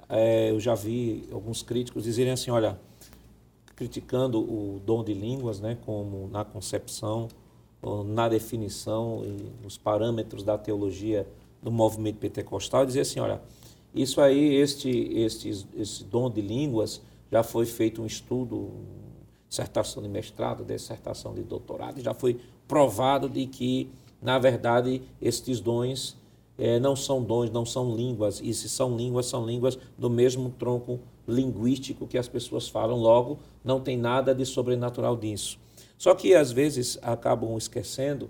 é, 0.08 0.52
eu 0.52 0.60
já 0.62 0.74
vi 0.74 1.28
alguns 1.34 1.62
críticos 1.62 2.06
dizerem 2.06 2.32
assim, 2.32 2.50
olha, 2.50 2.80
criticando 3.76 4.40
o 4.40 4.82
dom 4.86 5.04
de 5.04 5.14
línguas, 5.14 5.60
né, 5.60 5.78
como 5.86 6.30
na 6.30 6.46
concepção, 6.46 7.28
na 8.06 8.30
definição 8.30 9.22
e 9.26 9.64
nos 9.64 9.78
parâmetros 9.78 10.44
da 10.44 10.58
teologia 10.58 11.28
do 11.62 11.70
movimento 11.70 12.20
pentecostal, 12.20 12.86
dizer 12.86 13.02
assim, 13.02 13.20
olha, 13.20 13.42
isso 13.94 14.22
aí, 14.22 14.56
este, 14.56 14.90
este, 14.90 15.50
esse 15.76 16.04
dom 16.04 16.30
de 16.30 16.42
línguas, 16.42 17.02
já 17.32 17.44
foi 17.44 17.66
feito 17.66 18.02
um 18.02 18.06
estudo, 18.06 18.72
dissertação 19.48 20.02
de 20.02 20.10
mestrado, 20.10 20.64
dissertação 20.64 21.34
de 21.34 21.44
doutorado, 21.44 22.02
já 22.02 22.14
foi 22.14 22.40
provado 22.68 23.28
de 23.28 23.46
que, 23.46 23.90
na 24.22 24.40
verdade, 24.40 25.02
estes 25.22 25.60
dons 25.60 26.18
é, 26.58 26.80
não 26.80 26.96
são 26.96 27.24
dons, 27.24 27.50
não 27.50 27.66
são 27.66 27.96
línguas, 27.96 28.40
e 28.42 28.54
se 28.54 28.70
são 28.70 28.96
línguas, 28.96 29.26
são 29.26 29.46
línguas 29.46 29.78
do 29.98 30.10
mesmo 30.10 30.50
tronco 30.52 31.00
linguístico 31.28 32.08
que 32.08 32.18
as 32.18 32.28
pessoas 32.28 32.70
falam, 32.70 32.98
logo, 32.98 33.40
não 33.64 33.80
tem 33.80 33.98
nada 33.98 34.34
de 34.34 34.46
sobrenatural 34.46 35.18
disso. 35.18 35.58
Só 35.98 36.16
que, 36.16 36.34
às 36.34 36.52
vezes, 36.52 36.98
acabam 37.02 37.58
esquecendo 37.58 38.30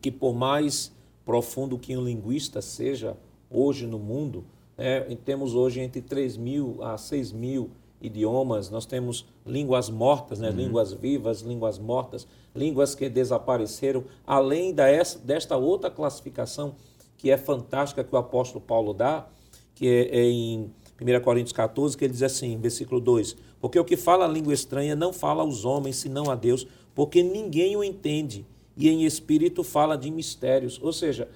que, 0.00 0.10
por 0.10 0.34
mais 0.34 0.92
profundo 1.24 1.78
que 1.78 1.96
um 1.96 2.04
linguista 2.04 2.60
seja 2.60 3.16
hoje 3.54 3.86
no 3.86 3.98
mundo, 3.98 4.44
é, 4.76 5.00
temos 5.24 5.54
hoje 5.54 5.80
entre 5.80 6.02
3 6.02 6.36
mil 6.36 6.82
a 6.82 6.98
6 6.98 7.32
mil 7.32 7.70
idiomas, 8.02 8.68
nós 8.68 8.84
temos 8.84 9.24
línguas 9.46 9.88
mortas, 9.88 10.38
né? 10.38 10.50
Uhum. 10.50 10.56
línguas 10.56 10.92
vivas, 10.92 11.40
línguas 11.40 11.78
mortas, 11.78 12.26
línguas 12.54 12.94
que 12.94 13.08
desapareceram, 13.08 14.04
além 14.26 14.74
da 14.74 14.88
essa, 14.88 15.18
desta 15.18 15.56
outra 15.56 15.90
classificação 15.90 16.74
que 17.16 17.30
é 17.30 17.38
fantástica 17.38 18.04
que 18.04 18.14
o 18.14 18.18
apóstolo 18.18 18.62
Paulo 18.62 18.92
dá, 18.92 19.26
que 19.74 19.88
é, 19.88 20.18
é 20.18 20.24
em 20.24 20.70
1 21.00 21.20
Coríntios 21.22 21.52
14, 21.52 21.96
que 21.96 22.04
ele 22.04 22.12
diz 22.12 22.22
assim, 22.22 22.58
versículo 22.58 23.00
2: 23.00 23.36
Porque 23.60 23.78
o 23.78 23.84
que 23.84 23.96
fala 23.96 24.26
a 24.26 24.28
língua 24.28 24.52
estranha 24.52 24.94
não 24.94 25.12
fala 25.12 25.42
aos 25.42 25.64
homens, 25.64 25.96
senão 25.96 26.30
a 26.30 26.34
Deus, 26.34 26.66
porque 26.94 27.22
ninguém 27.22 27.76
o 27.76 27.82
entende, 27.82 28.44
e 28.76 28.88
em 28.88 29.04
espírito 29.04 29.64
fala 29.64 29.96
de 29.96 30.10
mistérios. 30.10 30.78
Ou 30.82 30.92
seja, 30.92 31.28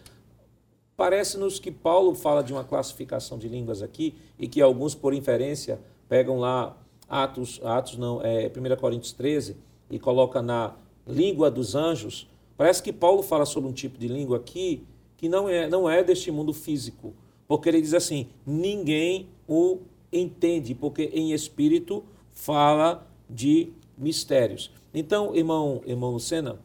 parece-nos 0.99 1.61
que 1.61 1.71
Paulo 1.71 2.13
fala 2.13 2.43
de 2.43 2.53
uma 2.53 2.65
classificação 2.65 3.39
de 3.39 3.47
línguas 3.49 3.83
aqui, 3.83 4.17
e 4.37 4.49
que 4.49 4.61
alguns, 4.61 4.97
por 4.97 5.15
inferência, 5.15 5.81
pegam 6.09 6.41
lá 6.41 6.77
Atos, 7.09 7.61
Atos 7.63 7.97
não, 7.97 8.21
é 8.21 8.49
1 8.49 8.77
Coríntios 8.77 9.13
13 9.13 9.57
e 9.89 9.97
coloca 9.97 10.43
na 10.43 10.75
língua 11.07 11.53
dos 11.53 11.77
anjos. 11.77 12.29
Parece 12.57 12.83
que 12.83 12.93
Paulo 12.93 13.23
fala 13.23 13.47
sobre 13.47 13.71
um 13.71 13.73
tipo 13.73 13.97
de 13.97 14.09
língua 14.09 14.39
aqui 14.39 14.85
que 15.17 15.29
não 15.29 15.49
é, 15.49 15.69
não 15.69 15.89
é 15.89 16.03
deste 16.03 16.33
mundo 16.33 16.53
físico, 16.53 17.15
porque 17.47 17.69
ele 17.69 17.81
diz 17.81 17.95
assim: 17.95 18.27
ninguém 18.45 19.29
o 19.47 19.79
entende, 20.13 20.75
porque 20.75 21.05
em 21.15 21.33
espírito 21.33 22.05
fala 22.33 23.07
de 23.31 23.73
mistérios. 23.97 24.73
Então, 24.93 25.33
irmão, 25.35 25.81
irmão 25.87 26.11
Lucena, 26.11 26.59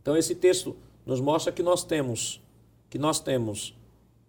então 0.00 0.16
esse 0.16 0.36
texto 0.36 0.76
nos 1.04 1.20
mostra 1.20 1.52
que 1.52 1.62
nós 1.62 1.82
temos 1.82 2.40
que 2.88 2.98
nós 2.98 3.20
temos 3.20 3.76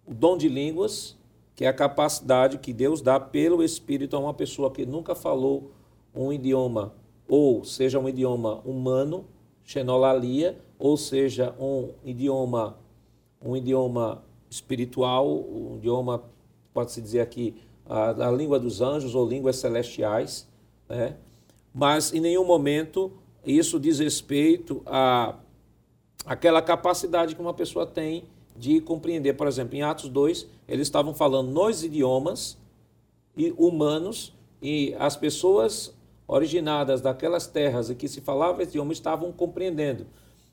o 0.06 0.14
dom 0.14 0.36
de 0.36 0.48
línguas, 0.48 1.16
que 1.54 1.64
é 1.64 1.68
a 1.68 1.72
capacidade 1.72 2.58
que 2.58 2.72
Deus 2.72 3.00
dá 3.00 3.20
pelo 3.20 3.62
Espírito 3.62 4.16
a 4.16 4.18
uma 4.18 4.34
pessoa 4.34 4.70
que 4.70 4.86
nunca 4.86 5.14
falou 5.14 5.72
um 6.14 6.32
idioma, 6.32 6.94
ou 7.28 7.64
seja, 7.64 7.98
um 7.98 8.08
idioma 8.08 8.60
humano, 8.64 9.24
xenolalia, 9.64 10.58
ou 10.78 10.96
seja, 10.96 11.54
um 11.60 11.90
idioma 12.04 12.76
um 13.42 13.56
idioma 13.56 14.22
espiritual, 14.50 15.26
um 15.28 15.76
idioma, 15.76 16.22
pode-se 16.74 17.00
dizer 17.00 17.20
aqui, 17.20 17.54
a, 17.86 18.28
a, 18.28 18.30
língua 18.30 18.58
dos 18.58 18.80
anjos 18.80 19.14
ou 19.14 19.26
línguas 19.26 19.56
celestiais, 19.56 20.46
né? 20.88 21.16
mas 21.74 22.12
em 22.12 22.20
nenhum 22.20 22.44
momento 22.44 23.12
isso 23.44 23.80
diz 23.80 23.98
respeito 23.98 24.82
a 24.84 25.36
aquela 26.26 26.60
capacidade 26.60 27.34
que 27.34 27.40
uma 27.40 27.54
pessoa 27.54 27.86
tem 27.86 28.24
de 28.60 28.78
compreender. 28.82 29.32
Por 29.32 29.46
exemplo, 29.46 29.74
em 29.74 29.82
Atos 29.82 30.10
2, 30.10 30.46
eles 30.68 30.86
estavam 30.86 31.14
falando 31.14 31.50
nos 31.50 31.82
idiomas 31.82 32.58
humanos 33.56 34.34
e 34.60 34.94
as 34.98 35.16
pessoas 35.16 35.94
originadas 36.28 37.00
daquelas 37.00 37.46
terras 37.46 37.88
em 37.88 37.94
que 37.94 38.06
se 38.06 38.20
falava 38.20 38.62
esse 38.62 38.72
idioma 38.72 38.92
estavam 38.92 39.32
compreendendo. 39.32 40.06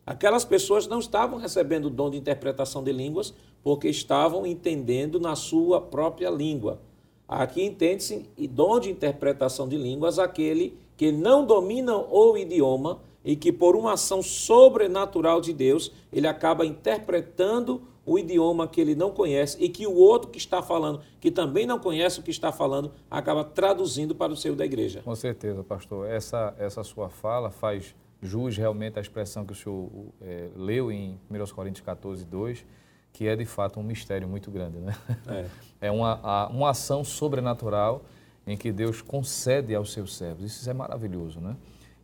Aquelas 0.05 0.45
pessoas 0.45 0.87
não 0.87 0.99
estavam 0.99 1.37
recebendo 1.37 1.85
o 1.85 1.89
dom 1.89 2.09
de 2.09 2.17
interpretação 2.17 2.81
de 2.81 2.93
línguas 2.93 3.33
porque 3.61 3.89
estavam 3.89 4.45
entendendo 4.45 5.19
na 5.19 5.35
sua 5.35 5.81
própria 5.81 6.29
língua. 6.29 6.79
Aqui 7.27 7.61
entende-se 7.61 8.25
dom 8.49 8.79
de 8.79 8.89
interpretação 8.89 9.67
de 9.67 9.75
línguas 9.77 10.17
aquele 10.17 10.77
que 10.95 11.11
não 11.11 11.45
domina 11.45 11.97
o 11.97 12.37
idioma 12.37 13.01
e 13.27 13.35
que 13.35 13.51
por 13.51 13.75
uma 13.75 13.93
ação 13.93 14.23
sobrenatural 14.23 15.41
de 15.41 15.51
Deus, 15.51 15.91
ele 16.13 16.25
acaba 16.25 16.65
interpretando 16.65 17.81
o 18.07 18.17
idioma 18.17 18.67
que 18.69 18.79
ele 18.79 18.95
não 18.95 19.11
conhece 19.11 19.61
e 19.61 19.67
que 19.67 19.85
o 19.85 19.93
outro 19.93 20.31
que 20.31 20.37
está 20.37 20.61
falando, 20.61 21.01
que 21.19 21.29
também 21.29 21.65
não 21.65 21.77
conhece 21.77 22.21
o 22.21 22.23
que 22.23 22.31
está 22.31 22.53
falando, 22.53 22.93
acaba 23.11 23.43
traduzindo 23.43 24.15
para 24.15 24.31
o 24.31 24.35
seu 24.35 24.55
da 24.55 24.65
igreja. 24.65 25.01
Com 25.03 25.13
certeza, 25.13 25.61
pastor. 25.61 26.07
Essa, 26.09 26.55
essa 26.57 26.83
sua 26.85 27.09
fala 27.09 27.51
faz 27.51 27.93
jus 28.21 28.55
realmente 28.55 28.97
à 28.97 29.01
expressão 29.01 29.45
que 29.45 29.51
o 29.51 29.55
senhor 29.55 29.89
é, 30.21 30.47
leu 30.55 30.89
em 30.89 31.19
1 31.29 31.53
Coríntios 31.53 31.85
14, 31.85 32.23
2, 32.23 32.65
que 33.11 33.27
é 33.27 33.35
de 33.35 33.45
fato 33.45 33.77
um 33.77 33.83
mistério 33.83 34.27
muito 34.27 34.49
grande. 34.49 34.77
Né? 34.77 34.95
É, 35.27 35.45
é 35.87 35.91
uma, 35.91 36.47
uma 36.47 36.69
ação 36.69 37.03
sobrenatural 37.03 38.05
em 38.47 38.55
que 38.55 38.71
Deus 38.71 39.01
concede 39.01 39.75
aos 39.75 39.91
seus 39.91 40.15
servos. 40.15 40.45
Isso 40.45 40.69
é 40.69 40.73
maravilhoso, 40.73 41.41
né? 41.41 41.57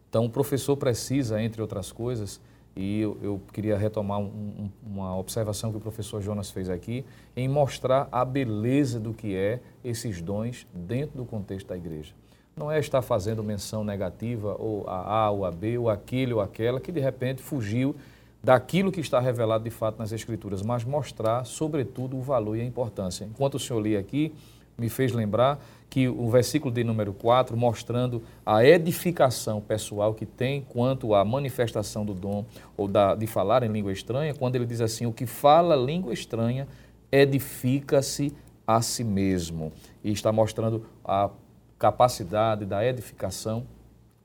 Então, 0.09 0.25
o 0.25 0.29
professor 0.29 0.75
precisa, 0.75 1.41
entre 1.41 1.61
outras 1.61 1.91
coisas, 1.91 2.39
e 2.75 3.01
eu, 3.01 3.17
eu 3.21 3.41
queria 3.51 3.77
retomar 3.77 4.19
um, 4.19 4.25
um, 4.25 4.69
uma 4.85 5.15
observação 5.17 5.71
que 5.71 5.77
o 5.77 5.81
professor 5.81 6.21
Jonas 6.21 6.49
fez 6.49 6.69
aqui, 6.69 7.05
em 7.35 7.47
mostrar 7.47 8.07
a 8.11 8.25
beleza 8.25 8.99
do 8.99 9.13
que 9.13 9.35
é 9.35 9.59
esses 9.83 10.21
dons 10.21 10.67
dentro 10.73 11.17
do 11.17 11.25
contexto 11.25 11.67
da 11.67 11.77
igreja. 11.77 12.13
Não 12.55 12.71
é 12.71 12.79
estar 12.79 13.01
fazendo 13.01 13.43
menção 13.43 13.83
negativa, 13.83 14.55
ou 14.59 14.87
a 14.87 15.25
A, 15.25 15.31
ou 15.31 15.45
a 15.45 15.51
B, 15.51 15.77
ou 15.77 15.89
aquele 15.89 16.33
ou 16.33 16.41
aquela, 16.41 16.79
que 16.79 16.91
de 16.91 16.99
repente 16.99 17.41
fugiu 17.41 17.95
daquilo 18.43 18.91
que 18.91 18.99
está 18.99 19.19
revelado 19.19 19.63
de 19.63 19.69
fato 19.69 19.97
nas 19.97 20.11
Escrituras, 20.11 20.61
mas 20.61 20.83
mostrar, 20.83 21.45
sobretudo, 21.45 22.17
o 22.17 22.21
valor 22.21 22.57
e 22.57 22.61
a 22.61 22.65
importância. 22.65 23.25
Enquanto 23.25 23.55
o 23.55 23.59
senhor 23.59 23.79
lia 23.79 23.99
aqui, 23.99 24.33
me 24.77 24.89
fez 24.89 25.13
lembrar 25.13 25.63
que 25.93 26.07
o 26.07 26.27
versículo 26.27 26.73
de 26.73 26.83
número 26.83 27.13
4, 27.13 27.55
mostrando 27.55 28.23
a 28.43 28.65
edificação 28.65 29.61
pessoal 29.61 30.15
que 30.15 30.25
tem 30.25 30.61
quanto 30.61 31.13
à 31.13 31.23
manifestação 31.23 32.03
do 32.03 32.15
dom 32.15 32.47
ou 32.75 32.87
da, 32.87 33.13
de 33.13 33.27
falar 33.27 33.61
em 33.61 33.71
língua 33.71 33.91
estranha, 33.91 34.33
quando 34.33 34.55
ele 34.55 34.65
diz 34.65 34.81
assim: 34.81 35.05
o 35.05 35.13
que 35.13 35.27
fala 35.27 35.75
língua 35.75 36.11
estranha 36.11 36.67
edifica-se 37.11 38.33
a 38.65 38.81
si 38.81 39.03
mesmo. 39.03 39.71
E 40.03 40.11
está 40.11 40.31
mostrando 40.31 40.83
a 41.05 41.29
capacidade 41.77 42.65
da 42.65 42.83
edificação 42.83 43.63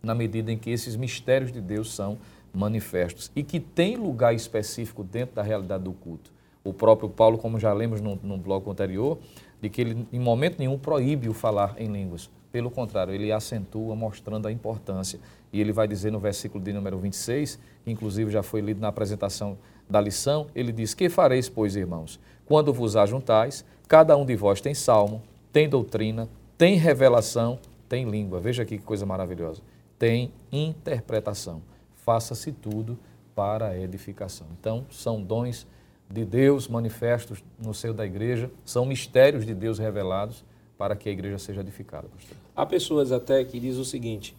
na 0.03 0.15
medida 0.15 0.51
em 0.51 0.57
que 0.57 0.71
esses 0.71 0.97
mistérios 0.97 1.53
de 1.53 1.61
Deus 1.61 1.95
são 1.95 2.17
manifestos 2.51 3.31
e 3.37 3.43
que 3.43 3.61
tem 3.61 3.95
lugar 3.95 4.35
específico 4.35 5.05
dentro 5.05 5.35
da 5.35 5.43
realidade 5.43 5.85
do 5.85 5.93
culto. 5.93 6.33
O 6.69 6.75
próprio 6.75 7.09
Paulo, 7.09 7.39
como 7.39 7.59
já 7.59 7.73
lemos 7.73 8.01
no, 8.01 8.19
no 8.23 8.37
bloco 8.37 8.71
anterior, 8.71 9.19
de 9.61 9.69
que 9.69 9.81
ele 9.81 10.07
em 10.13 10.21
momento 10.21 10.59
nenhum 10.59 10.79
proíbe 10.79 11.29
o 11.29 11.35
falar 11.35 11.75
em 11.79 11.87
línguas. 11.87 12.31
Pelo 12.51 12.71
contrário, 12.71 13.13
ele 13.13 13.31
acentua 13.31 13.95
mostrando 13.95 14.49
a 14.49 14.53
importância. 14.53 15.19
E 15.53 15.61
ele 15.61 15.73
vai 15.73 15.89
dizer 15.89 16.11
no 16.11 16.19
versículo 16.19 16.63
de 16.63 16.73
número 16.73 16.99
26, 16.99 17.59
que 17.85 17.91
inclusive 17.91 18.31
já 18.31 18.43
foi 18.43 18.61
lido 18.61 18.81
na 18.81 18.89
apresentação 18.89 19.59
da 19.89 20.01
lição, 20.01 20.47
ele 20.55 20.73
diz: 20.73 20.95
Que 20.95 21.09
fareis, 21.09 21.49
pois, 21.49 21.77
irmãos? 21.77 22.21
Quando 22.45 22.73
vos 22.73 22.97
ajuntais, 22.97 23.65
cada 23.87 24.17
um 24.17 24.25
de 24.25 24.37
vós 24.37 24.61
tem 24.61 24.75
salmo, 24.75 25.23
tem 25.53 25.69
doutrina, 25.69 26.29
tem 26.57 26.77
revelação, 26.77 27.59
tem 27.89 28.09
língua. 28.09 28.41
Veja 28.41 28.63
aqui 28.63 28.79
que 28.79 28.85
coisa 28.85 29.07
maravilhosa. 29.07 29.63
Tem 29.99 30.31
interpretação. 30.53 31.63
Faça-se 31.95 32.53
tudo 32.53 32.99
para 33.35 33.69
a 33.69 33.79
edificação. 33.79 34.47
Então, 34.59 34.87
são 34.91 35.23
dons 35.23 35.67
de 36.11 36.25
Deus 36.25 36.69
manifestos 36.69 37.43
no 37.63 37.75
seio 37.75 37.93
da 37.93 38.05
igreja, 38.07 38.51
são 38.65 38.87
mistérios 38.87 39.45
de 39.45 39.55
Deus 39.55 39.79
revelados 39.79 40.45
para 40.77 40.97
que 40.97 41.09
a 41.09 41.13
igreja 41.13 41.39
seja 41.39 41.61
edificada. 41.61 42.09
Há 42.57 42.65
pessoas 42.65 43.13
até 43.13 43.45
que 43.45 43.61
dizem 43.61 43.83
o 43.83 43.85
seguinte, 43.85 44.35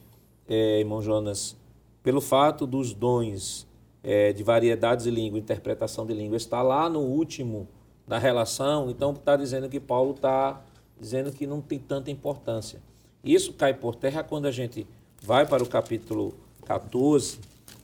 é, 0.47 0.79
irmão 0.79 1.01
Jonas, 1.01 1.55
pelo 2.01 2.21
fato 2.21 2.65
dos 2.65 2.93
dons 2.93 3.67
é, 4.03 4.33
de 4.33 4.43
variedades 4.43 5.05
de 5.05 5.11
língua, 5.11 5.37
interpretação 5.37 6.05
de 6.05 6.13
língua, 6.13 6.37
está 6.37 6.61
lá 6.61 6.89
no 6.89 7.01
último 7.01 7.67
da 8.07 8.17
relação, 8.17 8.89
então 8.89 9.11
está 9.11 9.35
dizendo 9.35 9.69
que 9.69 9.79
Paulo 9.79 10.11
está 10.11 10.61
dizendo 10.99 11.31
que 11.31 11.45
não 11.45 11.61
tem 11.61 11.77
tanta 11.77 12.09
importância. 12.09 12.81
Isso 13.23 13.53
cai 13.53 13.73
por 13.73 13.95
terra 13.95 14.23
quando 14.23 14.47
a 14.47 14.51
gente 14.51 14.87
vai 15.21 15.45
para 15.45 15.61
o 15.61 15.67
capítulo 15.67 16.33
14 16.65 17.39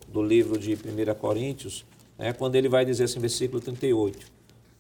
do 0.08 0.24
livro 0.24 0.58
de 0.58 0.74
1 0.74 1.14
Coríntios, 1.20 1.86
né, 2.18 2.34
quando 2.34 2.56
ele 2.56 2.70
vai 2.70 2.86
dizer 2.86 3.06
assim, 3.06 3.20
versículo 3.20 3.62
38. 3.62 4.34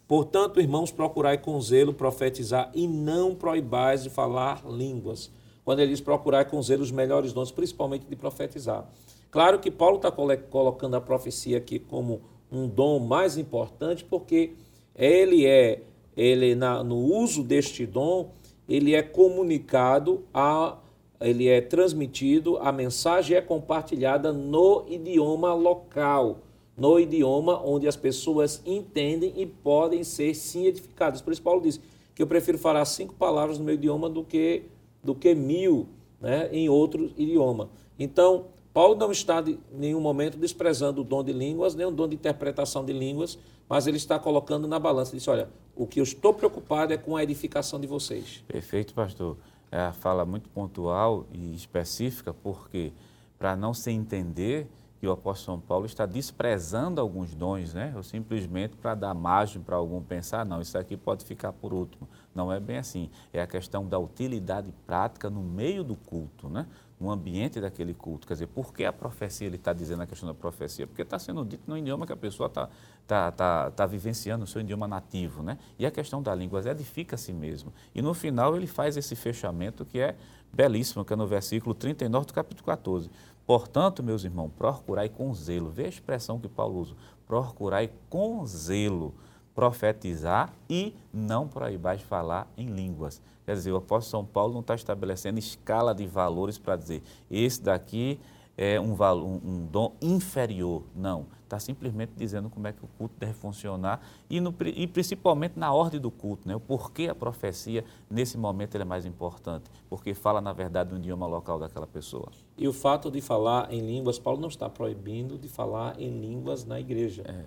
Portanto, 0.07 0.59
irmãos, 0.59 0.91
procurai 0.91 1.37
com 1.37 1.59
zelo 1.59 1.93
profetizar 1.93 2.71
e 2.73 2.87
não 2.87 3.33
proibais 3.33 4.03
de 4.03 4.09
falar 4.09 4.63
línguas. 4.69 5.31
Quando 5.63 5.79
ele 5.79 5.91
diz 5.91 6.01
procurar 6.01 6.45
com 6.45 6.61
zelo 6.61 6.83
os 6.83 6.91
melhores 6.91 7.33
dons, 7.33 7.51
principalmente 7.51 8.05
de 8.05 8.15
profetizar. 8.15 8.87
Claro 9.31 9.59
que 9.59 9.71
Paulo 9.71 9.97
está 9.97 10.11
colocando 10.11 10.95
a 10.95 11.01
profecia 11.01 11.57
aqui 11.57 11.79
como 11.79 12.21
um 12.51 12.67
dom 12.67 12.99
mais 12.99 13.37
importante, 13.37 14.03
porque 14.03 14.53
ele 14.95 15.45
é, 15.45 15.81
ele 16.15 16.53
na, 16.53 16.83
no 16.83 16.97
uso 16.97 17.43
deste 17.43 17.85
dom, 17.85 18.29
ele 18.69 18.93
é 18.93 19.01
comunicado 19.01 20.23
a 20.33 20.77
ele 21.19 21.47
é 21.47 21.61
transmitido, 21.61 22.57
a 22.57 22.71
mensagem 22.71 23.37
é 23.37 23.41
compartilhada 23.41 24.33
no 24.33 24.85
idioma 24.87 25.53
local 25.53 26.41
no 26.77 26.99
idioma 26.99 27.61
onde 27.63 27.87
as 27.87 27.95
pessoas 27.95 28.61
entendem 28.65 29.33
e 29.35 29.45
podem 29.45 30.03
ser 30.03 30.33
sim 30.35 30.65
edificadas. 30.65 31.21
Por 31.21 31.31
isso 31.31 31.41
Paulo 31.41 31.61
diz 31.61 31.79
que 32.13 32.21
eu 32.21 32.27
prefiro 32.27 32.57
falar 32.57 32.83
cinco 32.85 33.13
palavras 33.13 33.57
no 33.57 33.65
meu 33.65 33.75
idioma 33.75 34.09
do 34.09 34.23
que, 34.23 34.63
do 35.03 35.15
que 35.15 35.33
mil 35.33 35.87
né, 36.19 36.49
em 36.51 36.69
outro 36.69 37.11
idioma. 37.17 37.69
Então, 37.97 38.45
Paulo 38.73 38.95
não 38.95 39.11
está 39.11 39.41
em 39.41 39.57
nenhum 39.71 40.01
momento 40.01 40.37
desprezando 40.37 41.01
o 41.01 41.03
dom 41.03 41.23
de 41.23 41.31
línguas, 41.31 41.75
nem 41.75 41.85
o 41.85 41.91
dom 41.91 42.07
de 42.07 42.15
interpretação 42.15 42.83
de 42.83 42.91
línguas, 42.91 43.37
mas 43.69 43.87
ele 43.87 43.97
está 43.97 44.19
colocando 44.19 44.67
na 44.67 44.77
balança. 44.77 45.11
Ele 45.11 45.19
diz, 45.19 45.27
olha, 45.27 45.49
o 45.75 45.87
que 45.87 45.99
eu 45.99 46.03
estou 46.03 46.33
preocupado 46.33 46.93
é 46.93 46.97
com 46.97 47.15
a 47.15 47.23
edificação 47.23 47.79
de 47.79 47.87
vocês. 47.87 48.43
Perfeito, 48.47 48.93
pastor. 48.93 49.37
É 49.71 49.79
a 49.79 49.93
fala 49.93 50.25
muito 50.25 50.49
pontual 50.49 51.25
e 51.33 51.55
específica, 51.55 52.33
porque 52.33 52.91
para 53.37 53.55
não 53.55 53.73
se 53.73 53.91
entender 53.91 54.67
o 55.07 55.11
apóstolo 55.11 55.57
São 55.57 55.67
Paulo 55.67 55.85
está 55.85 56.05
desprezando 56.05 57.01
alguns 57.01 57.33
dons, 57.33 57.73
né? 57.73 57.93
Ou 57.95 58.03
simplesmente 58.03 58.75
para 58.75 58.95
dar 58.95 59.13
margem 59.13 59.61
para 59.61 59.75
algum 59.75 60.01
pensar, 60.01 60.45
não, 60.45 60.61
isso 60.61 60.77
aqui 60.77 60.95
pode 60.97 61.25
ficar 61.25 61.53
por 61.53 61.73
último. 61.73 62.07
Não 62.33 62.51
é 62.51 62.59
bem 62.59 62.77
assim. 62.77 63.09
É 63.33 63.41
a 63.41 63.47
questão 63.47 63.87
da 63.87 63.97
utilidade 63.97 64.73
prática 64.85 65.29
no 65.29 65.41
meio 65.41 65.83
do 65.83 65.95
culto, 65.95 66.49
né? 66.49 66.65
no 66.99 67.11
ambiente 67.11 67.59
daquele 67.59 67.93
culto. 67.93 68.25
Quer 68.25 68.33
dizer, 68.33 68.47
por 68.47 68.73
que 68.73 68.85
a 68.85 68.93
profecia, 68.93 69.45
ele 69.47 69.57
está 69.57 69.73
dizendo 69.73 70.03
a 70.03 70.07
questão 70.07 70.27
da 70.27 70.33
profecia? 70.33 70.87
Porque 70.87 71.01
está 71.01 71.19
sendo 71.19 71.43
dito 71.43 71.63
no 71.67 71.77
idioma 71.77 72.05
que 72.05 72.13
a 72.13 72.17
pessoa 72.17 72.47
está 72.47 72.69
tá, 73.05 73.31
tá, 73.31 73.71
tá 73.71 73.85
vivenciando, 73.85 74.45
o 74.45 74.47
seu 74.47 74.61
idioma 74.61 74.87
nativo. 74.87 75.43
Né? 75.43 75.57
E 75.77 75.85
a 75.85 75.91
questão 75.91 76.21
da 76.21 76.33
língua 76.33 76.61
edifica 76.65 77.15
a 77.15 77.17
si 77.17 77.33
mesmo. 77.33 77.73
E 77.93 78.01
no 78.01 78.13
final 78.13 78.55
ele 78.55 78.67
faz 78.67 78.95
esse 78.95 79.15
fechamento 79.15 79.85
que 79.85 79.99
é 79.99 80.15
belíssimo, 80.53 81.03
que 81.03 81.11
é 81.11 81.15
no 81.15 81.27
versículo 81.27 81.75
39 81.75 82.27
do 82.27 82.33
capítulo 82.33 82.65
14. 82.65 83.09
Portanto, 83.45 84.01
meus 84.01 84.23
irmãos, 84.23 84.51
procurai 84.57 85.09
com 85.09 85.33
zelo. 85.33 85.69
Vê 85.69 85.85
a 85.85 85.89
expressão 85.89 86.39
que 86.39 86.47
Paulo 86.47 86.79
usa. 86.79 86.95
Procurai 87.27 87.91
com 88.09 88.45
zelo 88.45 89.13
profetizar 89.55 90.53
e 90.69 90.93
não 91.13 91.47
proibais 91.47 92.01
falar 92.01 92.45
em 92.57 92.67
línguas. 92.67 93.21
Quer 93.45 93.53
dizer, 93.53 93.71
o 93.71 93.77
apóstolo 93.77 94.23
São 94.23 94.25
Paulo 94.25 94.53
não 94.53 94.59
está 94.59 94.75
estabelecendo 94.75 95.39
escala 95.39 95.95
de 95.95 96.05
valores 96.05 96.57
para 96.57 96.75
dizer 96.75 97.01
esse 97.31 97.61
daqui 97.61 98.19
é 98.57 98.79
um, 98.79 98.93
um, 98.93 99.41
um 99.43 99.65
dom 99.65 99.93
inferior. 100.01 100.83
Não. 100.95 101.27
Está 101.43 101.59
simplesmente 101.59 102.11
dizendo 102.17 102.49
como 102.49 102.67
é 102.67 102.73
que 102.73 102.83
o 102.83 102.87
culto 102.97 103.15
deve 103.19 103.33
funcionar 103.33 104.01
e, 104.29 104.41
no, 104.41 104.53
e 104.65 104.87
principalmente 104.87 105.57
na 105.57 105.71
ordem 105.71 105.99
do 105.99 106.09
culto. 106.09 106.47
Né? 106.47 106.55
O 106.55 106.59
porquê 106.59 107.07
a 107.07 107.15
profecia, 107.15 107.85
nesse 108.09 108.37
momento, 108.37 108.75
é 108.75 108.83
mais 108.83 109.05
importante. 109.05 109.69
Porque 109.89 110.13
fala, 110.13 110.41
na 110.41 110.53
verdade, 110.53 110.91
no 110.91 110.97
idioma 110.97 111.27
local 111.27 111.59
daquela 111.59 111.85
pessoa. 111.85 112.29
E 112.57 112.67
o 112.67 112.73
fato 112.73 113.11
de 113.11 113.19
falar 113.19 113.71
em 113.73 113.81
línguas, 113.81 114.17
Paulo 114.17 114.39
não 114.39 114.47
está 114.47 114.69
proibindo 114.69 115.37
de 115.37 115.47
falar 115.47 115.99
em 115.99 116.09
línguas 116.19 116.63
na 116.63 116.79
igreja. 116.79 117.23
É. 117.27 117.43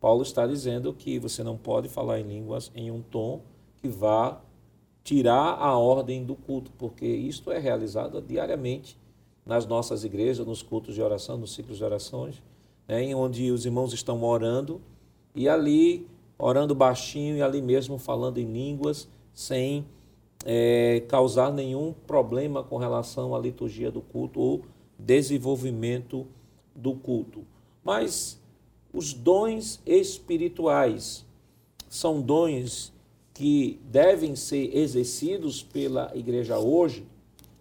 Paulo 0.00 0.22
está 0.22 0.46
dizendo 0.46 0.92
que 0.94 1.18
você 1.18 1.42
não 1.42 1.56
pode 1.56 1.88
falar 1.88 2.20
em 2.20 2.22
línguas 2.22 2.70
em 2.74 2.90
um 2.90 3.02
tom 3.02 3.42
que 3.76 3.88
vá 3.88 4.40
tirar 5.02 5.58
a 5.58 5.76
ordem 5.76 6.24
do 6.24 6.34
culto, 6.34 6.70
porque 6.78 7.06
isto 7.06 7.50
é 7.50 7.58
realizado 7.58 8.20
diariamente 8.20 8.98
nas 9.44 9.66
nossas 9.66 10.04
igrejas, 10.04 10.46
nos 10.46 10.62
cultos 10.62 10.94
de 10.94 11.02
oração, 11.02 11.38
nos 11.38 11.54
ciclos 11.54 11.78
de 11.78 11.84
orações, 11.84 12.42
né, 12.86 13.02
em 13.02 13.14
onde 13.14 13.50
os 13.50 13.64
irmãos 13.64 13.92
estão 13.92 14.22
orando 14.22 14.80
e 15.34 15.48
ali 15.48 16.06
orando 16.38 16.74
baixinho 16.74 17.36
e 17.36 17.42
ali 17.42 17.60
mesmo 17.60 17.98
falando 17.98 18.38
em 18.38 18.44
línguas, 18.44 19.08
sem 19.32 19.84
é, 20.44 21.02
causar 21.08 21.52
nenhum 21.52 21.92
problema 22.06 22.62
com 22.62 22.76
relação 22.76 23.34
à 23.34 23.38
liturgia 23.38 23.90
do 23.90 24.00
culto 24.00 24.40
ou 24.40 24.62
desenvolvimento 24.98 26.26
do 26.74 26.94
culto. 26.94 27.44
Mas 27.84 28.40
os 28.92 29.12
dons 29.12 29.80
espirituais 29.86 31.24
são 31.88 32.20
dons 32.20 32.92
que 33.34 33.78
devem 33.84 34.34
ser 34.34 34.76
exercidos 34.76 35.62
pela 35.62 36.10
igreja 36.14 36.58
hoje. 36.58 37.06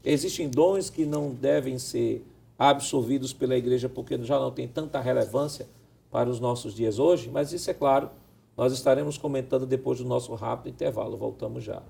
Existem 0.03 0.49
dons 0.49 0.89
que 0.89 1.05
não 1.05 1.31
devem 1.31 1.77
ser 1.77 2.25
absorvidos 2.57 3.33
pela 3.33 3.55
igreja 3.55 3.87
porque 3.87 4.17
já 4.23 4.39
não 4.39 4.51
tem 4.51 4.67
tanta 4.67 4.99
relevância 4.99 5.67
para 6.09 6.29
os 6.29 6.39
nossos 6.39 6.73
dias 6.73 6.97
hoje, 6.97 7.29
mas 7.29 7.51
isso 7.51 7.69
é 7.69 7.73
claro, 7.73 8.09
nós 8.55 8.73
estaremos 8.73 9.17
comentando 9.17 9.65
depois 9.65 9.99
do 9.99 10.05
nosso 10.05 10.33
rápido 10.33 10.73
intervalo. 10.73 11.15
Voltamos 11.15 11.63
já. 11.63 11.83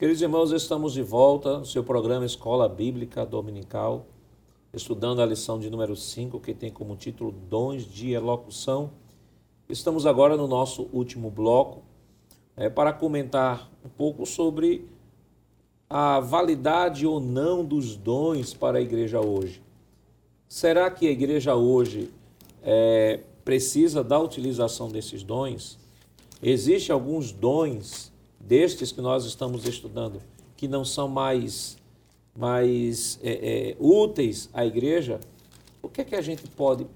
Queridos 0.00 0.22
irmãos, 0.22 0.50
estamos 0.50 0.94
de 0.94 1.02
volta 1.02 1.58
no 1.58 1.66
seu 1.66 1.84
programa 1.84 2.24
Escola 2.24 2.66
Bíblica 2.66 3.26
Dominical, 3.26 4.06
estudando 4.72 5.20
a 5.20 5.26
lição 5.26 5.58
de 5.58 5.68
número 5.68 5.94
5, 5.94 6.40
que 6.40 6.54
tem 6.54 6.70
como 6.70 6.96
título 6.96 7.30
Dons 7.30 7.84
de 7.84 8.12
Elocução. 8.12 8.92
Estamos 9.68 10.06
agora 10.06 10.38
no 10.38 10.48
nosso 10.48 10.88
último 10.90 11.30
bloco 11.30 11.82
é, 12.56 12.70
para 12.70 12.94
comentar 12.94 13.70
um 13.84 13.90
pouco 13.90 14.24
sobre 14.24 14.88
a 15.90 16.18
validade 16.18 17.06
ou 17.06 17.20
não 17.20 17.62
dos 17.62 17.94
dons 17.94 18.54
para 18.54 18.78
a 18.78 18.80
igreja 18.80 19.20
hoje. 19.20 19.62
Será 20.48 20.90
que 20.90 21.06
a 21.08 21.10
igreja 21.10 21.54
hoje 21.54 22.10
é, 22.62 23.20
precisa 23.44 24.02
da 24.02 24.18
utilização 24.18 24.88
desses 24.88 25.22
dons? 25.22 25.78
Existem 26.42 26.90
alguns 26.90 27.32
dons 27.32 28.09
destes 28.40 28.90
que 28.90 29.00
nós 29.00 29.24
estamos 29.24 29.66
estudando, 29.66 30.20
que 30.56 30.66
não 30.66 30.84
são 30.84 31.06
mais, 31.06 31.76
mais 32.36 33.18
é, 33.22 33.70
é, 33.70 33.76
úteis 33.78 34.48
à 34.52 34.64
igreja, 34.64 35.20
o 35.82 35.88
que 35.88 36.00
é 36.00 36.04
que 36.04 36.14
a 36.14 36.22
gente 36.22 36.46
pode 36.48 36.86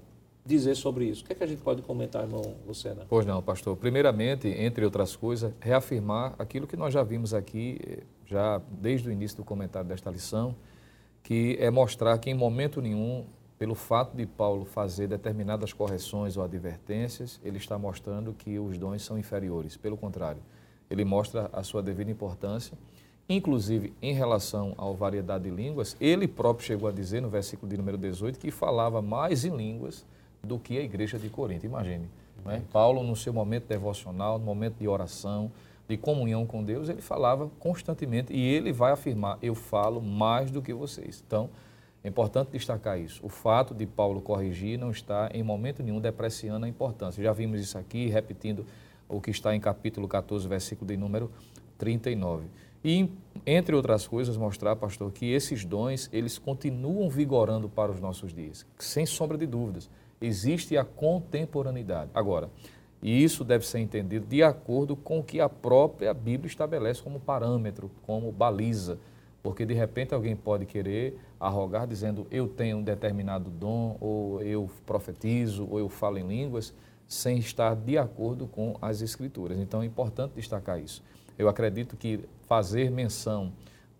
dizer 0.45 0.75
sobre 0.75 1.05
isso? 1.05 1.23
O 1.23 1.25
que 1.25 1.33
é 1.33 1.35
que 1.35 1.43
a 1.43 1.47
gente 1.47 1.61
pode 1.61 1.81
comentar, 1.81 2.23
irmão 2.23 2.55
Lucena? 2.67 3.05
Pois 3.09 3.25
não, 3.25 3.41
pastor. 3.41 3.75
Primeiramente, 3.75 4.47
entre 4.47 4.85
outras 4.85 5.15
coisas, 5.15 5.51
reafirmar 5.59 6.35
aquilo 6.37 6.67
que 6.67 6.77
nós 6.77 6.93
já 6.93 7.03
vimos 7.03 7.33
aqui, 7.33 7.79
eh, 7.85 8.03
já 8.27 8.61
desde 8.69 9.09
o 9.09 9.11
início 9.11 9.37
do 9.37 9.43
comentário 9.43 9.87
desta 9.87 10.09
lição, 10.11 10.55
que 11.23 11.57
é 11.59 11.71
mostrar 11.71 12.17
que 12.19 12.29
em 12.29 12.35
momento 12.35 12.79
nenhum, 12.79 13.25
pelo 13.57 13.73
fato 13.73 14.15
de 14.15 14.27
Paulo 14.27 14.65
fazer 14.65 15.07
determinadas 15.07 15.73
correções 15.73 16.37
ou 16.37 16.43
advertências, 16.43 17.39
ele 17.43 17.57
está 17.57 17.79
mostrando 17.79 18.33
que 18.33 18.59
os 18.59 18.77
dons 18.77 19.01
são 19.01 19.17
inferiores. 19.17 19.75
Pelo 19.75 19.97
contrário, 19.97 20.41
ele 20.89 21.03
mostra 21.03 21.49
a 21.51 21.63
sua 21.63 21.81
devida 21.81 22.11
importância, 22.11 22.77
inclusive 23.27 23.93
em 24.01 24.13
relação 24.13 24.73
à 24.77 24.85
variedade 24.91 25.45
de 25.45 25.49
línguas. 25.49 25.97
Ele 25.99 26.27
próprio 26.27 26.65
chegou 26.65 26.87
a 26.87 26.91
dizer 26.91 27.21
no 27.21 27.29
versículo 27.29 27.69
de 27.69 27.77
número 27.77 27.97
18 27.97 28.39
que 28.39 28.51
falava 28.51 29.01
mais 29.01 29.45
em 29.45 29.55
línguas 29.55 30.05
do 30.43 30.59
que 30.59 30.77
a 30.77 30.81
igreja 30.81 31.17
de 31.17 31.29
Corinto. 31.29 31.65
Imagine. 31.65 32.07
Né? 32.45 32.61
Paulo, 32.71 33.03
no 33.03 33.15
seu 33.15 33.33
momento 33.33 33.65
devocional, 33.67 34.37
no 34.37 34.45
momento 34.45 34.75
de 34.79 34.87
oração, 34.87 35.51
de 35.87 35.97
comunhão 35.97 36.45
com 36.45 36.63
Deus, 36.63 36.89
ele 36.89 37.01
falava 37.01 37.49
constantemente 37.59 38.33
e 38.33 38.39
ele 38.39 38.71
vai 38.71 38.91
afirmar: 38.91 39.37
Eu 39.41 39.55
falo 39.55 40.01
mais 40.01 40.51
do 40.51 40.61
que 40.61 40.73
vocês. 40.73 41.23
Então, 41.25 41.49
é 42.03 42.07
importante 42.07 42.51
destacar 42.51 42.99
isso. 42.99 43.19
O 43.25 43.29
fato 43.29 43.73
de 43.73 43.85
Paulo 43.85 44.21
corrigir 44.21 44.77
não 44.77 44.91
está 44.91 45.29
em 45.33 45.41
momento 45.41 45.81
nenhum 45.81 45.99
depreciando 45.99 46.65
a 46.65 46.69
importância. 46.69 47.23
Já 47.23 47.33
vimos 47.33 47.59
isso 47.59 47.77
aqui, 47.77 48.07
repetindo 48.07 48.65
o 49.07 49.21
que 49.21 49.31
está 49.31 49.55
em 49.55 49.59
capítulo 49.59 50.07
14, 50.07 50.47
versículo 50.47 50.87
de 50.87 50.97
número 50.97 51.31
39. 51.77 52.45
E, 52.83 53.09
entre 53.45 53.75
outras 53.75 54.07
coisas, 54.07 54.37
mostrar, 54.37 54.75
pastor, 54.75 55.11
que 55.11 55.31
esses 55.31 55.65
dons, 55.65 56.09
eles 56.13 56.37
continuam 56.37 57.09
vigorando 57.09 57.67
para 57.67 57.91
os 57.91 57.99
nossos 57.99 58.33
dias, 58.33 58.65
sem 58.77 59.05
sombra 59.05 59.37
de 59.37 59.47
dúvidas. 59.47 59.89
Existe 60.21 60.77
a 60.77 60.85
contemporaneidade. 60.85 62.11
Agora, 62.13 62.49
e 63.01 63.23
isso 63.23 63.43
deve 63.43 63.65
ser 63.67 63.79
entendido 63.79 64.25
de 64.25 64.41
acordo 64.41 64.95
com 64.95 65.19
o 65.19 65.23
que 65.23 65.39
a 65.39 65.49
própria 65.49 66.13
Bíblia 66.13 66.47
estabelece 66.47 67.01
como 67.01 67.19
parâmetro, 67.19 67.91
como 68.03 68.31
baliza. 68.31 68.97
Porque 69.43 69.65
de 69.65 69.75
repente 69.75 70.13
alguém 70.13 70.35
pode 70.35 70.65
querer 70.65 71.19
arrogar 71.39 71.85
dizendo 71.85 72.25
eu 72.31 72.47
tenho 72.47 72.77
um 72.77 72.83
determinado 72.83 73.49
dom, 73.51 73.95
ou 74.01 74.41
eu 74.41 74.69
profetizo, 74.87 75.67
ou 75.69 75.77
eu 75.77 75.87
falo 75.87 76.17
em 76.17 76.27
línguas, 76.27 76.73
sem 77.07 77.37
estar 77.37 77.75
de 77.75 77.97
acordo 77.97 78.47
com 78.47 78.77
as 78.81 79.01
Escrituras. 79.01 79.57
Então 79.59 79.81
é 79.81 79.85
importante 79.85 80.33
destacar 80.35 80.79
isso. 80.79 81.03
Eu 81.37 81.49
acredito 81.49 81.95
que 81.95 82.21
fazer 82.47 82.89
menção 82.89 83.51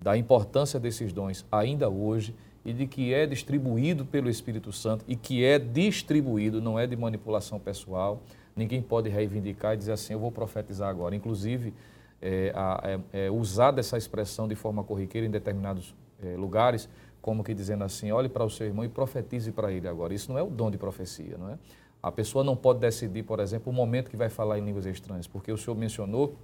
da 0.01 0.17
importância 0.17 0.79
desses 0.79 1.11
dons 1.11 1.45
ainda 1.51 1.89
hoje 1.89 2.35
e 2.63 2.73
de 2.73 2.87
que 2.87 3.13
é 3.13 3.25
distribuído 3.25 4.05
pelo 4.05 4.29
Espírito 4.29 4.71
Santo 4.71 5.05
e 5.07 5.15
que 5.15 5.43
é 5.43 5.59
distribuído, 5.59 6.61
não 6.61 6.79
é 6.79 6.87
de 6.87 6.95
manipulação 6.95 7.59
pessoal. 7.59 8.21
Ninguém 8.55 8.81
pode 8.81 9.09
reivindicar 9.09 9.73
e 9.73 9.77
dizer 9.77 9.91
assim, 9.91 10.13
eu 10.13 10.19
vou 10.19 10.31
profetizar 10.31 10.89
agora. 10.89 11.15
Inclusive, 11.15 11.73
é, 12.21 12.53
é, 12.83 13.25
é, 13.25 13.31
usar 13.31 13.71
dessa 13.71 13.97
expressão 13.97 14.47
de 14.47 14.55
forma 14.55 14.83
corriqueira 14.83 15.27
em 15.27 15.29
determinados 15.29 15.93
é, 16.23 16.35
lugares, 16.35 16.89
como 17.21 17.43
que 17.43 17.53
dizendo 17.53 17.83
assim, 17.83 18.11
olhe 18.11 18.29
para 18.29 18.43
o 18.43 18.49
seu 18.49 18.65
irmão 18.65 18.85
e 18.85 18.89
profetize 18.89 19.51
para 19.51 19.71
ele 19.71 19.87
agora. 19.87 20.13
Isso 20.13 20.31
não 20.31 20.39
é 20.39 20.43
o 20.43 20.49
dom 20.49 20.71
de 20.71 20.77
profecia, 20.77 21.37
não 21.37 21.49
é? 21.49 21.59
A 22.05 22.11
pessoa 22.11 22.43
não 22.43 22.55
pode 22.55 22.77
decidir, 22.77 23.23
por 23.23 23.39
exemplo, 23.39 23.73
o 23.73 23.75
momento 23.75 24.11
que 24.11 24.15
vai 24.15 24.29
falar 24.29 24.59
em 24.59 24.63
línguas 24.63 24.85
estranhas, 24.85 25.25
porque 25.25 25.51
o 25.51 25.57
Senhor 25.57 25.75
mencionou 25.75 26.35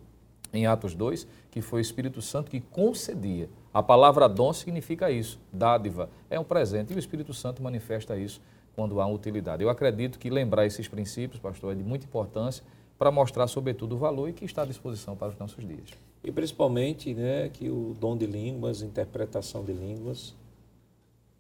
em 0.52 0.66
Atos 0.66 0.96
2 0.96 1.28
que 1.52 1.62
foi 1.62 1.82
o 1.82 1.84
Espírito 1.84 2.20
Santo 2.20 2.50
que 2.50 2.60
concedia. 2.60 3.48
A 3.72 3.84
palavra 3.84 4.28
dom 4.28 4.52
significa 4.54 5.12
isso, 5.12 5.40
dádiva, 5.54 6.10
é 6.32 6.40
um 6.40 6.44
presente, 6.44 6.94
e 6.94 6.96
o 6.96 7.00
Espírito 7.00 7.32
Santo 7.32 7.62
manifesta 7.62 8.18
isso 8.18 8.42
quando 8.76 9.00
há 9.00 9.06
utilidade. 9.06 9.62
Eu 9.62 9.70
acredito 9.70 10.18
que 10.18 10.32
lembrar 10.32 10.66
esses 10.66 10.88
princípios, 10.88 11.40
pastor, 11.40 11.74
é 11.74 11.76
de 11.76 11.84
muita 11.84 12.06
importância 12.06 12.64
para 12.98 13.12
mostrar, 13.12 13.46
sobretudo, 13.46 13.94
o 13.94 14.00
valor 14.00 14.30
e 14.30 14.34
que 14.34 14.44
está 14.44 14.64
à 14.64 14.66
disposição 14.66 15.16
para 15.16 15.28
os 15.28 15.38
nossos 15.38 15.64
dias. 15.64 15.90
E 16.24 16.32
principalmente 16.32 17.14
né, 17.14 17.50
que 17.50 17.70
o 17.70 17.96
dom 18.00 18.18
de 18.18 18.26
línguas, 18.26 18.82
interpretação 18.82 19.64
de 19.64 19.74
línguas, 19.74 20.36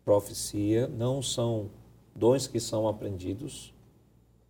profecia, 0.05 0.87
não 0.87 1.23
são 1.23 1.71
dons 2.15 2.45
que 2.45 2.59
são 2.59 2.87
aprendidos, 2.87 3.73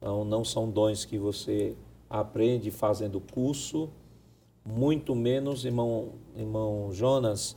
não, 0.02 0.26
não 0.26 0.44
são 0.44 0.70
dons 0.70 1.06
que 1.06 1.18
você 1.18 1.76
aprende 2.10 2.72
fazendo 2.72 3.22
curso, 3.22 3.90
muito 4.66 5.16
menos, 5.16 5.64
irmão, 5.64 6.10
irmão 6.36 6.90
Jonas, 6.92 7.56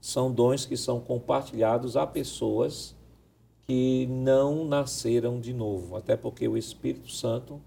são 0.00 0.30
dons 0.30 0.64
que 0.64 0.76
são 0.76 1.00
compartilhados 1.00 1.96
a 1.96 2.06
pessoas 2.06 2.94
que 3.66 4.06
não 4.08 4.64
nasceram 4.64 5.40
de 5.40 5.52
novo. 5.52 5.96
Até 5.96 6.16
porque 6.16 6.46
o 6.46 6.56
Espírito 6.56 7.10
Santo, 7.10 7.60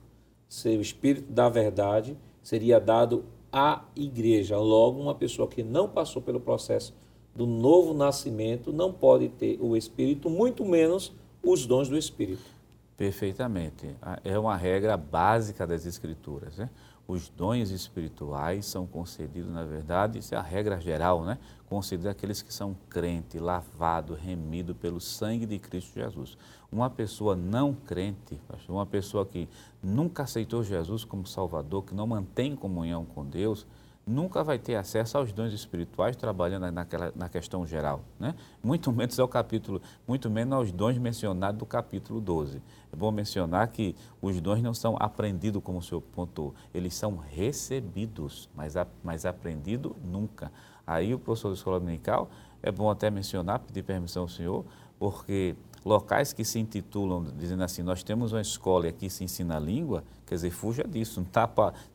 o 0.65 0.82
Espírito 0.82 1.32
da 1.32 1.49
verdade, 1.49 2.17
seria 2.41 2.80
dado 2.80 3.25
à 3.51 3.84
igreja. 3.95 4.57
Logo, 4.57 5.01
uma 5.01 5.15
pessoa 5.15 5.47
que 5.47 5.61
não 5.63 5.89
passou 5.89 6.21
pelo 6.21 6.39
processo 6.39 6.93
do 7.36 7.45
novo 7.45 7.93
nascimento 7.93 8.71
não 8.71 8.91
pode 8.91 9.30
ter 9.30 9.59
o 9.61 9.75
Espírito, 9.75 10.30
muito 10.30 10.65
menos 10.65 11.11
os 11.43 11.65
dons 11.65 11.89
do 11.89 11.97
Espírito. 11.97 12.59
Perfeitamente. 13.00 13.95
É 14.26 14.38
uma 14.38 14.58
regra 14.58 14.97
básica 14.97 15.66
das 15.66 15.86
Escrituras. 15.86 16.58
Né? 16.58 16.70
Os 17.08 17.30
dons 17.30 17.70
espirituais 17.70 18.66
são 18.66 18.86
concedidos, 18.86 19.50
na 19.50 19.64
verdade, 19.64 20.20
isso 20.20 20.36
é 20.36 20.38
a 20.38 20.41
regra 20.41 20.82
geral, 20.82 21.24
né? 21.24 21.38
concedidos 21.70 22.08
àqueles 22.08 22.41
que 22.41 22.54
são 22.54 22.76
crente, 22.89 23.39
lavado, 23.39 24.16
remido 24.16 24.76
pelo 24.76 25.00
sangue 25.00 25.45
de 25.45 25.58
Cristo 25.58 25.93
Jesus. 25.97 26.38
Uma 26.70 26.89
pessoa 26.89 27.38
não 27.38 27.74
crente, 27.74 28.38
uma 28.68 28.86
pessoa 28.86 29.26
que 29.26 29.47
nunca 29.82 30.24
aceitou 30.24 30.62
Jesus 30.62 31.06
como 31.06 31.26
Salvador, 31.26 31.86
que 31.86 31.95
não 31.95 32.06
mantém 32.06 32.54
comunhão 32.54 33.06
com 33.06 33.26
Deus, 33.26 33.66
nunca 34.10 34.43
vai 34.43 34.57
ter 34.57 34.76
acesso 34.76 35.20
aos 35.20 35.32
dons 35.32 35.53
espirituais 35.53 36.16
trabalhando 36.16 36.72
naquela, 36.72 37.14
na 37.16 37.30
questão 37.30 37.66
geral. 37.66 38.01
Né? 38.20 38.34
Muito 38.64 38.91
menos 38.91 39.20
ao 39.20 39.28
capítulo, 39.28 39.80
muito 40.07 40.32
menos 40.32 40.53
aos 40.53 40.72
dons 40.72 40.97
mencionados 40.97 41.60
do 41.60 41.66
capítulo 41.66 42.20
12. 42.20 42.60
É 42.91 42.95
bom 42.95 43.12
mencionar 43.12 43.68
que 43.68 43.95
os 44.20 44.41
dons 44.41 44.64
não 44.64 44.74
são 44.74 44.97
aprendidos, 44.99 45.62
como 45.64 45.78
o 45.78 45.82
senhor 45.84 46.01
pontuou, 46.01 46.55
eles 46.74 46.95
são 46.95 47.18
recebidos, 47.18 48.49
mas, 48.55 48.74
mas 49.03 49.26
aprendido 49.28 49.95
nunca. 50.03 50.51
Aí 50.88 51.14
o 51.14 51.20
professor 51.20 51.49
da 51.49 51.53
escola 51.53 51.80
dominical, 51.80 52.32
é 52.64 52.72
bom 52.72 52.89
até 52.89 53.12
mencionar, 53.12 53.60
pedir 53.60 53.84
permissão 53.84 54.24
ao 54.24 54.28
senhor, 54.28 54.66
porque 54.97 55.55
locais 55.86 56.34
que 56.34 56.43
se 56.43 56.59
intitulam, 56.59 57.25
dizendo 57.38 57.63
assim, 57.63 57.82
nós 57.82 58.03
temos 58.03 58.32
uma 58.34 58.41
escola 58.41 58.86
e 58.86 58.89
aqui 58.89 59.09
se 59.09 59.23
ensina 59.23 59.57
a 59.57 59.59
língua, 59.59 60.03
quer 60.25 60.36
dizer, 60.36 60.51
fuja 60.51 60.84
disso, 60.84 61.21
está 61.21 61.47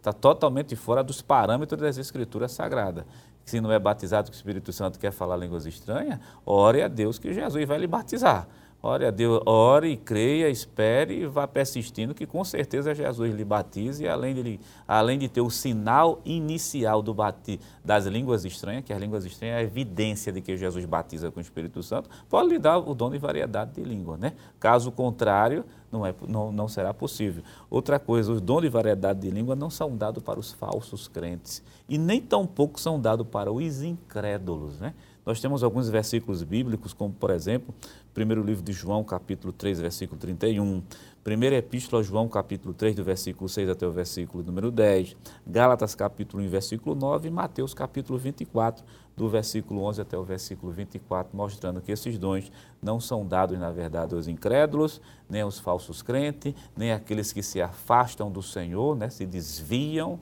tá 0.03 0.13
totalmente 0.13 0.75
fora 0.77 1.03
dos 1.03 1.21
parâmetros 1.23 1.81
das 1.81 1.99
escrituras 1.99 2.53
sagradas. 2.53 3.05
Se 3.45 3.61
não 3.61 3.71
é 3.71 3.79
batizado 3.79 4.31
com 4.31 4.33
o 4.33 4.37
Espírito 4.37 4.73
Santo 4.73 4.99
quer 4.99 5.13
falar 5.13 5.37
línguas 5.37 5.67
estranhas, 5.67 6.19
ore 6.47 6.83
a 6.83 6.89
Deus 6.89 7.19
que 7.19 7.33
Jesus 7.33 7.67
vai 7.67 7.79
lhe 7.79 7.87
batizar. 7.87 8.49
Ore 8.87 9.07
a 9.07 9.11
Deus, 9.11 9.41
ore, 9.47 9.97
creia, 9.97 10.51
espere 10.51 11.23
e 11.23 11.27
vá 11.27 11.49
persistindo, 11.49 12.15
que 12.15 12.27
com 12.27 12.45
certeza 12.45 12.95
Jesus 12.95 13.35
lhe 13.35 13.43
batize, 13.43 14.05
e 14.05 14.07
além 14.07 14.35
de, 14.35 14.61
além 14.87 15.19
de 15.19 15.27
ter 15.27 15.41
o 15.41 15.49
sinal 15.49 16.21
inicial 16.23 17.01
do 17.01 17.15
bati, 17.15 17.59
das 17.83 18.05
línguas 18.05 18.45
estranhas, 18.45 18.85
que 18.85 18.93
as 18.93 19.01
línguas 19.01 19.25
estranhas 19.25 19.57
é 19.57 19.59
a 19.61 19.63
evidência 19.63 20.31
de 20.31 20.43
que 20.43 20.55
Jesus 20.55 20.85
batiza 20.85 21.31
com 21.31 21.39
o 21.39 21.41
Espírito 21.41 21.83
Santo, 21.83 22.11
pode 22.29 22.51
lhe 22.51 22.59
dar 22.59 22.77
o 22.77 22.95
dom 22.95 23.11
de 23.11 23.17
variedade 23.17 23.73
de 23.73 23.83
língua. 23.83 24.19
Né? 24.19 24.35
Caso 24.61 24.93
contrário, 24.93 25.65
não, 25.91 26.05
é, 26.05 26.15
não, 26.29 26.53
não 26.53 26.69
será 26.69 26.93
possível. 26.93 27.43
Outra 27.71 27.99
coisa, 27.99 28.31
os 28.33 28.41
dons 28.43 28.61
de 28.61 28.69
variedade 28.69 29.21
de 29.21 29.31
língua 29.31 29.57
não 29.57 29.71
são 29.71 29.97
dados 29.97 30.23
para 30.23 30.39
os 30.39 30.53
falsos 30.53 31.09
crentes, 31.09 31.63
e 31.89 31.97
nem 31.97 32.21
tampouco 32.21 32.79
são 32.79 33.01
dados 33.01 33.27
para 33.27 33.51
os 33.51 33.83
incrédulos. 33.83 34.79
Né? 34.79 34.93
Nós 35.25 35.41
temos 35.41 35.63
alguns 35.63 35.89
versículos 35.89 36.43
bíblicos, 36.43 36.93
como 36.93 37.15
por 37.15 37.31
exemplo, 37.31 37.75
primeiro 38.13 38.43
livro 38.43 38.63
de 38.63 38.73
João, 38.73 39.03
capítulo 39.03 39.55
3, 39.55 39.81
versículo 39.81 40.21
31, 40.21 40.83
primeira 41.23 41.57
epístola 41.57 42.03
a 42.03 42.05
João, 42.05 42.29
capítulo 42.29 42.75
3, 42.75 42.95
do 42.95 43.03
versículo 43.03 43.49
6 43.49 43.71
até 43.71 43.87
o 43.87 43.91
versículo 43.91 44.45
número 44.45 44.71
10, 44.71 45.17
Gálatas, 45.47 45.95
capítulo 45.95 46.43
1, 46.43 46.49
versículo 46.49 46.95
9 46.95 47.29
e 47.29 47.31
Mateus, 47.31 47.73
capítulo 47.73 48.19
24, 48.19 48.85
do 49.17 49.27
versículo 49.27 49.83
11 49.85 50.03
até 50.03 50.19
o 50.19 50.25
versículo 50.25 50.71
24, 50.71 51.35
mostrando 51.35 51.81
que 51.81 51.91
esses 51.91 52.19
dons 52.19 52.53
não 52.83 53.01
são 53.01 53.27
dados, 53.27 53.59
na 53.59 53.71
verdade, 53.71 54.15
aos 54.15 54.29
incrédulos, 54.29 55.01
nem 55.27 55.41
aos 55.41 55.59
falsos 55.59 56.03
crentes, 56.03 56.55
nem 56.77 56.93
àqueles 56.93 57.33
que 57.33 57.43
se 57.43 57.63
afastam 57.63 58.31
do 58.31 58.43
Senhor, 58.43 58.95
né, 58.95 59.09
se 59.09 59.25
desviam, 59.25 60.21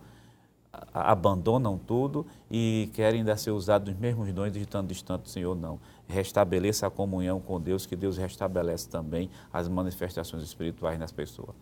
abandonam 0.92 1.78
tudo 1.78 2.26
e 2.50 2.90
querem 2.94 3.20
ainda 3.20 3.36
ser 3.36 3.50
usados 3.50 3.92
os 3.92 4.00
mesmos 4.00 4.32
dons 4.32 4.52
de 4.52 4.64
tanto 4.66 4.88
distante 4.88 5.22
do 5.22 5.28
Senhor, 5.28 5.54
não. 5.54 5.78
Restabeleça 6.06 6.86
a 6.86 6.90
comunhão 6.90 7.40
com 7.40 7.60
Deus, 7.60 7.84
que 7.84 7.94
Deus 7.94 8.16
restabelece 8.16 8.88
também 8.88 9.30
as 9.52 9.68
manifestações 9.68 10.42
espirituais 10.42 10.98
nas 10.98 11.12
pessoas. 11.12 11.54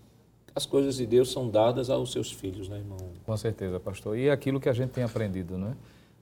As 0.54 0.66
coisas 0.66 0.96
de 0.96 1.06
Deus 1.06 1.30
são 1.30 1.48
dadas 1.48 1.90
aos 1.90 2.12
seus 2.12 2.32
filhos, 2.32 2.68
né, 2.68 2.78
irmão? 2.78 2.98
Com 3.24 3.36
certeza, 3.36 3.78
pastor. 3.78 4.16
E 4.16 4.28
é 4.28 4.32
aquilo 4.32 4.61
que 4.61 4.68
a 4.68 4.72
gente 4.72 4.90
tem 4.90 5.04
aprendido, 5.04 5.56
né? 5.56 5.76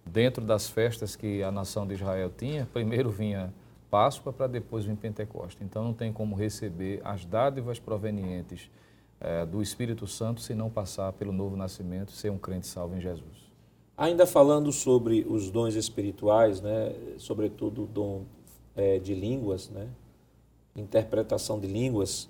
Dentro 0.04 0.44
das 0.44 0.68
festas 0.68 1.16
que 1.16 1.42
a 1.42 1.50
nação 1.50 1.86
de 1.86 1.94
Israel 1.94 2.30
tinha, 2.36 2.66
primeiro 2.72 3.10
vinha 3.10 3.52
Páscoa 3.90 4.32
para 4.32 4.46
depois 4.46 4.84
vir 4.84 4.96
Pentecostes. 4.96 5.62
Então 5.62 5.82
não 5.82 5.94
tem 5.94 6.12
como 6.12 6.36
receber 6.36 7.00
as 7.04 7.24
dádivas 7.24 7.78
provenientes 7.78 8.70
é, 9.20 9.44
do 9.44 9.60
Espírito 9.60 10.06
Santo 10.06 10.40
se 10.40 10.54
não 10.54 10.70
passar 10.70 11.12
pelo 11.12 11.32
novo 11.32 11.56
nascimento, 11.56 12.12
ser 12.12 12.30
um 12.30 12.38
crente 12.38 12.66
salvo 12.66 12.96
em 12.96 13.00
Jesus. 13.00 13.48
Ainda 13.96 14.26
falando 14.26 14.70
sobre 14.70 15.26
os 15.28 15.50
dons 15.50 15.74
espirituais, 15.74 16.60
né, 16.60 16.94
sobretudo 17.16 17.82
o 17.82 17.86
dom 17.86 18.24
é, 18.76 18.98
de 18.98 19.14
línguas, 19.14 19.68
né, 19.70 19.88
interpretação 20.76 21.58
de 21.58 21.66
línguas, 21.66 22.28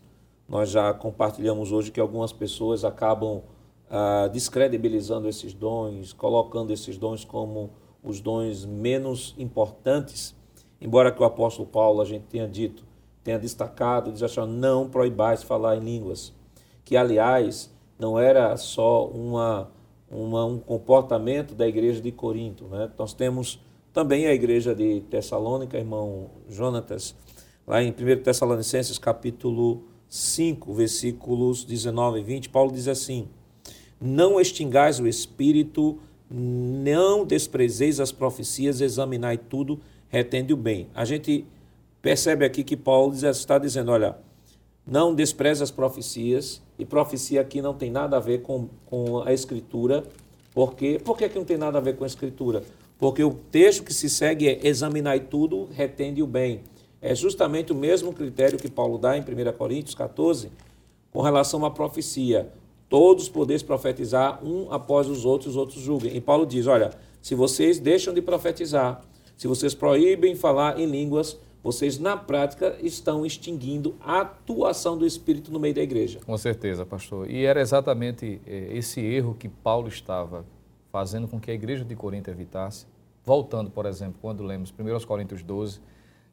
nós 0.48 0.70
já 0.70 0.94
compartilhamos 0.94 1.72
hoje 1.72 1.90
que 1.90 2.00
algumas 2.00 2.32
pessoas 2.32 2.84
acabam 2.84 3.42
ah, 3.90 4.28
descredibilizando 4.32 5.28
esses 5.28 5.52
dons, 5.52 6.14
colocando 6.14 6.72
esses 6.72 6.96
dons 6.96 7.22
como 7.22 7.70
os 8.02 8.18
dons 8.18 8.64
menos 8.64 9.34
importantes, 9.36 10.34
embora 10.80 11.12
que 11.12 11.20
o 11.20 11.26
apóstolo 11.26 11.68
Paulo, 11.68 12.00
a 12.00 12.04
gente 12.06 12.24
tenha 12.24 12.48
dito, 12.48 12.82
tenha 13.22 13.38
destacado, 13.38 14.10
diz 14.10 14.22
assim, 14.22 14.46
não 14.46 14.88
proibais 14.88 15.42
falar 15.42 15.76
em 15.76 15.80
línguas 15.80 16.32
que, 16.88 16.96
aliás, 16.96 17.70
não 17.98 18.18
era 18.18 18.56
só 18.56 19.06
uma, 19.08 19.70
uma, 20.10 20.46
um 20.46 20.58
comportamento 20.58 21.54
da 21.54 21.68
igreja 21.68 22.00
de 22.00 22.10
Corinto. 22.10 22.64
Né? 22.64 22.90
Nós 22.98 23.12
temos 23.12 23.60
também 23.92 24.26
a 24.26 24.32
igreja 24.32 24.74
de 24.74 25.02
Tessalônica, 25.02 25.76
irmão 25.76 26.30
Jonatas, 26.48 27.14
lá 27.66 27.82
em 27.82 27.90
1 27.90 28.22
Tessalonicenses 28.22 28.96
capítulo 28.96 29.84
5, 30.08 30.72
versículos 30.72 31.62
19 31.62 32.20
e 32.20 32.22
20, 32.22 32.48
Paulo 32.48 32.72
diz 32.72 32.88
assim: 32.88 33.28
Não 34.00 34.40
extingais 34.40 34.98
o 34.98 35.06
espírito, 35.06 35.98
não 36.30 37.26
desprezeis 37.26 38.00
as 38.00 38.10
profecias, 38.10 38.80
examinai 38.80 39.36
tudo, 39.36 39.78
retende 40.08 40.54
o 40.54 40.56
bem. 40.56 40.88
A 40.94 41.04
gente 41.04 41.44
percebe 42.00 42.46
aqui 42.46 42.64
que 42.64 42.78
Paulo 42.78 43.14
está 43.14 43.58
dizendo: 43.58 43.90
olha, 43.90 44.16
não 44.90 45.14
despreze 45.14 45.62
as 45.62 45.70
profecias, 45.70 46.62
e 46.78 46.84
profecia 46.84 47.40
aqui 47.40 47.60
não 47.60 47.74
tem 47.74 47.90
nada 47.90 48.16
a 48.16 48.20
ver 48.20 48.40
com, 48.40 48.68
com 48.86 49.22
a 49.22 49.32
escritura. 49.32 50.04
Por 50.54 50.74
quê? 50.74 51.00
Por 51.04 51.18
que, 51.18 51.28
não 51.34 51.44
tem 51.44 51.58
nada 51.58 51.78
a 51.78 51.80
ver 51.80 51.96
com 51.96 52.04
a 52.04 52.06
escritura? 52.06 52.62
Porque 52.98 53.22
o 53.22 53.34
texto 53.50 53.84
que 53.84 53.92
se 53.92 54.08
segue 54.08 54.48
é 54.48 54.66
examinai 54.66 55.20
tudo, 55.20 55.68
retende 55.72 56.22
o 56.22 56.26
bem. 56.26 56.62
É 57.02 57.14
justamente 57.14 57.70
o 57.70 57.74
mesmo 57.74 58.12
critério 58.12 58.58
que 58.58 58.70
Paulo 58.70 58.98
dá 58.98 59.16
em 59.16 59.20
1 59.20 59.24
Coríntios 59.56 59.94
14 59.94 60.50
com 61.12 61.20
relação 61.20 61.64
à 61.64 61.70
profecia. 61.70 62.48
Todos 62.88 63.28
podeis 63.28 63.62
profetizar 63.62 64.42
um 64.42 64.72
após 64.72 65.06
os 65.06 65.24
outros, 65.24 65.50
os 65.50 65.56
outros 65.56 65.80
julguem. 65.80 66.16
E 66.16 66.20
Paulo 66.20 66.46
diz: 66.46 66.66
olha, 66.66 66.90
se 67.20 67.34
vocês 67.34 67.78
deixam 67.78 68.14
de 68.14 68.22
profetizar, 68.22 69.02
se 69.36 69.46
vocês 69.46 69.74
proíbem 69.74 70.34
falar 70.34 70.80
em 70.80 70.86
línguas, 70.86 71.38
vocês 71.62 71.98
na 71.98 72.16
prática 72.16 72.76
estão 72.80 73.26
extinguindo 73.26 73.96
a 74.00 74.20
atuação 74.20 74.96
do 74.96 75.04
Espírito 75.04 75.52
no 75.52 75.58
meio 75.58 75.74
da 75.74 75.82
igreja. 75.82 76.20
Com 76.24 76.36
certeza, 76.38 76.86
pastor. 76.86 77.30
E 77.30 77.44
era 77.44 77.60
exatamente 77.60 78.40
eh, 78.46 78.68
esse 78.72 79.00
erro 79.00 79.34
que 79.34 79.48
Paulo 79.48 79.88
estava 79.88 80.44
fazendo 80.90 81.28
com 81.28 81.38
que 81.40 81.50
a 81.50 81.54
igreja 81.54 81.84
de 81.84 81.94
Corinto 81.94 82.30
evitasse. 82.30 82.86
Voltando, 83.24 83.70
por 83.70 83.86
exemplo, 83.86 84.16
quando 84.20 84.42
lemos 84.42 84.72
1 84.72 85.06
Coríntios 85.06 85.42
12, 85.42 85.80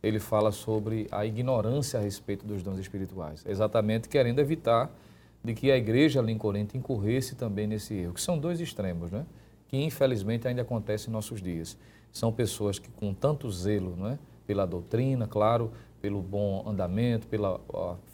ele 0.02 0.20
fala 0.20 0.52
sobre 0.52 1.08
a 1.12 1.26
ignorância 1.26 2.00
a 2.00 2.04
respeito 2.04 2.46
dos 2.46 2.62
dons 2.62 2.80
espirituais, 2.80 3.44
exatamente 3.48 4.08
querendo 4.08 4.40
evitar 4.40 4.96
de 5.44 5.54
que 5.54 5.72
a 5.72 5.78
igreja 5.78 6.20
ali 6.20 6.32
em 6.32 6.38
Corinto 6.38 6.78
incorresse 6.78 7.36
também 7.36 7.68
nesse 7.68 7.94
erro, 7.94 8.14
que 8.14 8.22
são 8.22 8.38
dois 8.38 8.60
extremos, 8.60 9.12
né? 9.12 9.26
que 9.68 9.78
infelizmente 9.78 10.48
ainda 10.48 10.62
acontece 10.62 11.10
em 11.10 11.12
nossos 11.12 11.42
dias. 11.42 11.78
São 12.12 12.32
pessoas 12.32 12.80
que 12.80 12.90
com 12.90 13.14
tanto 13.14 13.50
zelo, 13.52 13.96
não 13.98 14.08
é? 14.08 14.20
Pela 14.46 14.66
doutrina, 14.66 15.28
claro, 15.28 15.72
pelo 16.02 16.22
bom 16.22 16.64
andamento, 16.68 17.28
pela 17.28 17.60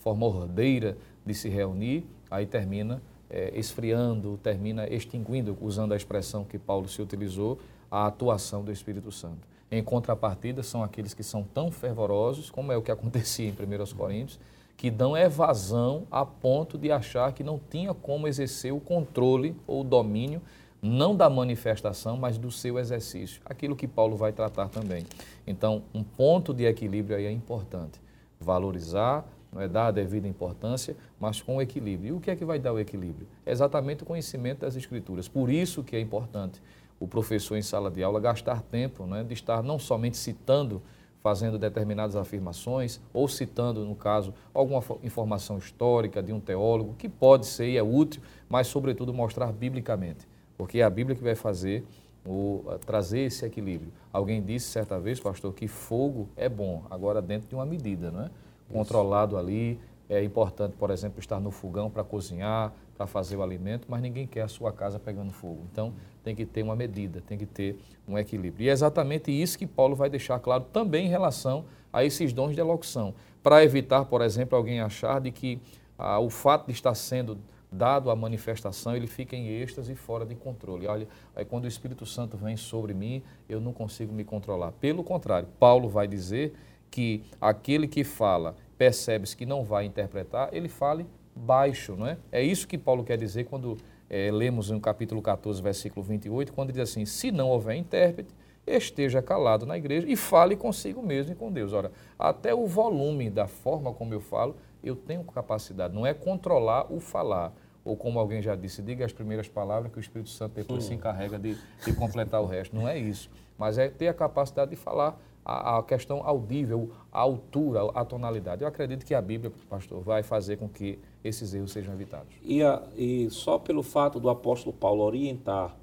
forma 0.01 0.25
ordeira 0.25 0.97
de 1.25 1.33
se 1.33 1.49
reunir, 1.49 2.05
aí 2.29 2.45
termina 2.45 3.01
é, 3.29 3.51
esfriando, 3.57 4.39
termina 4.41 4.87
extinguindo, 4.87 5.57
usando 5.61 5.93
a 5.93 5.95
expressão 5.95 6.43
que 6.43 6.57
Paulo 6.57 6.87
se 6.87 7.01
utilizou, 7.01 7.59
a 7.89 8.07
atuação 8.07 8.63
do 8.63 8.71
Espírito 8.71 9.11
Santo. 9.11 9.47
Em 9.69 9.83
contrapartida, 9.83 10.63
são 10.63 10.83
aqueles 10.83 11.13
que 11.13 11.23
são 11.23 11.43
tão 11.43 11.71
fervorosos, 11.71 12.49
como 12.49 12.71
é 12.71 12.77
o 12.77 12.81
que 12.81 12.91
acontecia 12.91 13.47
em 13.47 13.51
1 13.51 13.95
Coríntios, 13.95 14.39
que 14.75 14.89
dão 14.89 15.15
evasão 15.15 16.07
a 16.09 16.25
ponto 16.25 16.77
de 16.77 16.91
achar 16.91 17.31
que 17.33 17.43
não 17.43 17.59
tinha 17.69 17.93
como 17.93 18.27
exercer 18.27 18.73
o 18.73 18.79
controle 18.79 19.55
ou 19.67 19.81
o 19.81 19.83
domínio 19.83 20.41
não 20.81 21.15
da 21.15 21.29
manifestação, 21.29 22.17
mas 22.17 22.37
do 22.37 22.49
seu 22.49 22.79
exercício. 22.79 23.41
Aquilo 23.45 23.75
que 23.75 23.87
Paulo 23.87 24.17
vai 24.17 24.31
tratar 24.31 24.67
também. 24.67 25.05
Então, 25.45 25.83
um 25.93 26.03
ponto 26.03 26.53
de 26.53 26.65
equilíbrio 26.65 27.15
aí 27.15 27.25
é 27.25 27.31
importante. 27.31 28.01
Valorizar, 28.39 29.23
não 29.51 29.61
é 29.61 29.67
dar 29.67 29.87
a 29.87 29.91
devida 29.91 30.27
importância, 30.27 30.95
mas 31.19 31.41
com 31.41 31.61
equilíbrio. 31.61 32.15
E 32.15 32.17
o 32.17 32.19
que 32.19 32.31
é 32.31 32.35
que 32.35 32.45
vai 32.45 32.57
dar 32.57 32.73
o 32.73 32.79
equilíbrio? 32.79 33.27
É 33.45 33.51
exatamente 33.51 34.01
o 34.01 34.05
conhecimento 34.05 34.59
das 34.59 34.75
escrituras. 34.75 35.27
Por 35.27 35.51
isso 35.51 35.83
que 35.83 35.95
é 35.95 35.99
importante 35.99 36.61
o 36.99 37.07
professor 37.07 37.57
em 37.57 37.61
sala 37.61 37.91
de 37.91 38.03
aula 38.03 38.19
gastar 38.19 38.61
tempo, 38.61 39.05
né, 39.05 39.23
de 39.23 39.33
estar 39.33 39.61
não 39.61 39.77
somente 39.77 40.17
citando, 40.17 40.81
fazendo 41.21 41.59
determinadas 41.59 42.15
afirmações, 42.15 42.99
ou 43.13 43.27
citando, 43.27 43.85
no 43.85 43.95
caso, 43.95 44.33
alguma 44.53 44.83
informação 45.03 45.57
histórica 45.57 46.21
de 46.21 46.31
um 46.33 46.39
teólogo, 46.39 46.95
que 46.97 47.07
pode 47.07 47.45
ser 47.45 47.69
e 47.69 47.77
é 47.77 47.83
útil, 47.83 48.21
mas, 48.49 48.67
sobretudo, 48.67 49.13
mostrar 49.13 49.51
biblicamente 49.51 50.30
porque 50.61 50.77
é 50.77 50.83
a 50.83 50.91
Bíblia 50.91 51.15
que 51.15 51.23
vai 51.23 51.33
fazer 51.33 51.83
o, 52.23 52.63
trazer 52.85 53.21
esse 53.21 53.43
equilíbrio. 53.43 53.91
Alguém 54.13 54.43
disse 54.43 54.67
certa 54.67 54.99
vez, 54.99 55.19
pastor, 55.19 55.51
que 55.55 55.67
fogo 55.67 56.29
é 56.37 56.47
bom, 56.47 56.83
agora 56.87 57.19
dentro 57.19 57.49
de 57.49 57.55
uma 57.55 57.65
medida, 57.65 58.11
não 58.11 58.25
é? 58.25 58.29
Controlado 58.71 59.39
ali, 59.39 59.79
é 60.07 60.23
importante, 60.23 60.75
por 60.77 60.91
exemplo, 60.91 61.19
estar 61.19 61.39
no 61.39 61.49
fogão 61.49 61.89
para 61.89 62.03
cozinhar, 62.03 62.71
para 62.95 63.07
fazer 63.07 63.37
o 63.37 63.41
alimento, 63.41 63.87
mas 63.89 64.03
ninguém 64.03 64.27
quer 64.27 64.43
a 64.43 64.47
sua 64.47 64.71
casa 64.71 64.99
pegando 64.99 65.31
fogo. 65.31 65.63
Então, 65.71 65.95
tem 66.23 66.35
que 66.35 66.45
ter 66.45 66.61
uma 66.61 66.75
medida, 66.75 67.23
tem 67.25 67.39
que 67.39 67.47
ter 67.47 67.79
um 68.07 68.15
equilíbrio. 68.15 68.65
E 68.65 68.69
é 68.69 68.71
exatamente 68.71 69.31
isso 69.31 69.57
que 69.57 69.65
Paulo 69.65 69.95
vai 69.95 70.11
deixar 70.11 70.37
claro 70.37 70.65
também 70.71 71.07
em 71.07 71.09
relação 71.09 71.65
a 71.91 72.05
esses 72.05 72.33
dons 72.33 72.53
de 72.53 72.61
elocução, 72.61 73.15
para 73.41 73.63
evitar, 73.63 74.05
por 74.05 74.21
exemplo, 74.21 74.55
alguém 74.55 74.79
achar 74.79 75.19
de 75.19 75.31
que 75.31 75.59
ah, 75.97 76.19
o 76.19 76.29
fato 76.29 76.67
de 76.67 76.71
estar 76.73 76.93
sendo 76.93 77.39
dado 77.71 78.11
a 78.11 78.15
manifestação, 78.15 78.95
ele 78.95 79.07
fica 79.07 79.35
em 79.35 79.47
êxtase 79.47 79.93
e 79.93 79.95
fora 79.95 80.25
de 80.25 80.35
controle. 80.35 80.87
Olha, 80.87 81.07
aí 81.35 81.45
quando 81.45 81.65
o 81.65 81.67
Espírito 81.67 82.05
Santo 82.05 82.35
vem 82.35 82.57
sobre 82.57 82.93
mim, 82.93 83.23
eu 83.47 83.61
não 83.61 83.71
consigo 83.71 84.13
me 84.13 84.25
controlar. 84.25 84.73
Pelo 84.73 85.03
contrário, 85.03 85.47
Paulo 85.57 85.87
vai 85.87 86.07
dizer 86.07 86.53
que 86.89 87.23
aquele 87.39 87.87
que 87.87 88.03
fala 88.03 88.55
percebe-se 88.77 89.37
que 89.37 89.45
não 89.45 89.63
vai 89.63 89.85
interpretar, 89.85 90.49
ele 90.51 90.67
fale 90.67 91.05
baixo, 91.35 91.95
não 91.95 92.07
é? 92.07 92.17
É 92.31 92.43
isso 92.43 92.67
que 92.67 92.77
Paulo 92.77 93.03
quer 93.03 93.17
dizer 93.17 93.45
quando 93.45 93.77
é, 94.09 94.29
lemos 94.29 94.69
no 94.69 94.79
capítulo 94.81 95.21
14, 95.21 95.61
versículo 95.61 96.03
28, 96.05 96.51
quando 96.51 96.73
diz 96.73 96.81
assim: 96.81 97.05
se 97.05 97.31
não 97.31 97.49
houver 97.49 97.75
intérprete, 97.77 98.33
esteja 98.67 99.21
calado 99.21 99.65
na 99.65 99.77
igreja 99.77 100.07
e 100.09 100.15
fale 100.15 100.55
consigo 100.55 101.01
mesmo 101.01 101.31
e 101.31 101.35
com 101.35 101.51
Deus. 101.51 101.73
Ora, 101.73 101.91
até 102.19 102.53
o 102.53 102.67
volume 102.67 103.29
da 103.29 103.47
forma 103.47 103.93
como 103.93 104.13
eu 104.13 104.19
falo, 104.19 104.55
eu 104.83 104.95
tenho 104.95 105.23
capacidade, 105.23 105.93
não 105.93 106.05
é 106.05 106.13
controlar 106.13 106.91
o 106.91 106.99
falar. 106.99 107.53
Ou 107.83 107.97
como 107.97 108.19
alguém 108.19 108.41
já 108.41 108.55
disse, 108.55 108.81
diga 108.81 109.03
as 109.03 109.11
primeiras 109.11 109.47
palavras 109.47 109.91
que 109.91 109.97
o 109.97 109.99
Espírito 109.99 110.29
Santo 110.29 110.53
depois 110.53 110.83
hum. 110.83 110.87
se 110.87 110.93
encarrega 110.93 111.39
de, 111.39 111.57
de 111.83 111.93
completar 111.93 112.39
o 112.41 112.45
resto. 112.45 112.75
Não 112.75 112.87
é 112.87 112.97
isso. 112.97 113.29
Mas 113.57 113.77
é 113.77 113.89
ter 113.89 114.07
a 114.07 114.13
capacidade 114.13 114.69
de 114.69 114.77
falar 114.77 115.19
a, 115.43 115.79
a, 115.79 115.83
questão 115.83 116.21
audível, 116.23 116.91
a 117.11 117.19
altura, 117.19 117.81
a 117.95 118.05
tonalidade. 118.05 118.61
Eu 118.61 118.67
acredito 118.67 119.05
que 119.05 119.13
a 119.13 119.21
Bíblia, 119.21 119.51
pastor, 119.69 120.01
vai 120.01 120.23
fazer 120.23 120.57
com 120.57 120.69
que 120.69 120.99
esses 121.23 121.53
erros 121.53 121.71
sejam 121.71 121.93
evitados. 121.93 122.33
E, 122.43 122.61
a, 122.63 122.83
e 122.95 123.29
só 123.29 123.57
pelo 123.57 123.83
fato 123.83 124.19
do 124.19 124.29
apóstolo 124.29 124.75
Paulo 124.75 125.03
orientar 125.03 125.75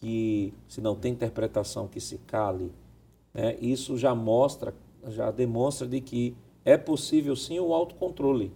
que 0.00 0.52
se 0.68 0.80
não 0.80 0.96
tem 0.96 1.12
interpretação 1.12 1.86
que 1.86 2.00
se 2.00 2.18
cale, 2.18 2.72
né, 3.32 3.56
isso 3.60 3.96
já 3.96 4.14
mostra, 4.14 4.74
já 5.08 5.30
demonstra 5.30 5.86
de 5.86 6.00
que 6.00 6.36
é 6.64 6.76
possível 6.76 7.34
sim 7.36 7.58
o 7.58 7.72
autocontrole. 7.72 8.52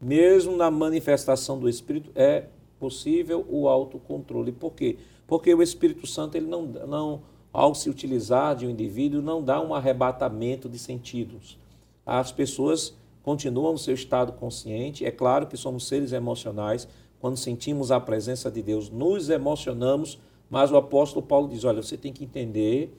Mesmo 0.00 0.56
na 0.56 0.70
manifestação 0.70 1.58
do 1.58 1.68
Espírito 1.68 2.10
é 2.14 2.46
possível 2.78 3.44
o 3.48 3.68
autocontrole. 3.68 4.52
Por 4.52 4.72
quê? 4.72 4.96
Porque 5.26 5.52
o 5.52 5.62
Espírito 5.62 6.06
Santo 6.06 6.36
ele 6.36 6.46
não, 6.46 6.62
não 6.66 7.22
ao 7.52 7.74
se 7.74 7.90
utilizar 7.90 8.54
de 8.56 8.66
um 8.66 8.70
indivíduo 8.70 9.20
não 9.20 9.42
dá 9.42 9.60
um 9.60 9.74
arrebatamento 9.74 10.68
de 10.68 10.78
sentidos. 10.78 11.58
As 12.06 12.30
pessoas 12.30 12.94
continuam 13.22 13.72
no 13.72 13.78
seu 13.78 13.94
estado 13.94 14.32
consciente. 14.32 15.04
É 15.04 15.10
claro 15.10 15.46
que 15.46 15.56
somos 15.56 15.86
seres 15.86 16.12
emocionais. 16.12 16.88
Quando 17.20 17.36
sentimos 17.36 17.90
a 17.90 17.98
presença 17.98 18.50
de 18.50 18.62
Deus, 18.62 18.88
nos 18.88 19.28
emocionamos 19.28 20.18
mas 20.50 20.70
o 20.70 20.76
apóstolo 20.76 21.24
Paulo 21.24 21.48
diz: 21.48 21.64
olha, 21.64 21.82
você 21.82 21.96
tem 21.96 22.12
que 22.12 22.24
entender, 22.24 22.96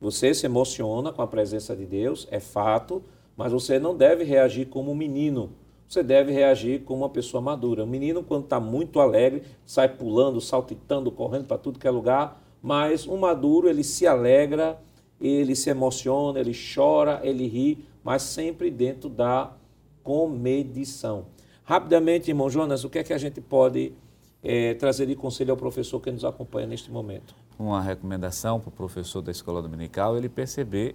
você 0.00 0.34
se 0.34 0.46
emociona 0.46 1.12
com 1.12 1.22
a 1.22 1.26
presença 1.26 1.74
de 1.74 1.86
Deus, 1.86 2.26
é 2.30 2.40
fato, 2.40 3.02
mas 3.40 3.52
você 3.52 3.78
não 3.78 3.96
deve 3.96 4.22
reagir 4.22 4.66
como 4.66 4.92
um 4.92 4.94
menino. 4.94 5.52
Você 5.88 6.02
deve 6.02 6.30
reagir 6.30 6.82
como 6.82 7.04
uma 7.04 7.08
pessoa 7.08 7.40
madura. 7.40 7.84
O 7.84 7.86
menino, 7.86 8.22
quando 8.22 8.44
está 8.44 8.60
muito 8.60 9.00
alegre, 9.00 9.42
sai 9.64 9.88
pulando, 9.88 10.42
saltitando, 10.42 11.10
correndo 11.10 11.46
para 11.46 11.56
tudo 11.56 11.78
que 11.78 11.88
é 11.88 11.90
lugar, 11.90 12.38
mas 12.62 13.06
o 13.06 13.16
maduro, 13.16 13.66
ele 13.66 13.82
se 13.82 14.06
alegra, 14.06 14.78
ele 15.18 15.56
se 15.56 15.70
emociona, 15.70 16.38
ele 16.38 16.52
chora, 16.52 17.18
ele 17.24 17.46
ri, 17.46 17.82
mas 18.04 18.20
sempre 18.20 18.70
dentro 18.70 19.08
da 19.08 19.54
comedição. 20.04 21.24
Rapidamente, 21.64 22.30
irmão 22.30 22.50
Jonas, 22.50 22.84
o 22.84 22.90
que 22.90 22.98
é 22.98 23.02
que 23.02 23.14
a 23.14 23.18
gente 23.18 23.40
pode 23.40 23.94
é, 24.42 24.74
trazer 24.74 25.06
de 25.06 25.16
conselho 25.16 25.52
ao 25.52 25.56
professor 25.56 25.98
que 25.98 26.10
nos 26.10 26.26
acompanha 26.26 26.66
neste 26.66 26.90
momento? 26.90 27.34
Uma 27.58 27.80
recomendação 27.80 28.60
para 28.60 28.68
o 28.68 28.72
professor 28.72 29.22
da 29.22 29.30
escola 29.30 29.62
dominical, 29.62 30.14
ele 30.14 30.28
perceber 30.28 30.94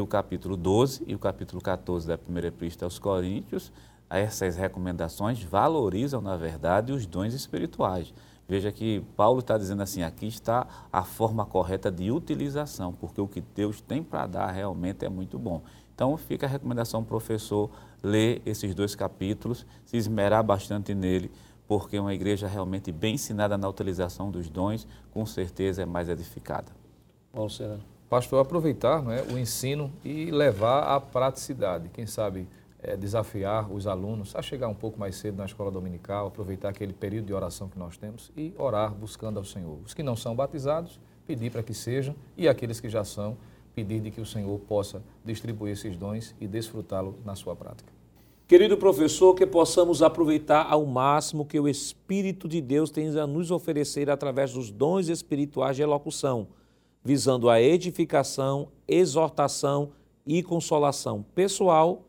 o 0.00 0.06
capítulo 0.06 0.56
12 0.56 1.04
e 1.06 1.14
o 1.14 1.18
capítulo 1.18 1.60
14 1.60 2.06
da 2.06 2.18
primeira 2.18 2.48
epístola 2.48 2.86
aos 2.86 2.98
Coríntios, 2.98 3.72
essas 4.08 4.56
recomendações 4.56 5.42
valorizam, 5.42 6.20
na 6.20 6.36
verdade, 6.36 6.92
os 6.92 7.06
dons 7.06 7.34
espirituais. 7.34 8.12
Veja 8.48 8.70
que 8.70 9.00
Paulo 9.16 9.40
está 9.40 9.58
dizendo 9.58 9.82
assim: 9.82 10.02
aqui 10.02 10.26
está 10.26 10.66
a 10.92 11.02
forma 11.02 11.44
correta 11.44 11.90
de 11.90 12.10
utilização, 12.10 12.92
porque 12.92 13.20
o 13.20 13.26
que 13.26 13.40
Deus 13.40 13.80
tem 13.80 14.02
para 14.02 14.26
dar 14.26 14.50
realmente 14.50 15.04
é 15.04 15.08
muito 15.08 15.38
bom. 15.38 15.62
Então, 15.94 16.16
fica 16.16 16.46
a 16.46 16.48
recomendação, 16.48 17.02
professor, 17.02 17.70
ler 18.02 18.42
esses 18.44 18.74
dois 18.74 18.94
capítulos, 18.94 19.66
se 19.84 19.96
esmerar 19.96 20.44
bastante 20.44 20.94
nele, 20.94 21.32
porque 21.66 21.98
uma 21.98 22.14
igreja 22.14 22.46
realmente 22.46 22.92
bem 22.92 23.14
ensinada 23.14 23.56
na 23.58 23.68
utilização 23.68 24.30
dos 24.30 24.48
dons, 24.48 24.86
com 25.10 25.24
certeza 25.26 25.82
é 25.82 25.86
mais 25.86 26.08
edificada. 26.08 26.70
Bom, 27.32 27.48
Senhor. 27.48 27.95
Pastor, 28.08 28.40
aproveitar 28.40 29.02
é, 29.10 29.32
o 29.32 29.38
ensino 29.38 29.92
e 30.04 30.30
levar 30.30 30.84
à 30.84 31.00
praticidade. 31.00 31.88
Quem 31.92 32.06
sabe 32.06 32.46
é, 32.80 32.96
desafiar 32.96 33.70
os 33.72 33.86
alunos 33.86 34.34
a 34.36 34.42
chegar 34.42 34.68
um 34.68 34.74
pouco 34.74 34.98
mais 34.98 35.16
cedo 35.16 35.36
na 35.36 35.44
escola 35.44 35.72
dominical, 35.72 36.28
aproveitar 36.28 36.68
aquele 36.68 36.92
período 36.92 37.26
de 37.26 37.34
oração 37.34 37.68
que 37.68 37.78
nós 37.78 37.96
temos 37.96 38.30
e 38.36 38.54
orar 38.56 38.94
buscando 38.94 39.38
ao 39.38 39.44
Senhor. 39.44 39.78
Os 39.84 39.92
que 39.92 40.04
não 40.04 40.14
são 40.14 40.36
batizados, 40.36 41.00
pedir 41.26 41.50
para 41.50 41.64
que 41.64 41.74
sejam, 41.74 42.14
e 42.36 42.46
aqueles 42.46 42.78
que 42.78 42.88
já 42.88 43.02
são, 43.02 43.36
pedir 43.74 44.00
de 44.00 44.12
que 44.12 44.20
o 44.20 44.26
Senhor 44.26 44.56
possa 44.60 45.02
distribuir 45.24 45.72
esses 45.72 45.96
dons 45.96 46.32
e 46.40 46.46
desfrutá-lo 46.46 47.18
na 47.24 47.34
sua 47.34 47.56
prática. 47.56 47.92
Querido 48.46 48.76
professor, 48.76 49.34
que 49.34 49.44
possamos 49.44 50.00
aproveitar 50.00 50.68
ao 50.70 50.86
máximo 50.86 51.44
que 51.44 51.58
o 51.58 51.68
Espírito 51.68 52.46
de 52.46 52.60
Deus 52.60 52.90
tem 52.90 53.08
a 53.18 53.26
nos 53.26 53.50
oferecer 53.50 54.08
através 54.08 54.52
dos 54.52 54.70
dons 54.70 55.08
espirituais 55.08 55.74
de 55.74 55.82
elocução, 55.82 56.46
visando 57.06 57.48
a 57.48 57.62
edificação, 57.62 58.66
exortação 58.88 59.90
e 60.26 60.42
consolação 60.42 61.24
pessoal 61.36 62.02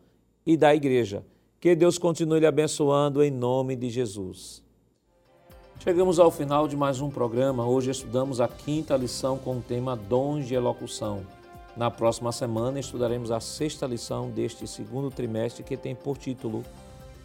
e 0.44 0.58
da 0.58 0.74
igreja. 0.74 1.24
Que 1.60 1.76
Deus 1.76 2.00
continue 2.00 2.40
lhe 2.40 2.48
abençoando 2.48 3.24
em 3.24 3.30
nome 3.30 3.76
de 3.76 3.92
Jesus. 3.92 4.64
Chegamos 5.84 6.18
ao 6.18 6.32
final 6.32 6.68
de 6.68 6.76
mais 6.76 7.00
um 7.00 7.12
programa. 7.12 7.64
Hoje 7.68 7.92
estudamos 7.92 8.42
a 8.42 8.48
quinta 8.48 8.98
lição 8.98 9.38
com 9.38 9.58
o 9.58 9.62
tema 9.62 9.96
Dons 9.96 10.48
de 10.48 10.56
Elocução. 10.56 11.22
Na 11.76 11.92
próxima 11.92 12.32
semana 12.32 12.80
estudaremos 12.80 13.30
a 13.30 13.40
sexta 13.40 13.86
lição 13.86 14.32
deste 14.32 14.68
segundo 14.68 15.12
trimestre 15.12 15.64
que 15.64 15.78
tem 15.78 15.94
por 15.94 16.18
título 16.18 16.64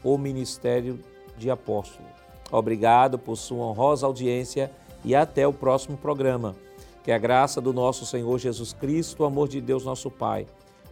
O 0.05 0.19
Ministério 0.19 1.01
de 1.39 1.51
Apóstolo. 1.51 2.05
Obrigado 2.51 3.19
por 3.19 3.37
sua 3.37 3.65
honrosa 3.65 4.05
audiência 4.05 4.71
e 5.03 5.15
até 5.15 5.49
o 5.49 5.55
próximo 5.55 5.97
programa. 5.97 6.55
Que 7.03 7.11
a 7.11 7.19
graça 7.19 7.61
do 7.61 7.73
nosso 7.73 8.07
Senhor 8.07 8.39
Jesus 8.39 8.73
Cristo, 8.73 9.23
o 9.23 9.27
amor 9.27 9.49
de 9.49 9.61
Deus 9.61 9.85
nosso 9.85 10.11
Pai, 10.11 10.47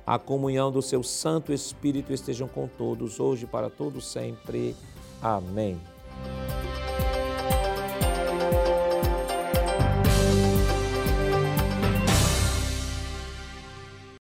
a 0.07 0.19
comunhão 0.19 0.73
do 0.73 0.83
seu 0.83 1.03
Santo 1.03 1.53
Espírito 1.53 2.13
estejam 2.13 2.49
com 2.49 2.67
todos, 2.67 3.21
hoje 3.21 3.47
para 3.47 3.71
todos 3.71 4.11
sempre. 4.11 4.75
Amém. 5.23 5.79